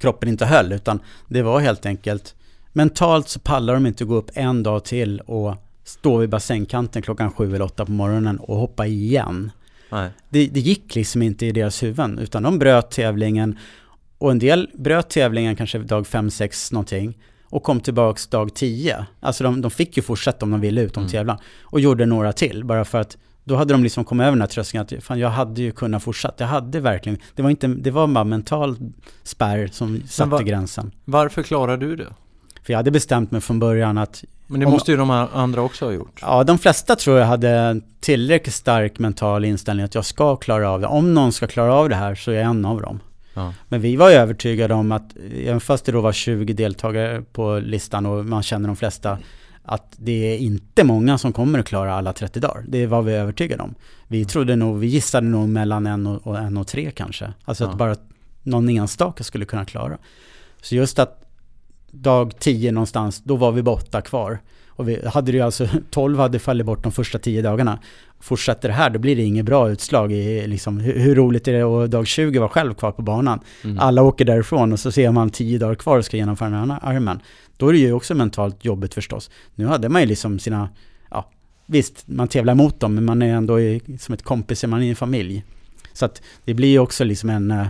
[0.00, 2.34] kroppen inte höll, utan det var helt enkelt
[2.72, 5.54] mentalt så pallar de inte gå upp en dag till och
[5.86, 9.50] stå vid bassängkanten klockan sju eller åtta på morgonen och hoppa igen.
[10.28, 13.58] Det, det, gick liksom inte i deras huvuden, utan de bröt tävlingen
[14.18, 19.06] och en del bröt tävlingen kanske dag fem, sex någonting och kom tillbaks dag tio.
[19.20, 21.10] Alltså de, de fick ju fortsätta om de ville ut om mm.
[21.10, 24.40] tävlan och gjorde några till bara för att då hade de liksom kommit över den
[24.40, 26.44] här tröskeln att fan, jag hade ju kunnat fortsätta.
[26.44, 28.76] Jag hade verkligen, det var, inte, det var bara mental
[29.22, 30.92] spärr som satte var, gränsen.
[31.04, 32.06] Varför klarade du det?
[32.62, 35.84] För jag hade bestämt mig från början att Men det måste ju de andra också
[35.84, 36.18] ha gjort.
[36.22, 40.70] Ja, de flesta tror jag hade en tillräckligt stark mental inställning att jag ska klara
[40.70, 40.86] av det.
[40.86, 43.00] Om någon ska klara av det här så är jag en av dem.
[43.34, 43.52] Ja.
[43.68, 47.58] Men vi var ju övertygade om att, även fast det då var 20 deltagare på
[47.58, 49.18] listan och man känner de flesta,
[49.62, 52.64] att det är inte många som kommer att klara alla 30 dagar.
[52.68, 53.74] Det var vi övertygade om.
[54.08, 54.28] Vi mm.
[54.28, 57.32] trodde nog, vi gissade nog mellan en och, och en och tre kanske.
[57.44, 57.70] Alltså ja.
[57.70, 57.96] att bara
[58.42, 59.98] någon enstaka skulle kunna klara.
[60.62, 61.25] Så just att
[62.02, 64.38] dag 10 någonstans, då var vi borta kvar.
[64.68, 67.78] Och vi hade ju alltså, 12 hade fallit bort de första 10 dagarna.
[68.20, 71.52] Fortsätter det här, då blir det inget bra utslag i liksom, hur, hur roligt är
[71.52, 73.40] det att dag 20 var själv kvar på banan.
[73.64, 73.78] Mm.
[73.78, 76.80] Alla åker därifrån och så ser man 10 dagar kvar och ska genomföra den här
[76.82, 77.20] armen.
[77.56, 79.30] Då är det ju också mentalt jobbigt förstås.
[79.54, 80.68] Nu hade man ju liksom sina,
[81.10, 81.30] ja,
[81.66, 84.86] visst, man tävlar mot dem, men man är ändå i, som ett kompis, man är
[84.86, 85.44] i en familj.
[85.92, 87.66] Så att det blir ju också liksom en eh,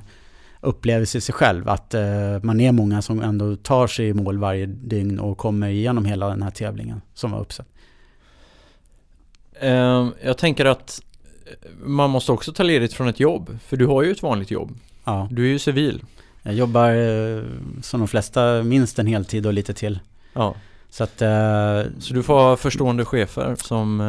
[0.60, 1.68] upplevelse i sig själv.
[1.68, 2.02] Att eh,
[2.42, 6.28] man är många som ändå tar sig i mål varje dygn och kommer igenom hela
[6.28, 7.66] den här tävlingen som var uppsatt.
[9.62, 11.02] Uh, jag tänker att
[11.84, 13.58] man måste också ta ledigt från ett jobb.
[13.66, 14.78] För du har ju ett vanligt jobb.
[15.04, 15.28] Ja.
[15.30, 16.02] Du är ju civil.
[16.42, 17.42] Jag jobbar eh,
[17.82, 20.00] som de flesta minst en heltid och lite till.
[20.32, 20.54] Ja.
[20.90, 21.22] Så att...
[21.22, 24.00] Eh, så du får ha förstående chefer som...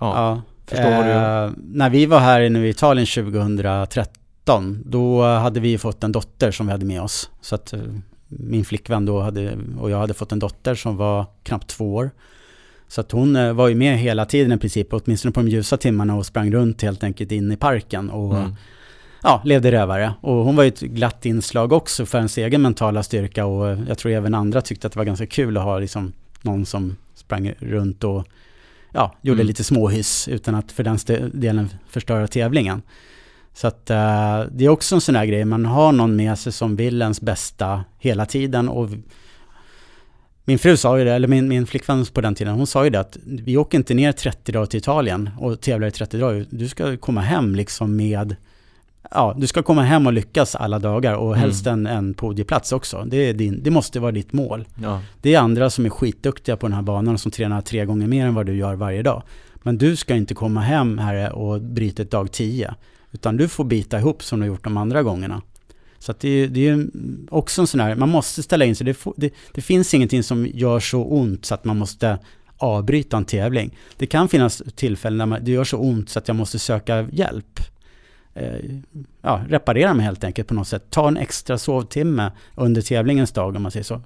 [0.00, 0.42] ja.
[0.66, 1.52] Förstår vad du gör.
[1.56, 6.50] När vi var här nu i Italien 2013 13, då hade vi fått en dotter
[6.50, 7.30] som vi hade med oss.
[7.40, 7.80] Så att eh,
[8.28, 12.10] min flickvän då hade, och jag hade fått en dotter som var knappt två år.
[12.88, 15.76] Så att hon eh, var ju med hela tiden i princip, åtminstone på de ljusa
[15.76, 18.54] timmarna och sprang runt helt enkelt in i parken och mm.
[19.22, 20.14] ja, levde rövare.
[20.20, 23.98] Och hon var ju ett glatt inslag också för ens egen mentala styrka och jag
[23.98, 26.12] tror även andra tyckte att det var ganska kul att ha liksom
[26.42, 28.26] någon som sprang runt och
[28.92, 29.46] ja, gjorde mm.
[29.46, 30.98] lite småhyss utan att för den
[31.32, 32.82] delen förstöra tävlingen.
[33.54, 36.52] Så att uh, det är också en sån här grej, man har någon med sig
[36.52, 38.88] som vill ens bästa hela tiden och
[40.50, 42.90] min fru sa ju det, eller min, min flickvän på den tiden, hon sa ju
[42.90, 46.46] det att vi åker inte ner 30 dagar till Italien och tävlar i 30 dagar.
[46.50, 48.36] Du ska komma hem liksom med,
[49.10, 51.40] ja, du ska komma hem och lyckas alla dagar och mm.
[51.40, 53.04] helst en, en podieplats också.
[53.06, 54.68] Det, är din, det måste vara ditt mål.
[54.82, 55.02] Ja.
[55.22, 58.06] Det är andra som är skitduktiga på den här banan och som tränar tre gånger
[58.06, 59.22] mer än vad du gör varje dag.
[59.62, 62.74] Men du ska inte komma hem här och bryta ett dag 10.
[63.12, 65.42] Utan du får bita ihop som du gjort de andra gångerna.
[65.98, 66.86] Så att det, det är
[67.30, 68.84] också en sån här, man måste ställa in sig.
[68.84, 72.18] Det, det, det, finns ingenting som gör så ont så att man måste
[72.56, 73.76] avbryta en tävling.
[73.96, 77.60] Det kan finnas tillfällen när det gör så ont så att jag måste söka hjälp.
[78.34, 78.76] Eh,
[79.22, 80.84] ja, reparera mig helt enkelt på något sätt.
[80.90, 84.00] Ta en extra sovtimme under tävlingens dag om man säger så.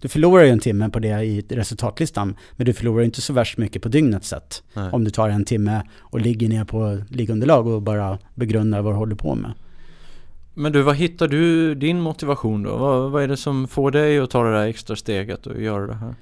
[0.00, 3.58] Du förlorar ju en timme på det i resultatlistan, men du förlorar inte så värst
[3.58, 4.62] mycket på dygnets sätt.
[4.74, 4.90] Nej.
[4.92, 8.96] Om du tar en timme och ligger ner på liggunderlag och bara begrundar vad du
[8.96, 9.52] håller på med.
[10.54, 12.76] Men du, vad hittar du din motivation då?
[12.76, 15.86] Vad, vad är det som får dig att ta det där extra steget och göra
[15.86, 16.14] det här?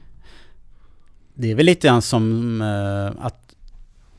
[1.34, 3.47] Det är väl lite grann som eh, att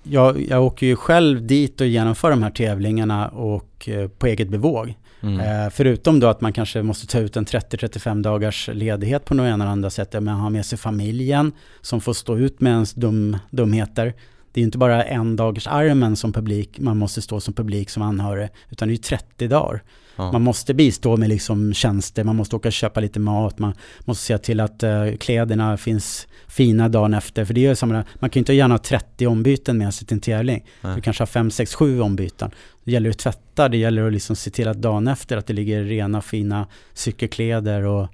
[0.10, 4.49] jag, jag åker ju själv dit och genomför de här tävlingarna och eh, på eget
[4.49, 4.94] bevåg.
[5.22, 5.40] Mm.
[5.40, 9.44] Eh, förutom då att man kanske måste ta ut en 30-35 dagars ledighet på något
[9.44, 10.14] ena eller andra sätt.
[10.14, 14.14] Man har med sig familjen som får stå ut med ens dum, dumheter.
[14.52, 18.03] Det är inte bara en dagars armen som publik, man måste stå som publik som
[18.03, 19.84] anhörig, utan det är 30 dagar.
[20.19, 20.31] Ja.
[20.31, 24.25] Man måste bistå med liksom tjänster, man måste åka och köpa lite mat, man måste
[24.25, 27.45] se till att uh, kläderna finns fina dagen efter.
[27.45, 30.07] För det är ju samma, man kan ju inte gärna ha 30 ombyten med sig
[30.07, 30.65] till en tävling.
[30.81, 30.95] Nej.
[30.95, 32.51] Du kanske har 5, 6, 7 ombyten.
[32.83, 35.53] Det gäller att tvätta, det gäller att liksom se till att dagen efter att det
[35.53, 38.07] ligger rena fina cykelkläder och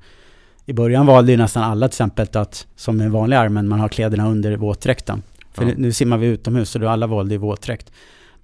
[0.66, 3.90] i början valde ju nästan alla till exempel att, som en vanlig armen, man har
[3.90, 5.24] kläderna under våtdräkten.
[5.54, 5.74] För ja.
[5.78, 7.92] nu simmar vi utomhus så då alla valde ju våtdräkt.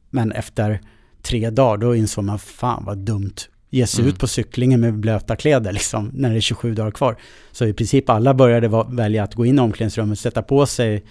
[0.09, 0.81] Men efter
[1.21, 3.35] tre dagar då insåg man, fan vad dumt.
[3.69, 4.13] Ge sig mm.
[4.13, 7.17] ut på cyklingen med blöta kläder liksom, när det är 27 dagar kvar.
[7.51, 11.03] Så i princip alla började välja att gå in i omklädningsrummet, sätta på sig,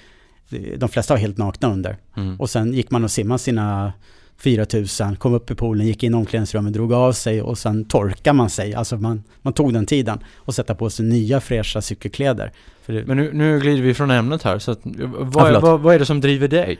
[0.77, 1.97] de flesta var helt nakna under.
[2.16, 2.41] Mm.
[2.41, 3.93] Och sen gick man och simmade sina
[4.37, 8.37] 4000, kom upp i poolen, gick in i omklädningsrummet, drog av sig och sen torkade
[8.37, 8.74] man sig.
[8.74, 12.53] Alltså man, man tog den tiden och sätta på sig nya fräscha cykelkläder.
[12.87, 13.07] Det...
[13.07, 15.99] Men nu, nu glider vi från ämnet här, så att, vad, ja, vad, vad, är
[15.99, 16.78] det som driver dig?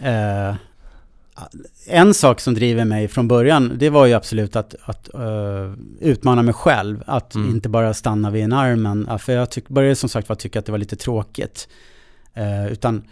[0.00, 0.54] Uh,
[1.86, 6.42] en sak som driver mig från början, det var ju absolut att, att uh, utmana
[6.42, 7.02] mig själv.
[7.06, 7.50] Att mm.
[7.50, 9.18] inte bara stanna vid en armen.
[9.18, 11.68] För jag tyck, började som sagt var tycka att det var lite tråkigt.
[12.38, 13.02] Uh, utan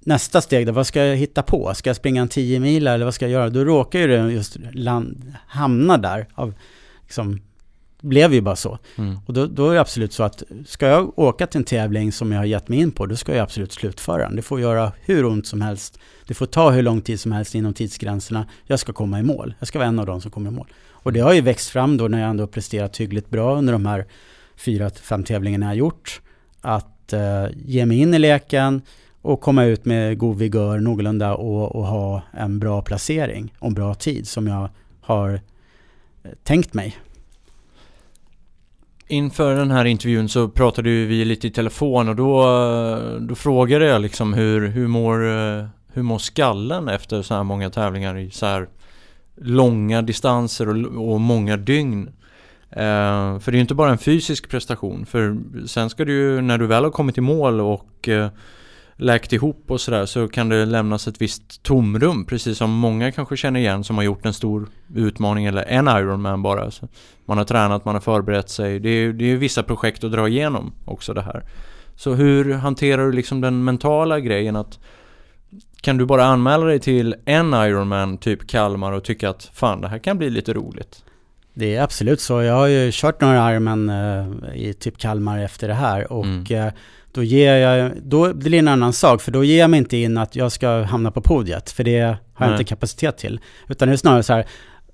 [0.00, 1.74] nästa steg då, vad ska jag hitta på?
[1.74, 3.50] Ska jag springa en 10 mil eller vad ska jag göra?
[3.50, 6.54] Då råkar ju det just land, hamna där av
[7.02, 7.40] liksom,
[8.04, 8.78] blev ju bara så.
[8.96, 9.18] Mm.
[9.26, 12.32] Och då, då, är det absolut så att ska jag åka till en tävling som
[12.32, 14.36] jag har gett mig in på, då ska jag absolut slutföra den.
[14.36, 15.98] Det får göra hur ont som helst.
[16.26, 18.46] Det får ta hur lång tid som helst inom tidsgränserna.
[18.66, 19.54] Jag ska komma i mål.
[19.58, 20.68] Jag ska vara en av dem som kommer i mål.
[20.90, 23.86] Och det har ju växt fram då när jag ändå presterat hyggligt bra under de
[23.86, 24.06] här
[24.56, 26.20] fyra, fem tävlingarna jag har gjort.
[26.60, 28.82] Att eh, ge mig in i leken
[29.22, 33.74] och komma ut med god vigör någorlunda och, och ha en bra placering och en
[33.74, 34.68] bra tid som jag
[35.00, 35.40] har
[36.22, 36.96] eh, tänkt mig.
[39.08, 42.46] Inför den här intervjun så pratade vi lite i telefon och då,
[43.20, 45.18] då frågade jag liksom hur, hur, mår,
[45.94, 48.68] hur mår skallen efter så här många tävlingar i så här
[49.36, 52.08] långa distanser och, och många dygn.
[52.70, 55.36] Eh, för det är ju inte bara en fysisk prestation för
[55.66, 58.28] sen ska du ju när du väl har kommit i mål och eh,
[58.96, 63.36] läkt ihop och sådär så kan det lämnas ett visst tomrum precis som många kanske
[63.36, 66.70] känner igen som har gjort en stor utmaning eller en Ironman bara.
[66.70, 66.88] Så
[67.24, 68.80] man har tränat, man har förberett sig.
[68.80, 71.44] Det är, det är vissa projekt att dra igenom också det här.
[71.96, 74.78] Så hur hanterar du liksom den mentala grejen att
[75.80, 79.88] kan du bara anmäla dig till en Ironman, typ Kalmar och tycka att fan det
[79.88, 81.04] här kan bli lite roligt?
[81.54, 82.42] Det är absolut så.
[82.42, 86.66] Jag har ju kört några Ironman uh, i typ Kalmar efter det här och mm.
[86.66, 86.72] uh,
[87.14, 89.96] då ger jag, då blir det en annan sak, för då ger jag mig inte
[89.96, 92.50] in att jag ska hamna på podiet, för det har jag Nej.
[92.50, 93.40] inte kapacitet till.
[93.68, 94.46] Utan det är snarare så här,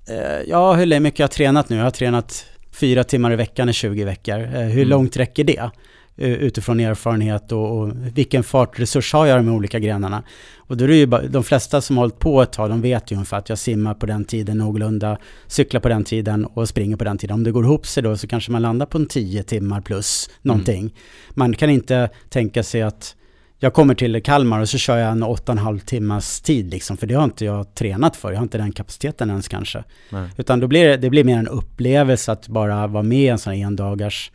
[0.09, 1.77] eh, ja hur mycket jag har tränat nu?
[1.77, 4.39] Jag har tränat fyra timmar i veckan i 20 veckor.
[4.39, 4.87] Eh, hur mm.
[4.87, 5.69] långt räcker det?
[6.17, 10.23] Eh, utifrån erfarenhet och, och vilken fartresurs har jag de olika grenarna.
[10.57, 12.81] Och då är det ju bara, de flesta som har hållit på ett tag, de
[12.81, 15.17] vet ju ungefär att jag simmar på den tiden någorlunda,
[15.47, 17.33] cyklar på den tiden och springer på den tiden.
[17.33, 20.29] Om det går ihop sig då så kanske man landar på en 10 timmar plus
[20.41, 20.79] någonting.
[20.79, 20.93] Mm.
[21.29, 23.15] Man kan inte tänka sig att
[23.59, 27.13] jag kommer till Kalmar och så kör jag en 8,5 timmars tid liksom, för det
[27.13, 28.31] har inte jag tränat för.
[28.31, 29.83] Jag har inte den kapaciteten ens kanske.
[30.09, 30.29] Nej.
[30.37, 33.37] Utan då blir det, det blir mer en upplevelse att bara vara med i en
[33.37, 34.31] sån här endagars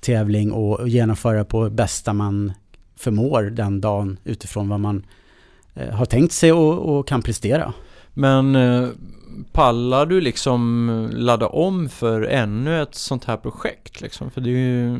[0.00, 2.52] tävling och genomföra på bästa man
[2.96, 5.06] förmår den dagen utifrån vad man
[5.74, 7.72] eh, har tänkt sig och, och kan prestera.
[8.14, 8.88] Men eh,
[9.52, 14.00] pallar du liksom ladda om för ännu ett sånt här projekt?
[14.00, 14.30] Liksom?
[14.30, 14.98] För det är ju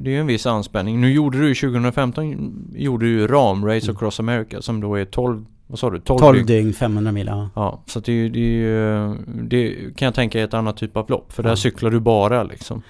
[0.00, 1.00] det är en viss anspänning.
[1.00, 3.96] Nu gjorde du 2015 gjorde du ramrace mm.
[3.96, 6.00] across America som då är 12 vad sa du?
[6.00, 7.26] 12, 12 dygn, 500 mil.
[7.26, 11.32] Ja, ja så det, det, det, kan jag tänka är ett annat typ av lopp.
[11.32, 11.48] För ja.
[11.48, 12.82] där cyklar du bara liksom.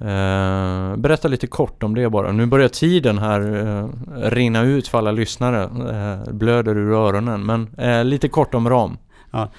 [0.00, 2.32] Eh, berätta lite kort om det bara.
[2.32, 3.88] Nu börjar tiden här eh,
[4.30, 5.62] rinna ut för alla lyssnare.
[5.62, 7.46] Eh, blöder ur öronen.
[7.46, 7.68] Men
[8.10, 8.98] lite kort om RAM.
[9.30, 9.50] Ja.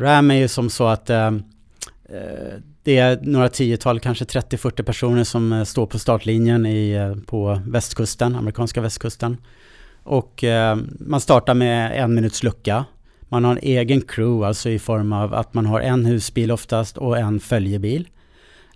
[0.00, 1.06] RAM är ju som så att
[2.82, 8.80] det är några tiotal, kanske 30-40 personer som står på startlinjen i, på västkusten, amerikanska
[8.80, 9.36] västkusten.
[10.02, 10.44] Och
[11.00, 12.84] man startar med en minuts lucka.
[13.28, 16.98] Man har en egen crew, alltså i form av att man har en husbil oftast
[16.98, 18.08] och en följebil.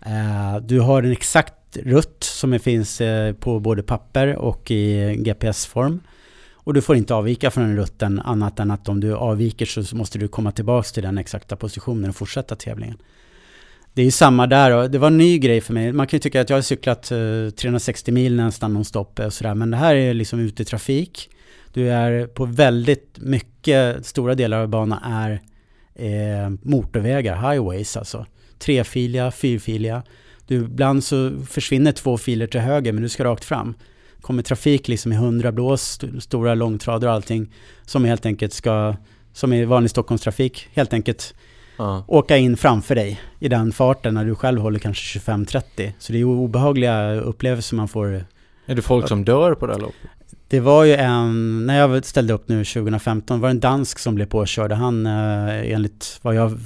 [0.06, 6.00] Eh, du har en exakt rutt som finns eh, på både papper och i GPS-form.
[6.54, 9.96] Och du får inte avvika från den rutten annat än att om du avviker så
[9.96, 12.98] måste du komma tillbaka till den exakta positionen och fortsätta tävlingen.
[13.94, 15.92] Det är ju samma där och det var en ny grej för mig.
[15.92, 19.54] Man kan ju tycka att jag har cyklat eh, 360 mil nästan nonstop och sådär.
[19.54, 21.30] Men det här är liksom ute i trafik.
[21.72, 25.40] Du är på väldigt mycket, stora delar av banan är
[25.94, 28.26] eh, motorvägar, highways alltså.
[28.62, 30.02] Trefiliga, fyrfiliga.
[30.46, 33.74] Du, ibland så försvinner två filer till höger men du ska rakt fram.
[34.20, 37.52] kommer trafik liksom i 100 blås, st stora långtradare och allting
[37.86, 38.96] som helt enkelt ska,
[39.32, 41.34] som i vanlig Stockholmstrafik, helt enkelt
[41.76, 42.04] ja.
[42.08, 45.92] åka in framför dig i den farten när du själv håller kanske 25-30.
[45.98, 48.24] Så det är obehagliga upplevelser man får.
[48.66, 50.10] Är det folk som dör på det här loppet?
[50.48, 54.14] Det var ju en, när jag ställde upp nu 2015, var det en dansk som
[54.14, 54.72] blev påkörd.
[54.72, 56.58] Han, eh, enligt vad jag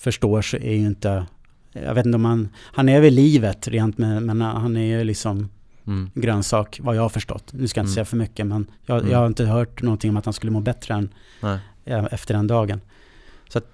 [0.00, 1.26] förstår så är ju inte,
[1.72, 5.04] jag vet inte om han, han är väl livet rent med, men han är ju
[5.04, 5.48] liksom
[5.86, 6.10] mm.
[6.14, 7.52] grönsak vad jag har förstått.
[7.52, 7.94] Nu ska jag inte mm.
[7.94, 9.10] säga för mycket men jag, mm.
[9.10, 11.58] jag, har inte hört någonting om att han skulle må bättre än Nej.
[12.10, 12.80] efter den dagen.
[13.48, 13.66] Så att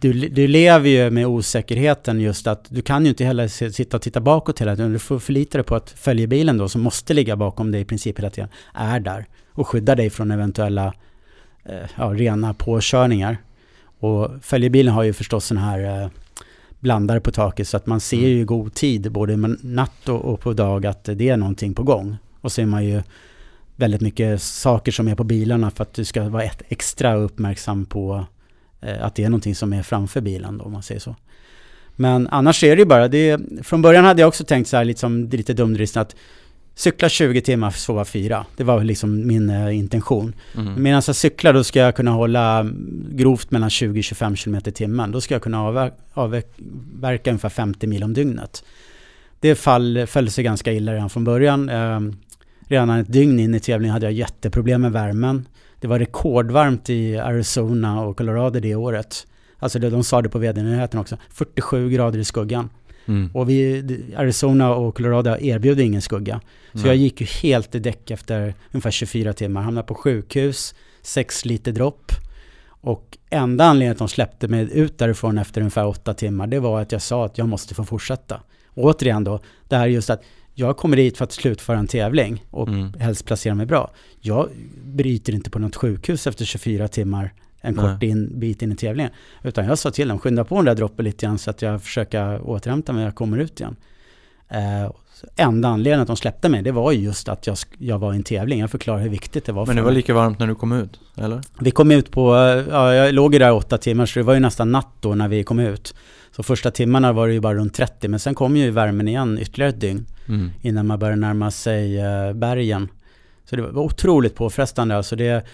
[0.00, 4.02] du, du lever ju med osäkerheten just att du kan ju inte heller sitta och
[4.02, 4.92] titta bakåt hela tiden.
[4.92, 8.18] Du får förlita dig på att följebilen då, som måste ligga bakom dig i princip
[8.18, 10.94] hela tiden, är där och skyddar dig från eventuella
[11.64, 13.36] eh, ja, rena påkörningar.
[13.98, 16.08] Och följebilen har ju förstås den här eh,
[16.82, 18.30] blandare på taket så att man ser mm.
[18.30, 22.16] ju i god tid, både natt och, på dag, att det är någonting på gång.
[22.40, 23.02] Och så är man ju
[23.76, 28.26] väldigt mycket saker som är på bilarna för att du ska vara extra uppmärksam på
[28.82, 31.16] Eh, att det är någonting som är framför bilen då, om man säger så.
[31.96, 34.84] Men annars är det ju bara, det, från början hade jag också tänkt så här
[34.84, 36.16] liksom, lite dumdristigt att
[36.74, 38.46] cykla 20 timmar, sova 4.
[38.56, 40.34] Det var liksom min eh, intention.
[40.56, 40.82] Mm.
[40.82, 45.12] Medan jag cyklar då ska jag kunna hålla mm, grovt mellan 20-25 km i timmen.
[45.12, 48.64] Då ska jag kunna avverka, avverka ungefär 50 mil om dygnet.
[49.40, 51.68] Det fall, föll sig ganska illa redan från början.
[51.68, 52.00] Eh,
[52.68, 55.48] redan ett dygn in i tävlingen hade jag jätteproblem med värmen.
[55.80, 59.26] Det var rekordvarmt i Arizona och Colorado det året.
[59.58, 61.16] Alltså de sa det på vd-nyheten också.
[61.28, 62.70] 47 grader i skuggan.
[63.06, 63.30] Mm.
[63.34, 63.84] Och vi,
[64.16, 66.40] Arizona och Colorado erbjöd ingen skugga.
[66.72, 66.86] Så mm.
[66.86, 69.62] jag gick ju helt i däck efter ungefär 24 timmar.
[69.62, 72.12] Hamnade på sjukhus, 6 liter dropp.
[72.68, 76.80] Och enda anledningen att de släppte mig ut därifrån efter ungefär 8 timmar, det var
[76.80, 78.40] att jag sa att jag måste få fortsätta.
[78.66, 80.22] Och återigen då, det här just att
[80.54, 82.92] jag kommer dit för att slutföra en tävling och mm.
[82.92, 83.90] helst placera mig bra.
[84.20, 84.48] Jag
[84.84, 87.84] bryter inte på något sjukhus efter 24 timmar en Nej.
[87.84, 89.12] kort in, bit in i tävlingen.
[89.42, 91.82] Utan jag sa till dem, skynda på den där droppen lite grann så att jag
[91.82, 93.76] försöker återhämta mig när jag kommer ut igen.
[94.48, 94.90] Eh,
[95.36, 98.22] enda anledningen att de släppte mig, det var just att jag, jag var i en
[98.22, 98.60] tävling.
[98.60, 99.96] Jag förklarade hur viktigt det var Men det var mig.
[99.96, 101.40] lika varmt när du kom ut, eller?
[101.60, 102.34] Vi kom ut på,
[102.70, 105.28] ja, jag låg ju där åtta timmar, så det var ju nästan natt då när
[105.28, 105.94] vi kom ut.
[106.36, 109.38] Så första timmarna var det ju bara runt 30, men sen kom ju värmen igen
[109.40, 110.06] ytterligare ett dygn.
[110.28, 110.50] Mm.
[110.60, 112.88] Innan man började närma sig uh, bergen.
[113.44, 114.96] Så det var otroligt påfrestande.
[114.96, 115.46] Alltså det,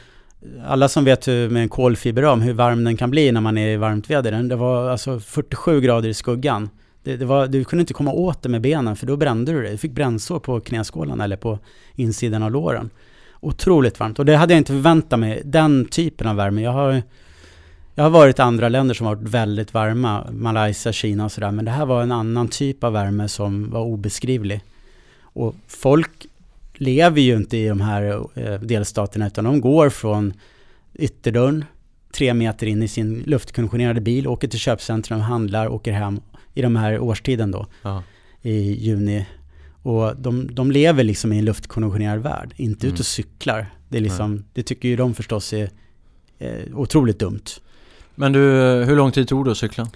[0.66, 3.68] alla som vet hur, med en kolfiberram hur varm den kan bli när man är
[3.68, 4.42] i varmt väder.
[4.42, 6.70] Det var alltså 47 grader i skuggan.
[7.02, 9.62] Det, det var, du kunde inte komma åt det med benen för då brände du
[9.62, 9.72] dig.
[9.72, 11.58] Du fick brännsår på knäskålarna eller på
[11.94, 12.90] insidan av låren.
[13.40, 16.62] Otroligt varmt och det hade jag inte förväntat mig, den typen av värme.
[16.62, 17.02] Jag har
[17.94, 21.64] jag har varit i andra länder som varit väldigt varma, Malaysia, Kina och sådär, men
[21.64, 24.60] det här var en annan typ av värme som var obeskrivlig.
[25.20, 26.26] Och folk
[26.78, 30.32] lever ju inte i de här eh, delstaterna, utan de går från
[30.94, 31.64] ytterdörren,
[32.12, 36.20] tre meter in i sin luftkonditionerade bil, åker till köpcentrum, handlar, åker hem
[36.54, 38.02] i de här årstiden då, Aha.
[38.42, 39.26] i juni.
[39.82, 42.94] Och de, de lever liksom i en luftkonditionerad värld, inte mm.
[42.94, 43.66] ute och cyklar.
[43.88, 45.70] Det, är liksom, det tycker ju de förstås är
[46.38, 47.44] eh, otroligt dumt.
[48.14, 48.40] Men du,
[48.86, 49.88] hur lång tid tog det att cykla?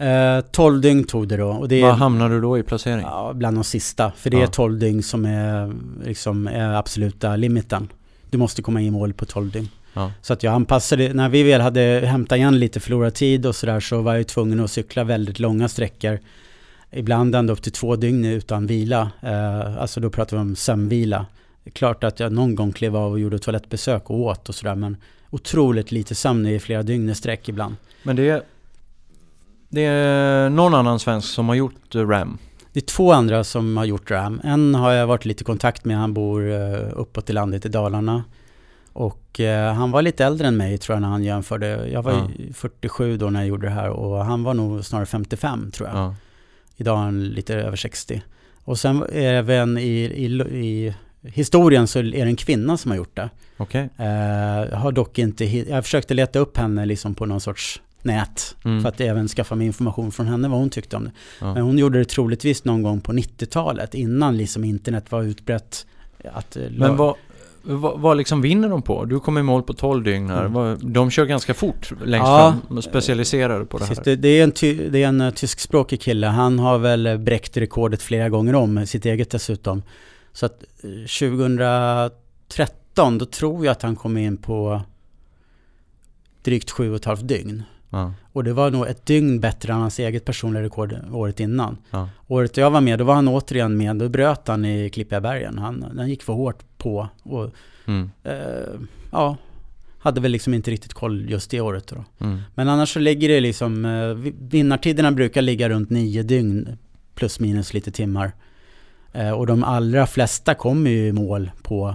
[0.00, 1.48] Eh, 12 dygn tog det då.
[1.48, 3.02] Och det Var hamnade du då i placering?
[3.02, 4.12] Ja, bland de sista.
[4.16, 4.42] För det ja.
[4.42, 5.72] är 12 dygn som är,
[6.04, 7.88] liksom, är absoluta limiten.
[8.30, 9.68] Du måste komma i mål på 12 dygn.
[9.92, 10.12] Ja.
[10.22, 13.80] Så att jag anpassade, när vi väl hade hämtat igen lite förlorad tid och sådär
[13.80, 16.18] så var jag tvungen att cykla väldigt långa sträckor.
[16.90, 19.10] Ibland ända upp till två dygn utan vila.
[19.22, 21.26] Eh, alltså då pratar vi om sömnvila.
[21.72, 24.96] Klart att jag någon gång klev av och gjorde toalettbesök och åt och sådär men
[25.30, 27.76] otroligt lite sömn i flera dygn i sträck ibland.
[28.02, 28.44] Men det
[29.70, 32.38] det är någon annan svensk som har gjort eh, RAM?
[32.72, 34.40] Det är två andra som har gjort RAM.
[34.44, 37.68] En har jag varit lite i kontakt med, han bor eh, uppåt i landet i
[37.68, 38.24] Dalarna.
[38.92, 41.88] Och eh, han var lite äldre än mig tror jag när han jämförde.
[41.92, 42.28] Jag var ja.
[42.54, 45.98] 47 då när jag gjorde det här och han var nog snarare 55 tror jag.
[45.98, 46.14] Ja.
[46.76, 48.22] Idag är han lite över 60.
[48.64, 53.16] Och sen även i, i, i historien så är det en kvinna som har gjort
[53.16, 53.30] det.
[53.58, 53.82] Okay.
[53.82, 58.56] Uh, har dock inte, jag försökte leta upp henne liksom på någon sorts nät.
[58.64, 58.82] Mm.
[58.82, 61.10] För att även skaffa mig information från henne vad hon tyckte om det.
[61.40, 61.54] Ja.
[61.54, 65.86] Men hon gjorde det troligtvis någon gång på 90-talet innan liksom internet var utbrett.
[66.32, 67.14] Att, eh, Men vad,
[67.62, 69.04] vad, vad liksom vinner de på?
[69.04, 70.44] Du kommer i mål på 12 dygn här.
[70.44, 70.92] Mm.
[70.92, 73.96] De kör ganska fort längst ja, fram, specialiserade på det här.
[74.04, 76.26] Det, det, är en ty, det är en uh, tyskspråkig kille.
[76.26, 79.82] Han har väl bräckt rekordet flera gånger om, sitt eget dessutom.
[80.32, 82.10] Så att 2013
[82.90, 84.82] 2017 då tror jag att han kom in på
[86.42, 87.62] drygt sju och ett halvt dygn.
[87.90, 88.12] Ja.
[88.32, 91.76] Och det var nog ett dygn bättre än hans eget personliga rekord året innan.
[91.90, 92.08] Ja.
[92.26, 93.96] Året jag var med, då var han återigen med.
[93.96, 95.58] Då bröt han i Klippiga bergen.
[95.58, 97.08] Han, han gick för hårt på.
[97.22, 97.50] Och,
[97.86, 98.10] mm.
[98.24, 98.80] eh,
[99.12, 99.36] ja,
[99.98, 102.04] hade väl liksom inte riktigt koll just det året då.
[102.26, 102.38] Mm.
[102.54, 106.78] Men annars så ligger det liksom, eh, vinnartiderna brukar ligga runt nio dygn
[107.14, 108.32] plus minus lite timmar.
[109.12, 111.94] Eh, och de allra flesta kommer ju i mål på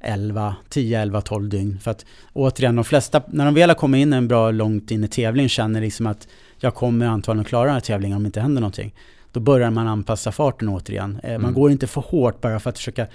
[0.00, 1.78] 11, 10, 11, 12 dygn.
[1.82, 5.04] För att återigen, de flesta, när de väl har kommit in en bra långt in
[5.04, 6.28] i tävling känner liksom att
[6.58, 8.94] jag kommer antagligen klara den här tävlingen om det inte händer någonting.
[9.32, 11.20] Då börjar man anpassa farten återigen.
[11.22, 11.54] Eh, man mm.
[11.54, 13.06] går inte för hårt bara för att försöka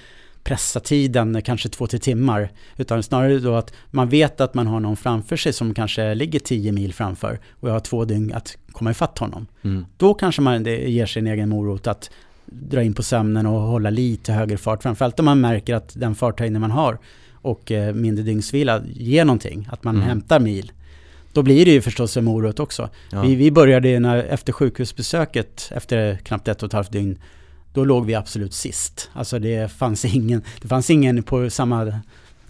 [0.44, 2.52] pressa tiden kanske två till timmar.
[2.78, 6.40] Utan snarare då att man vet att man har någon framför sig som kanske ligger
[6.40, 9.48] tio mil framför och jag har två dygn att komma ifatt honom.
[9.62, 9.86] Mm.
[9.98, 12.12] Då kanske man ger sig en egen morot att
[12.52, 14.84] dra in på sömnen och hålla lite högre fart.
[14.84, 16.98] Framförallt om man märker att den farthöjning man har
[17.34, 20.08] och eh, mindre dygnsvila ger någonting, att man mm.
[20.08, 20.72] hämtar mil.
[21.34, 22.90] Då blir det ju förstås en morot också.
[23.12, 23.22] Ja.
[23.22, 27.18] Vi, vi började när, efter sjukhusbesöket, efter knappt ett och ett halvt dygn,
[27.74, 29.10] då låg vi absolut sist.
[29.14, 32.00] Alltså det fanns ingen, det fanns ingen på samma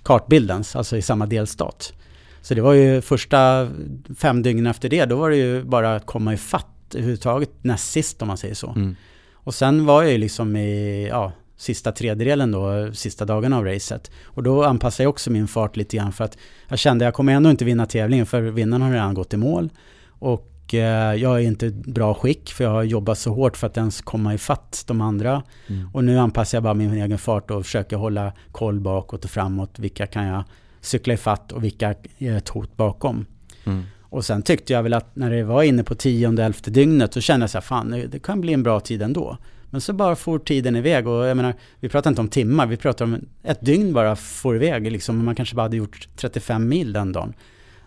[0.04, 1.94] kartbildens, alltså i samma delstat.
[2.42, 3.70] Så det var ju första
[4.18, 8.22] fem dygn efter det, då var det ju bara att komma ifatt överhuvudtaget näst sist
[8.22, 8.70] om man säger så.
[8.70, 8.96] Mm.
[9.44, 14.12] Och sen var jag ju liksom i ja, sista tredjedelen då, sista dagarna av racet.
[14.24, 16.38] Och då anpassade jag också min fart lite grann för att
[16.68, 19.38] jag kände att jag kommer ändå inte vinna tävlingen för vinnaren har redan gått i
[19.38, 19.70] mål.
[20.08, 23.68] Och eh, jag är inte i bra skick för jag har jobbat så hårt för
[23.68, 25.44] att ens komma ifatt de andra.
[25.68, 25.90] Mm.
[25.94, 29.80] Och nu anpassar jag bara min egen fart och försöker hålla koll bakåt och framåt.
[29.80, 30.44] Vilka kan jag
[30.82, 33.26] cykla ifatt och vilka är ett hot bakom.
[33.64, 33.84] Mm.
[34.12, 37.22] Och sen tyckte jag väl att när det var inne på tionde, elfte dygnet så
[37.22, 39.38] kände jag så här, fan det kan bli en bra tid ändå.
[39.70, 42.78] Men så bara får tiden iväg och jag menar, vi pratar inte om timmar, vi
[42.78, 45.26] pratar om ett dygn bara får iväg liksom.
[45.26, 47.34] Man kanske bara hade gjort 35 mil den dagen.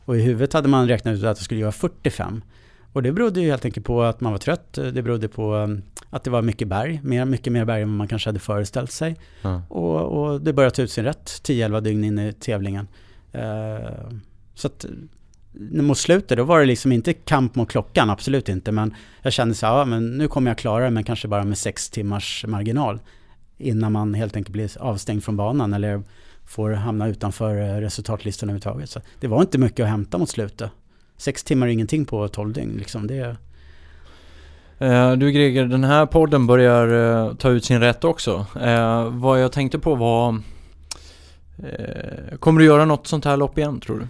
[0.04, 2.42] Och i huvudet hade man räknat ut att det skulle göra 45.
[2.92, 5.82] Och det berodde ju helt enkelt på att man var trött, det berodde på um,
[6.10, 9.16] att det var mycket berg, mer, mycket mer berg än man kanske hade föreställt sig.
[9.42, 9.60] Mm.
[9.68, 12.88] Och, och, det började ta ut sin rätt 10-11 dygn in i tävlingen.
[13.34, 14.18] Uh,
[14.54, 14.86] så att
[15.54, 18.72] mot slutet då var det liksom inte kamp mot klockan, absolut inte.
[18.72, 21.44] Men jag kände så här, ja, men nu kommer jag klara det, men kanske bara
[21.44, 23.00] med sex timmars marginal.
[23.58, 26.02] Innan man helt enkelt blir avstängd från banan eller
[26.44, 28.90] får hamna utanför eh, resultatlistan överhuvudtaget.
[28.90, 30.70] Så det var inte mycket att hämta mot slutet.
[31.16, 32.76] Sex timmar är ingenting på tolv dygn.
[32.78, 33.06] Liksom.
[33.06, 33.36] Det...
[34.78, 36.88] Eh, du Greger, den här podden börjar
[37.28, 38.46] eh, ta ut sin rätt också.
[39.10, 40.40] Vad jag tänkte på var,
[42.38, 44.06] kommer du göra något sånt här lopp igen tror du?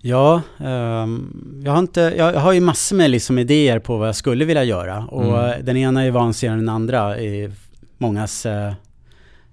[0.00, 4.16] Ja, um, jag, har inte, jag har ju massor med liksom idéer på vad jag
[4.16, 5.06] skulle vilja göra.
[5.06, 5.64] Och mm.
[5.64, 7.50] den ena är vansinnigare än den andra i
[7.98, 8.72] mångas, uh,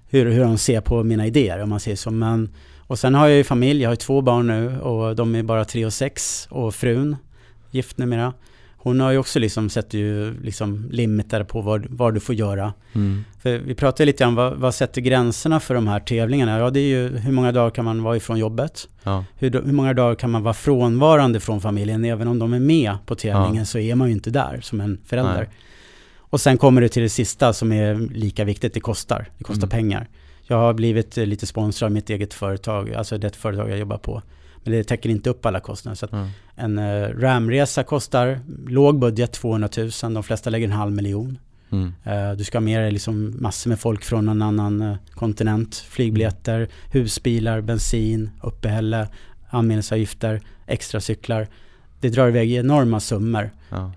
[0.10, 2.12] hur, hur de ser på mina idéer om man säger så.
[2.12, 2.50] Men,
[2.88, 5.44] och sen har jag ju familj, jag har ju två barn nu och de är
[5.44, 6.48] bara tre och sex.
[6.52, 7.16] Och frun,
[7.72, 8.34] gift numera
[8.84, 12.74] hon har ju också liksom sett ju liksom limiter på vad, vad du får göra.
[12.94, 13.26] Mm.
[13.42, 16.60] För vi pratade lite om vad, vad sätter gränserna för de här tävlingarna?
[16.60, 18.88] Ja, det är ju hur många dagar kan man vara ifrån jobbet?
[19.04, 19.26] Ja.
[19.38, 22.06] Hur, hur många dagar kan man vara frånvarande från familjen?
[22.06, 23.66] Även om de är med på tävlingen ja.
[23.66, 25.38] så är man ju inte där som en förälder.
[25.38, 25.50] Nej.
[26.18, 29.30] Och sen kommer det till det sista som är lika viktigt, det kostar.
[29.38, 29.70] Det kostar mm.
[29.70, 30.10] pengar.
[30.44, 34.22] Jag har blivit lite sponsrad av mitt eget företag, alltså det företag jag jobbar på.
[34.64, 35.96] Men det täcker inte upp alla kostnader.
[35.96, 36.28] Så mm.
[36.56, 41.38] En uh, RAM-resa kostar låg budget 200 000, de flesta lägger en halv miljon.
[41.72, 41.94] Mm.
[42.08, 45.76] Uh, du ska ha med dig liksom massor med folk från en annan uh, kontinent.
[45.76, 49.08] Flygbiljetter, husbilar, bensin, uppehälle,
[49.50, 51.48] anmälningsavgifter, extra cyklar.
[52.00, 53.52] Det drar iväg enorma summor.
[53.70, 53.92] Ja.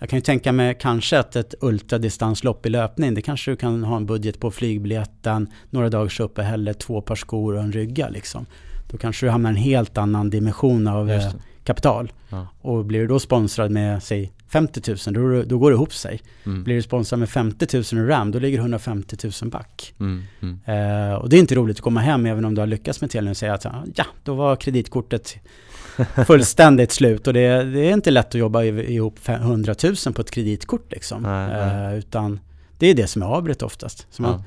[0.00, 3.84] jag kan ju tänka mig kanske att ett ultradistanslopp i löpning, det kanske du kan
[3.84, 8.46] ha en budget på flygbiljetten, några dagars uppehälle, två par skor och en rygga liksom.
[8.90, 11.32] Då kanske du hamnar i en helt annan dimension av eh,
[11.64, 12.12] kapital.
[12.28, 12.46] Ja.
[12.60, 16.20] Och blir du då sponsrad med, säg 50 000, då, då går det ihop sig.
[16.46, 16.64] Mm.
[16.64, 19.94] Blir du sponsrad med 50 000 i RAM, då ligger 150 000 back.
[20.00, 20.22] Mm.
[20.40, 20.60] Mm.
[20.64, 23.10] Eh, och det är inte roligt att komma hem, även om du har lyckats med
[23.10, 25.36] tävlingen och säga att ja, då var kreditkortet
[26.26, 27.26] fullständigt slut.
[27.26, 31.22] Och det, det, är inte lätt att jobba ihop 100 000 på ett kreditkort liksom.
[31.22, 31.92] Nej, nej.
[31.92, 32.40] Eh, utan
[32.78, 34.06] det är det som är avbryt oftast.
[34.10, 34.42] Så man,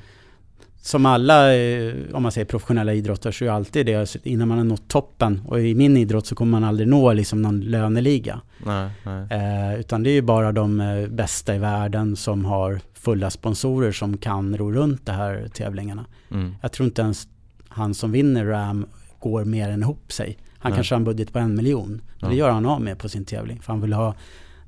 [0.82, 4.66] som alla, eh, om man säger professionella idrottare, så är alltid det innan man har
[4.66, 5.41] nått toppen.
[5.48, 8.41] Och i min idrott så kommer man aldrig nå liksom någon löneliga.
[8.66, 9.28] Nej, nej.
[9.30, 13.91] Eh, utan det är ju bara de eh, bästa i världen som har fulla sponsorer
[13.91, 16.06] som kan ro runt de här tävlingarna.
[16.32, 16.56] Mm.
[16.62, 17.28] Jag tror inte ens
[17.68, 18.86] han som vinner RAM
[19.20, 20.38] går mer än ihop sig.
[20.58, 20.78] Han nej.
[20.78, 22.02] kanske har en budget på en miljon.
[22.20, 22.28] Ja.
[22.28, 23.62] Det gör han av med på sin tävling.
[23.62, 24.16] För han vill ha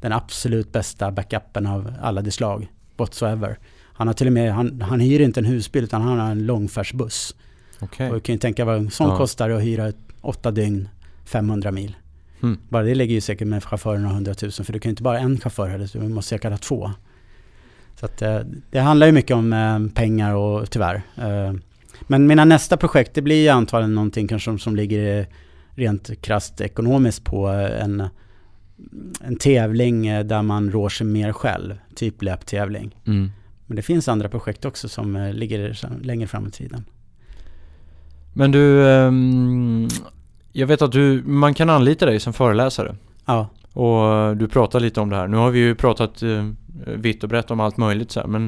[0.01, 3.57] den absolut bästa backupen av alla de slag, whatsoever.
[3.93, 6.45] Han har till och med, han, han hyr inte en husbil utan han har en
[6.45, 7.35] långfärdsbuss.
[7.81, 8.09] Okay.
[8.09, 9.17] Och du kan ju tänka vad en sån ja.
[9.17, 9.91] kostar att hyra
[10.21, 10.89] åtta dygn,
[11.25, 11.95] 500 mil.
[12.43, 12.57] Mm.
[12.69, 15.19] Bara det lägger ju säkert med chaufförerna 100 000 för du kan ju inte bara
[15.19, 16.91] en chaufför heller, du måste säkert ha två.
[17.99, 18.39] Så att, eh,
[18.71, 21.01] det handlar ju mycket om eh, pengar och tyvärr.
[21.17, 21.53] Eh,
[22.01, 25.27] men mina nästa projekt det blir ju antagligen någonting kanske som, som ligger
[25.75, 28.03] rent krasst ekonomiskt på en,
[29.21, 32.95] en tävling där man rår sig mer själv, typ löptävling.
[33.07, 33.31] Mm.
[33.65, 36.85] Men det finns andra projekt också som ligger längre fram i tiden.
[38.33, 39.87] Men du, um,
[40.51, 42.95] jag vet att du, man kan anlita dig som föreläsare.
[43.25, 43.47] Ja.
[43.73, 45.27] Och du pratar lite om det här.
[45.27, 46.51] Nu har vi ju pratat uh,
[46.85, 48.45] vitt och brett om allt möjligt så här, men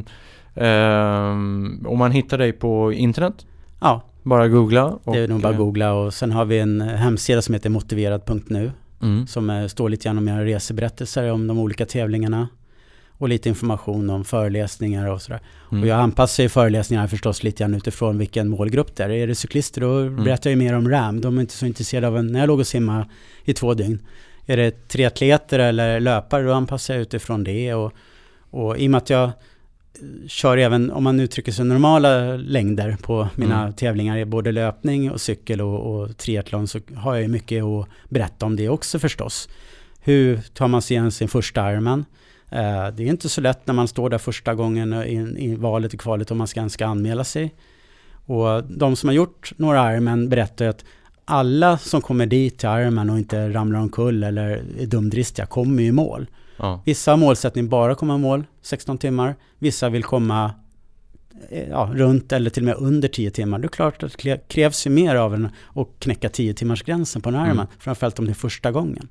[0.57, 3.45] uh, om man hittar dig på internet?
[3.79, 4.01] Ja.
[4.23, 4.85] Bara googla?
[4.85, 7.69] Och, det är nog bara eh, googla och sen har vi en hemsida som heter
[7.69, 8.71] motiverad.nu
[9.01, 9.27] mm.
[9.27, 12.47] som står lite grann om era reseberättelser om de olika tävlingarna
[13.17, 15.41] och lite information om föreläsningar och sådär.
[15.71, 15.83] Mm.
[15.83, 19.09] Och jag anpassar ju föreläsningarna förstås lite grann utifrån vilken målgrupp det är.
[19.09, 20.23] Är det cyklister då mm.
[20.23, 21.21] berättar jag mer om RAM.
[21.21, 23.05] De är inte så intresserade av en, när jag låg och simmade
[23.43, 23.99] i två dygn.
[24.45, 27.73] Är det triatleter eller löpare då anpassar jag utifrån det.
[27.73, 27.93] Och,
[28.49, 29.31] och i och med att jag
[30.27, 33.73] kör även, om man uttrycker sig normala längder på mina mm.
[33.73, 38.45] tävlingar, både löpning och cykel och, och triathlon, så har jag ju mycket att berätta
[38.45, 39.49] om det också förstås.
[39.99, 42.05] Hur tar man sig igen sin första Ironman?
[42.49, 45.99] Eh, det är inte så lätt när man står där första gången i, valet och
[45.99, 47.55] kvalet och man ska, ska anmäla sig.
[48.25, 50.85] Och de som har gjort några Ironman berättar att
[51.25, 55.91] alla som kommer dit till Ironman och inte ramlar omkull eller är dumdristiga kommer i
[55.91, 56.27] mål.
[56.57, 56.81] Ja.
[56.85, 59.35] Vissa har målsättning bara komma i mål 16 timmar.
[59.59, 60.53] Vissa vill komma
[61.49, 63.59] eh, ja, runt eller till och med under 10 timmar.
[63.59, 67.21] Det är klart att det krävs ju mer av en att knäcka 10 timmars gränsen
[67.21, 67.51] på en Ironman.
[67.51, 67.67] Mm.
[67.79, 69.09] Framförallt om det är första gången.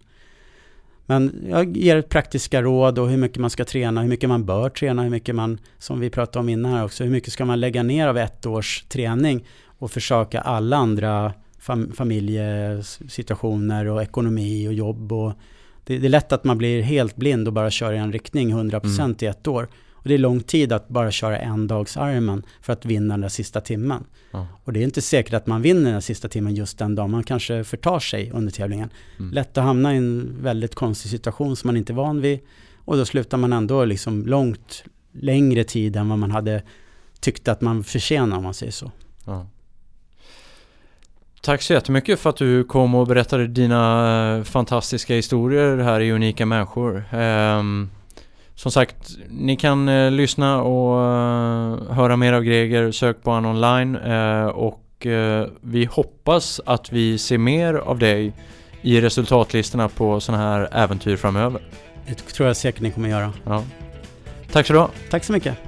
[1.07, 4.69] Men jag ger praktiska råd och hur mycket man ska träna, hur mycket man bör
[4.69, 7.61] träna, hur mycket man, som vi pratade om innan här också, hur mycket ska man
[7.61, 9.45] lägga ner av ett års träning
[9.79, 15.33] och försöka alla andra fam familjesituationer och ekonomi och jobb och
[15.85, 18.55] det, det, är lätt att man blir helt blind och bara kör i en riktning
[18.55, 19.17] 100% mm.
[19.21, 19.69] i ett år.
[20.05, 23.21] Och det är lång tid att bara köra en dags Ironman för att vinna den
[23.21, 24.05] där sista timmen.
[24.31, 24.47] Ja.
[24.65, 27.11] Och det är inte säkert att man vinner den sista timmen just den dagen.
[27.11, 28.91] Man kanske förtar sig under tävlingen.
[29.19, 29.33] Mm.
[29.33, 32.41] Lätt att hamna i en väldigt konstig situation som man inte är van vid.
[32.85, 36.63] Och då slutar man ändå liksom långt längre tid än vad man hade
[37.21, 38.91] tyckt att man förtjänar om man säger så.
[39.25, 39.47] Ja.
[41.43, 46.13] Tack så jättemycket för att du kom och berättade dina eh, fantastiska historier här i
[46.13, 47.15] Unika Människor.
[47.15, 47.91] Um,
[48.55, 48.97] som sagt,
[49.29, 54.47] ni kan eh, lyssna och eh, höra mer av Greger, sök på honom online eh,
[54.47, 58.33] och eh, vi hoppas att vi ser mer av dig
[58.83, 61.61] i resultatlistorna på sådana här äventyr framöver.
[62.07, 63.33] Det tror jag säkert ni kommer göra.
[63.45, 63.63] Ja.
[64.53, 64.91] Tack så du ha.
[65.11, 65.59] Tack så mycket.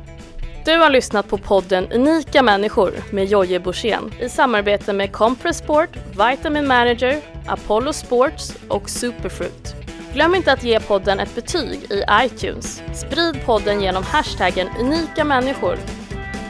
[0.65, 5.97] Du har lyssnat på podden Unika människor med Jojje Borssén i samarbete med Compress Sport,
[6.11, 9.86] Vitamin Manager, Apollo Sports och Superfruit.
[10.17, 12.83] Glöm inte att ge podden ett betyg i iTunes.
[12.95, 15.79] Sprid podden genom hashtaggen unika människor.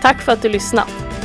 [0.03, 1.16] Tack för att du lyssnat!